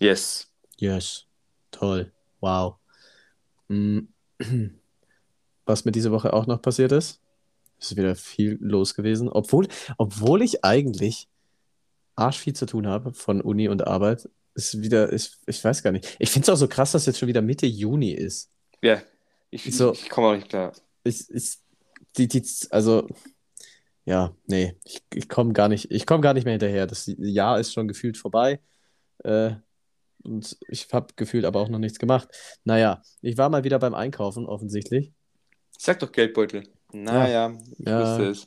Yes. 0.00 0.52
Yes. 0.76 1.24
Toll. 1.70 2.12
Wow. 2.40 2.76
Mm. 3.68 4.00
Was 5.66 5.84
mir 5.84 5.92
diese 5.92 6.12
Woche 6.12 6.32
auch 6.32 6.46
noch 6.46 6.60
passiert 6.60 6.92
ist, 6.92 7.20
ist 7.80 7.96
wieder 7.96 8.14
viel 8.16 8.58
los 8.60 8.94
gewesen. 8.94 9.28
Obwohl, 9.28 9.68
obwohl 9.98 10.42
ich 10.42 10.64
eigentlich 10.64 11.28
arsch 12.16 12.38
viel 12.38 12.54
zu 12.54 12.66
tun 12.66 12.86
habe 12.86 13.12
von 13.12 13.40
Uni 13.40 13.68
und 13.68 13.86
Arbeit, 13.86 14.28
ist 14.54 14.80
wieder, 14.82 15.10
ist, 15.12 15.40
ich 15.46 15.62
weiß 15.62 15.82
gar 15.82 15.90
nicht. 15.90 16.16
Ich 16.18 16.30
finde 16.30 16.44
es 16.44 16.48
auch 16.50 16.56
so 16.58 16.68
krass, 16.68 16.92
dass 16.92 17.06
jetzt 17.06 17.18
schon 17.18 17.28
wieder 17.28 17.42
Mitte 17.42 17.66
Juni 17.66 18.12
ist. 18.12 18.50
Ja, 18.82 19.02
ich, 19.50 19.76
So. 19.76 19.92
ich, 19.92 20.04
ich 20.04 20.10
komme 20.10 20.28
auch 20.28 20.34
nicht 20.34 20.48
klar. 20.48 20.72
Ich, 21.02 21.28
ich, 21.30 21.58
die, 22.16 22.28
die, 22.28 22.44
also, 22.70 23.06
ja, 24.04 24.34
nee, 24.46 24.76
ich, 24.84 25.02
ich 25.12 25.28
komme 25.28 25.52
gar 25.52 25.68
nicht, 25.68 25.90
ich 25.90 26.06
komme 26.06 26.20
gar 26.20 26.34
nicht 26.34 26.44
mehr 26.44 26.52
hinterher. 26.52 26.86
Das 26.86 27.10
Jahr 27.16 27.58
ist 27.58 27.72
schon 27.72 27.88
gefühlt 27.88 28.16
vorbei. 28.16 28.60
Äh, 29.24 29.54
und 30.22 30.56
ich 30.68 30.88
habe 30.92 31.12
gefühlt 31.16 31.44
aber 31.44 31.60
auch 31.60 31.68
noch 31.68 31.78
nichts 31.78 31.98
gemacht. 31.98 32.28
Naja, 32.64 33.02
ich 33.22 33.36
war 33.36 33.48
mal 33.48 33.64
wieder 33.64 33.78
beim 33.78 33.94
Einkaufen, 33.94 34.46
offensichtlich. 34.46 35.12
Sag 35.78 35.98
doch 36.00 36.12
Geldbeutel. 36.12 36.64
Naja, 36.92 37.52
ich 37.78 37.86
Ja. 37.88 38.00
wusste 38.00 38.30
es. 38.30 38.46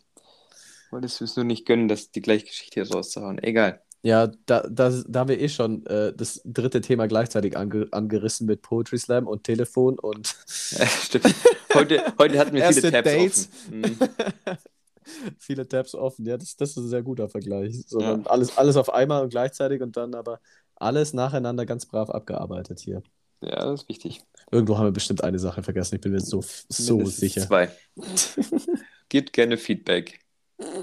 Wolltest 0.92 1.20
du 1.20 1.26
es 1.26 1.36
nur 1.36 1.46
nicht 1.46 1.66
gönnen, 1.66 1.88
dass 1.88 2.12
die 2.12 2.22
gleiche 2.22 2.46
Geschichte 2.46 2.82
hier 2.82 2.92
rauszuhauen. 2.92 3.40
Egal. 3.44 3.82
Ja, 4.04 4.28
da, 4.46 4.62
da, 4.70 4.90
da 5.06 5.20
haben 5.20 5.28
wir 5.28 5.40
eh 5.40 5.50
schon 5.50 5.86
äh, 5.88 6.14
das 6.16 6.40
dritte 6.46 6.80
Thema 6.82 7.08
gleichzeitig 7.08 7.58
ange, 7.58 7.88
angerissen 7.92 8.48
mit 8.48 8.62
Poetry 8.62 8.98
Slam 8.98 9.28
und 9.28 9.44
Telefon 9.44 10.00
und 10.00 10.34
Stimmt. 10.48 11.36
Heute, 11.74 12.02
heute 12.18 12.40
hatten 12.40 12.54
wir 12.56 12.66
viele 12.72 12.90
Tabs 12.92 13.04
Dates. 13.04 13.50
offen. 13.66 13.80
Mhm. 13.82 13.98
viele 15.40 15.68
Tabs 15.68 15.94
offen. 15.96 16.26
Ja, 16.26 16.38
das, 16.38 16.56
das 16.56 16.70
ist 16.72 16.78
ein 16.78 16.88
sehr 16.88 17.02
guter 17.04 17.28
Vergleich. 17.28 17.84
So, 17.88 18.00
Ja. 18.00 18.20
alles, 18.26 18.58
alles 18.58 18.78
auf 18.78 18.94
einmal 18.94 19.24
und 19.24 19.30
gleichzeitig 19.30 19.82
und 19.82 19.98
dann 19.98 20.16
aber 20.16 20.40
alles 20.76 21.14
nacheinander 21.14 21.66
ganz 21.66 21.86
brav 21.86 22.10
abgearbeitet 22.10 22.80
hier. 22.80 23.02
Ja, 23.42 23.66
das 23.66 23.82
ist 23.82 23.90
wichtig. 23.90 24.22
Irgendwo 24.52 24.78
haben 24.78 24.86
wir 24.86 24.92
bestimmt 24.92 25.24
eine 25.24 25.40
Sache 25.40 25.62
vergessen. 25.64 25.96
Ich 25.96 26.02
bin 26.02 26.12
mir 26.14 26.22
so, 26.22 26.42
so 26.70 26.98
Mindestens 26.98 27.20
sicher. 27.20 27.48
Zwei. 27.48 27.70
Gebt 29.10 29.34
gerne 29.34 29.58
Feedback. 29.58 30.20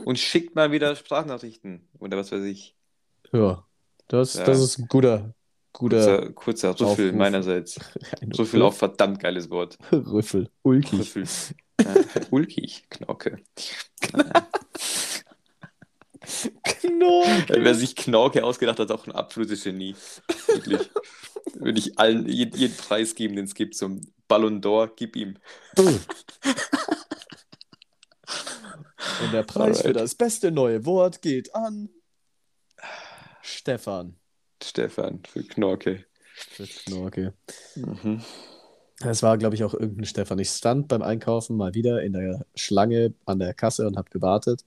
Und 0.05 0.19
schickt 0.19 0.55
mal 0.55 0.71
wieder 0.71 0.95
Sprachnachrichten. 0.95 1.89
Oder 1.99 2.17
was 2.17 2.31
weiß 2.31 2.45
ich. 2.45 2.77
Ja, 3.33 3.67
das, 4.09 4.35
Ja. 4.35 4.45
das 4.45 4.61
ist 4.61 4.79
ein 4.79 4.87
guter, 4.89 5.35
guter 5.73 6.31
Kurzer, 6.33 6.73
kurzer 6.75 6.91
Rüffel 6.91 7.13
meinerseits. 7.13 7.79
ein 8.21 8.33
Rüffel 8.33 8.63
auch 8.63 8.75
verdammt 8.75 9.19
geiles 9.21 9.51
Wort. 9.51 9.79
Rüffel. 9.91 10.51
Ulkig. 10.63 11.01
Rüffel. 11.01 11.25
Ja, 11.83 11.93
ulkig. 12.31 12.87
Knorke. 12.89 13.43
Knorke. 16.63 17.65
Wer 17.65 17.75
sich 17.75 17.97
Knorke 17.97 18.45
ausgedacht 18.45 18.79
hat, 18.79 18.91
ist 18.91 18.95
auch 18.95 19.07
ein 19.09 19.13
absolutes 19.13 19.65
Genie. 19.65 19.97
Wirklich. 20.47 20.89
Würde 21.53 21.79
ich 21.79 21.99
allen 21.99 22.29
jeden, 22.29 22.57
jeden 22.59 22.77
Preis 22.77 23.15
geben, 23.15 23.37
den 23.37 23.45
es 23.45 23.55
gibt 23.55 23.75
zum 23.77 24.01
Ballon 24.29 24.61
d'Or, 24.61 24.91
gib 24.97 25.17
ihm. 25.17 25.39
Und 29.23 29.33
der 29.33 29.43
Preis 29.43 29.81
für 29.81 29.89
Alright. 29.89 30.03
das 30.03 30.15
beste 30.15 30.51
neue 30.51 30.85
Wort 30.87 31.23
geht 31.23 31.55
an 31.55 31.91
Stefan. 33.43 34.17
Stefan 34.63 35.23
für 35.27 35.43
Knorke. 35.43 36.05
Für 36.35 36.67
Knorke. 36.67 37.35
Mhm. 37.75 38.23
Es 39.01 39.23
war, 39.23 39.39
glaube 39.39 39.55
ich, 39.55 39.65
auch 39.65 39.75
irgendein 39.75 40.07
Stefan. 40.07 40.39
Ich 40.39 40.51
stand 40.51 40.89
beim 40.89 41.03
Einkaufen 41.03 41.57
mal 41.57 41.75
wieder 41.75 42.03
in 42.03 42.13
der 42.13 42.47
Schlange 42.55 43.15
an 43.27 43.39
der 43.39 43.55
Kasse 43.55 43.87
und 43.87 43.97
habe 43.97 44.11
gewartet 44.11 44.65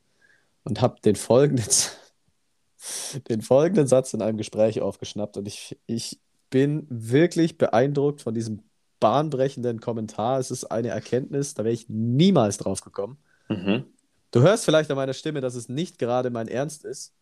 und 0.63 0.82
habe 0.82 0.99
den 1.01 1.15
folgenden, 1.15 1.65
den 3.30 3.41
folgenden 3.41 3.88
Satz 3.88 4.13
in 4.13 4.21
einem 4.21 4.38
Gespräch 4.38 4.82
aufgeschnappt. 4.82 5.38
Und 5.38 5.47
ich, 5.47 5.78
ich 5.88 6.19
bin 6.49 6.87
wirklich 6.89 7.57
beeindruckt 7.57 8.21
von 8.21 8.33
diesem 8.33 8.63
bahnbrechenden 8.99 9.79
Kommentar. 9.79 10.39
Es 10.39 10.51
ist 10.51 10.65
eine 10.65 10.89
Erkenntnis, 10.89 11.53
da 11.53 11.63
wäre 11.63 11.73
ich 11.73 11.89
niemals 11.89 12.57
drauf 12.57 12.81
gekommen. 12.81 13.17
Mhm. 13.49 13.85
Du 14.31 14.41
hörst 14.41 14.65
vielleicht 14.65 14.89
an 14.91 14.97
meiner 14.97 15.13
Stimme, 15.13 15.41
dass 15.41 15.55
es 15.55 15.69
nicht 15.69 15.99
gerade 15.99 16.29
mein 16.29 16.47
Ernst 16.47 16.83
ist. 16.83 17.13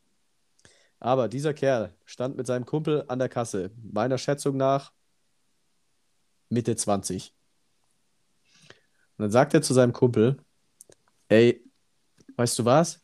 Aber 0.99 1.27
dieser 1.27 1.53
Kerl 1.53 1.93
stand 2.05 2.37
mit 2.37 2.47
seinem 2.47 2.65
Kumpel 2.65 3.03
an 3.07 3.19
der 3.19 3.29
Kasse, 3.29 3.71
meiner 3.91 4.17
Schätzung 4.17 4.57
nach 4.57 4.91
Mitte 6.49 6.75
20. 6.75 7.33
Und 9.17 9.23
dann 9.23 9.31
sagt 9.31 9.53
er 9.53 9.61
zu 9.61 9.73
seinem 9.73 9.93
Kumpel: 9.93 10.37
Ey, 11.27 11.63
weißt 12.37 12.59
du 12.59 12.65
was? 12.65 13.01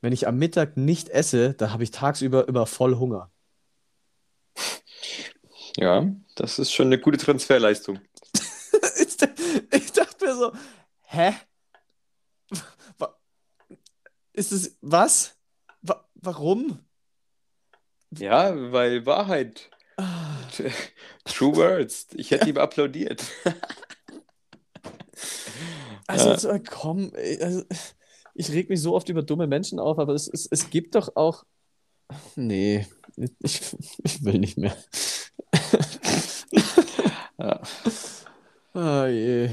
Wenn 0.00 0.12
ich 0.12 0.28
am 0.28 0.38
Mittag 0.38 0.76
nicht 0.76 1.08
esse, 1.08 1.54
da 1.54 1.72
habe 1.72 1.82
ich 1.82 1.90
tagsüber 1.90 2.46
immer 2.48 2.66
voll 2.66 2.96
Hunger. 2.96 3.30
Ja, 5.76 6.10
das 6.34 6.58
ist 6.58 6.72
schon 6.72 6.86
eine 6.88 6.98
gute 6.98 7.18
Transferleistung. 7.18 8.00
ich 9.72 9.92
dachte 9.92 10.24
mir 10.24 10.34
so: 10.34 10.52
Hä? 11.02 11.34
Ist 14.32 14.52
es 14.52 14.76
was? 14.80 15.36
Wa 15.82 16.08
warum? 16.14 16.78
Ja, 18.10 18.54
weil 18.72 19.04
Wahrheit. 19.04 19.68
Ah. 19.96 20.36
True 21.24 21.56
words. 21.56 22.06
Ich 22.14 22.30
hätte 22.30 22.48
ihm 22.48 22.58
applaudiert. 22.58 23.24
Also, 26.06 26.48
Ja. 26.48 26.54
äh, 26.54 26.60
komm, 26.60 27.12
also, 27.14 27.64
ich 28.32 28.50
reg 28.50 28.70
mich 28.70 28.80
so 28.80 28.94
oft 28.94 29.10
über 29.10 29.22
dumme 29.22 29.46
Menschen 29.46 29.78
auf, 29.78 29.98
aber 29.98 30.14
es, 30.14 30.26
es, 30.26 30.46
es 30.50 30.70
gibt 30.70 30.94
doch 30.94 31.16
auch. 31.16 31.44
Nee, 32.34 32.86
ich, 33.40 33.60
ich 34.04 34.24
will 34.24 34.38
nicht 34.38 34.58
mehr. 34.58 34.76
Ja. 37.38 37.60
Ah, 38.74 39.06
je. 39.06 39.50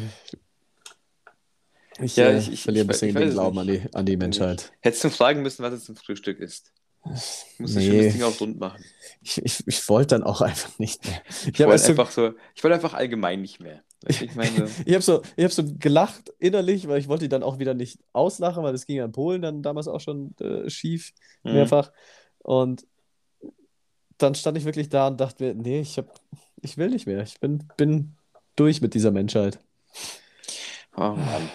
Ich, 2.01 2.15
Ja, 2.17 2.27
äh, 2.27 2.37
ich- 2.39 2.51
ich- 2.51 2.61
verliere 2.63 2.83
ein 2.85 2.89
ich 2.89 2.99
bisschen 2.99 3.15
den 3.15 3.29
Glauben 3.31 3.57
an 3.59 3.67
die, 3.67 3.81
an 3.93 4.05
die 4.05 4.17
Menschheit. 4.17 4.71
Hättest 4.81 5.03
du 5.05 5.09
fragen 5.09 5.41
müssen, 5.41 5.63
was 5.63 5.73
es 5.73 5.85
zum 5.85 5.95
Frühstück 5.95 6.39
ist. 6.39 6.71
Muss 7.05 7.25
das 7.59 7.75
Nee. 7.75 7.87
schon 7.89 8.03
das 8.03 8.13
Ding 8.13 8.23
auch 8.23 8.39
rund 8.41 8.59
machen. 8.59 8.83
Ich, 9.21 9.37
ich, 9.43 9.63
ich 9.67 9.89
wollte 9.89 10.15
dann 10.15 10.23
auch 10.23 10.41
einfach 10.41 10.77
nicht 10.79 11.05
mehr. 11.05 11.21
Ich 11.29 11.47
Ich 11.53 11.61
habe 11.61 11.71
wollte 11.71 11.87
einfach 11.87 12.11
so, 12.11 12.33
ich 12.55 12.63
wollte 12.63 12.75
einfach 12.75 12.95
allgemein 12.95 13.41
nicht 13.41 13.59
mehr. 13.61 13.81
Du, 14.01 14.07
Ich 14.09 14.35
meine, 14.35 14.67
ich 14.85 14.93
hab 14.95 15.03
so, 15.03 15.21
ich 15.37 15.43
hab 15.45 15.51
so 15.51 15.63
gelacht 15.77 16.33
innerlich, 16.39 16.87
weil 16.87 16.99
ich 16.99 17.07
wollte 17.07 17.25
die 17.25 17.29
dann 17.29 17.43
auch 17.43 17.59
wieder 17.59 17.75
nicht 17.75 17.99
auslachen, 18.11 18.63
weil 18.63 18.73
das 18.73 18.85
ging 18.87 18.97
ja 18.97 19.05
in 19.05 19.11
Polen 19.11 19.41
dann 19.43 19.61
damals 19.61 19.87
auch 19.87 20.01
schon 20.01 20.35
äh, 20.39 20.69
schief. 20.69 21.13
mhm. 21.43 21.53
mehrfach. 21.53 21.91
Und 22.39 22.85
dann 24.17 24.35
stand 24.35 24.57
ich 24.57 24.65
wirklich 24.65 24.89
da 24.89 25.07
und 25.07 25.19
dachte 25.19 25.43
mir, 25.43 25.55
nee, 25.55 25.79
ich 25.81 25.97
hab, 25.97 26.19
ich 26.61 26.77
will 26.77 26.89
nicht 26.89 27.07
mehr. 27.07 27.21
Ich 27.23 27.39
bin, 27.39 27.67
bin 27.77 28.15
durch 28.55 28.81
mit 28.81 28.93
dieser 28.93 29.11
Menschheit. 29.11 29.59
oh 30.95 31.11
Mann. 31.11 31.49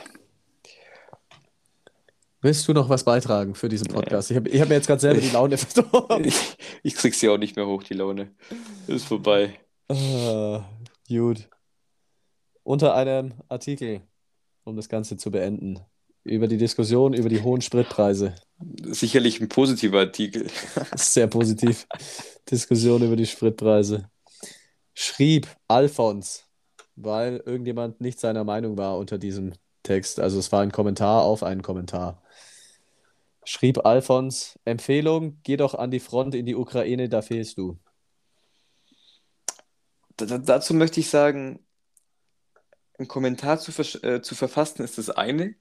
Willst 2.43 2.67
du 2.67 2.73
noch 2.73 2.89
was 2.89 3.05
beitragen 3.05 3.55
für 3.55 3.69
diesen 3.69 3.89
Podcast? 3.89 4.31
Ich 4.31 4.37
habe 4.37 4.49
ich 4.49 4.61
hab 4.61 4.69
mir 4.69 4.77
jetzt 4.77 4.87
gerade 4.87 5.01
selber 5.01 5.21
die 5.21 5.29
Laune 5.29 5.59
verdorben. 5.59 6.25
Ich, 6.25 6.57
ich 6.83 6.95
krieg 6.95 7.15
sie 7.15 7.29
auch 7.29 7.37
nicht 7.37 7.55
mehr 7.57 7.67
hoch, 7.67 7.83
die 7.83 7.95
Laune. 7.95 8.31
Ist 8.87 9.07
vorbei. 9.07 9.61
Ah, 9.89 10.65
gut. 11.07 11.49
Unter 12.63 12.95
einem 12.95 13.35
Artikel, 13.49 14.01
um 14.65 14.77
das 14.77 14.89
Ganze 14.89 15.19
zu 15.19 15.31
beenden, 15.31 15.81
über 16.25 16.47
die 16.47 16.57
Diskussion 16.57 17.15
über 17.15 17.29
die 17.29 17.43
hohen 17.43 17.61
Spritpreise. 17.61 18.35
Sicherlich 18.85 19.41
ein 19.41 19.49
positiver 19.49 20.01
Artikel. 20.01 20.47
Sehr 20.95 21.27
positiv. 21.27 21.87
Diskussion 22.51 23.03
über 23.03 23.17
die 23.17 23.27
Spritpreise. 23.27 24.11
Schrieb 24.95 25.49
Alfons, 25.69 26.47
weil 26.97 27.43
irgendjemand 27.47 28.01
nicht 28.01 28.21
seiner 28.21 28.45
Meinung 28.45 28.77
war 28.77 28.99
unter 28.99 29.19
diesem 29.19 29.53
Text. 29.83 30.21
Also 30.21 30.39
es 30.39 30.53
war 30.53 30.63
ein 30.63 30.73
Kommentar 30.73 31.23
auf 31.23 31.43
einen 31.43 31.63
Kommentar. 31.63 32.23
Schrieb 33.45 33.87
Alfons, 33.87 34.59
Empfehlung, 34.65 35.39
geh 35.43 35.57
doch 35.57 35.75
an 35.75 35.91
die 35.91 36.01
Front 36.01 36.35
in 36.35 36.45
die 36.45 36.55
Ukraine, 36.55 37.09
da 37.09 37.23
fehlst 37.23 37.57
du. 37.57 37.79
Da, 40.17 40.39
dazu 40.39 40.75
möchte 40.75 41.01
ich 41.01 41.09
sagen, 41.09 41.65
ein 42.99 43.09
Kommentar 43.09 43.59
zu, 43.59 43.73
versch- 43.73 44.05
äh, 44.05 44.21
zu 44.21 44.35
verfassen 44.35 44.83
ist 44.83 44.99
das 44.99 45.09
eine, 45.09 45.55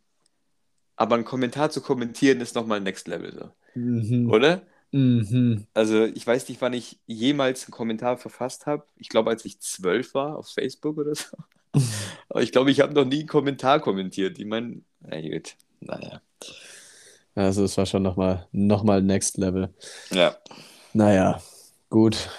aber 0.97 1.15
ein 1.15 1.23
Kommentar 1.23 1.69
zu 1.69 1.81
kommentieren 1.81 2.41
ist 2.41 2.55
nochmal 2.55 2.81
Next 2.81 3.07
Level, 3.07 3.33
so. 3.33 3.79
Mhm. 3.79 4.29
oder? 4.29 4.63
Mhm. 4.91 5.67
Also 5.73 6.05
ich 6.05 6.25
weiß 6.25 6.49
nicht, 6.49 6.61
wann 6.61 6.73
ich 6.73 6.99
jemals 7.05 7.65
einen 7.65 7.71
Kommentar 7.71 8.17
verfasst 8.17 8.65
habe. 8.65 8.83
Ich 8.97 9.09
glaube, 9.09 9.29
als 9.29 9.45
ich 9.45 9.59
zwölf 9.59 10.13
war 10.13 10.37
auf 10.37 10.47
Facebook 10.49 10.97
oder 10.97 11.13
so. 11.15 11.37
Aber 12.29 12.41
ich 12.41 12.51
glaube, 12.51 12.71
ich 12.71 12.79
habe 12.81 12.93
noch 12.93 13.05
nie 13.05 13.19
einen 13.19 13.27
Kommentar 13.27 13.79
kommentiert. 13.79 14.39
Ich 14.39 14.45
meine, 14.45 14.81
na 15.01 15.21
gut, 15.21 15.55
naja. 15.79 16.21
Also 17.35 17.63
es 17.63 17.77
war 17.77 17.85
schon 17.85 18.03
nochmal 18.03 18.47
noch 18.51 18.83
mal 18.83 19.01
Next 19.01 19.37
Level. 19.37 19.73
Ja, 20.11 20.35
Naja, 20.93 21.41
gut. 21.89 22.29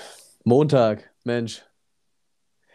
Montag, 0.45 1.09
Mensch. 1.25 1.63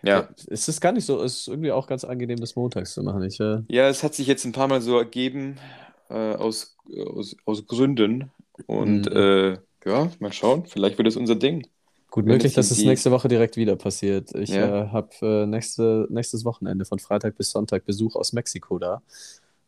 ja. 0.01 0.29
Es 0.47 0.67
ist 0.69 0.79
gar 0.79 0.93
nicht 0.93 1.05
so, 1.05 1.21
es 1.21 1.39
ist 1.41 1.47
irgendwie 1.49 1.71
auch 1.73 1.87
ganz 1.87 2.05
angenehm, 2.05 2.37
das 2.39 2.55
montags 2.55 2.93
zu 2.93 3.03
machen. 3.03 3.23
Ich, 3.23 3.39
äh, 3.39 3.61
Ja, 3.67 3.89
es 3.89 4.03
hat 4.03 4.13
sich 4.15 4.27
jetzt 4.27 4.45
ein 4.45 4.53
paar 4.53 4.67
Mal 4.69 4.81
so 4.81 4.97
ergeben, 4.97 5.57
äh, 6.09 6.35
aus, 6.35 6.77
aus, 7.13 7.35
aus 7.45 7.67
Gründen. 7.67 8.31
Und 8.67 9.09
Mhm. 9.09 9.17
äh, 9.17 9.57
ja, 9.85 10.11
mal 10.19 10.33
schauen, 10.33 10.65
vielleicht 10.65 10.97
wird 10.97 11.07
es 11.07 11.15
unser 11.15 11.35
Ding. 11.35 11.67
gut 12.11 12.25
möglich, 12.25 12.53
dass 12.53 12.71
es 12.71 12.83
nächste 12.83 13.11
Woche 13.11 13.27
direkt 13.27 13.57
wieder 13.57 13.75
passiert. 13.75 14.33
Ich 14.35 14.51
Ja. 14.51 14.85
äh, 14.85 14.87
habe 14.89 15.09
äh, 15.21 15.45
nächste, 15.45 16.07
nächstes 16.09 16.45
Wochenende 16.45 16.85
von 16.85 16.99
Freitag 16.99 17.35
bis 17.35 17.51
Sonntag 17.51 17.85
Besuch 17.85 18.15
aus 18.15 18.31
Mexiko 18.33 18.79
da. 18.79 19.01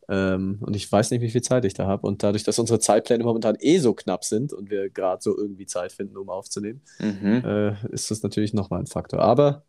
Ähm, 0.09 0.59
und 0.61 0.75
ich 0.75 0.89
weiß 0.89 1.11
nicht, 1.11 1.21
wie 1.21 1.29
viel 1.29 1.41
Zeit 1.41 1.65
ich 1.65 1.73
da 1.73 1.85
habe. 1.85 2.07
Und 2.07 2.23
dadurch, 2.23 2.43
dass 2.43 2.57
unsere 2.59 2.79
Zeitpläne 2.79 3.23
momentan 3.25 3.57
eh 3.59 3.79
so 3.79 3.93
knapp 3.93 4.23
sind 4.23 4.53
und 4.53 4.69
wir 4.69 4.89
gerade 4.89 5.21
so 5.21 5.37
irgendwie 5.37 5.65
Zeit 5.65 5.91
finden, 5.91 6.15
um 6.15 6.29
aufzunehmen, 6.29 6.81
Mhm. 6.99 7.43
äh, 7.45 7.87
ist 7.93 8.09
das 8.09 8.23
natürlich 8.23 8.53
nochmal 8.53 8.79
ein 8.79 8.87
Faktor. 8.87 9.19
Aber 9.19 9.63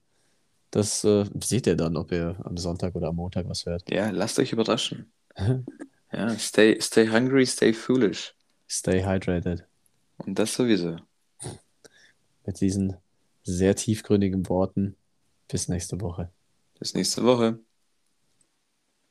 das 0.70 1.02
äh, 1.04 1.24
seht 1.42 1.66
ihr 1.66 1.76
dann, 1.76 1.96
ob 1.96 2.12
ihr 2.12 2.36
am 2.44 2.56
Sonntag 2.56 2.94
oder 2.94 3.08
am 3.08 3.16
Montag 3.16 3.48
was 3.48 3.66
hört. 3.66 3.90
Ja, 3.90 4.10
lasst 4.10 4.38
euch 4.38 4.52
überraschen. 4.52 5.10
Ja, 6.10 6.38
stay, 6.38 6.80
stay 6.80 7.06
hungry, 7.10 7.44
stay 7.44 7.74
foolish. 7.74 8.34
Stay 8.70 9.02
hydrated. 9.04 9.66
Und 10.18 10.38
das 10.38 10.54
sowieso. 10.54 10.96
Mit 12.44 12.60
diesen 12.60 12.96
sehr 13.42 13.74
tiefgründigen 13.74 14.48
Worten. 14.48 14.96
Bis 15.48 15.68
nächste 15.68 16.00
Woche. 16.00 16.30
Bis 16.78 16.94
nächste 16.94 17.24
Woche. 17.24 17.58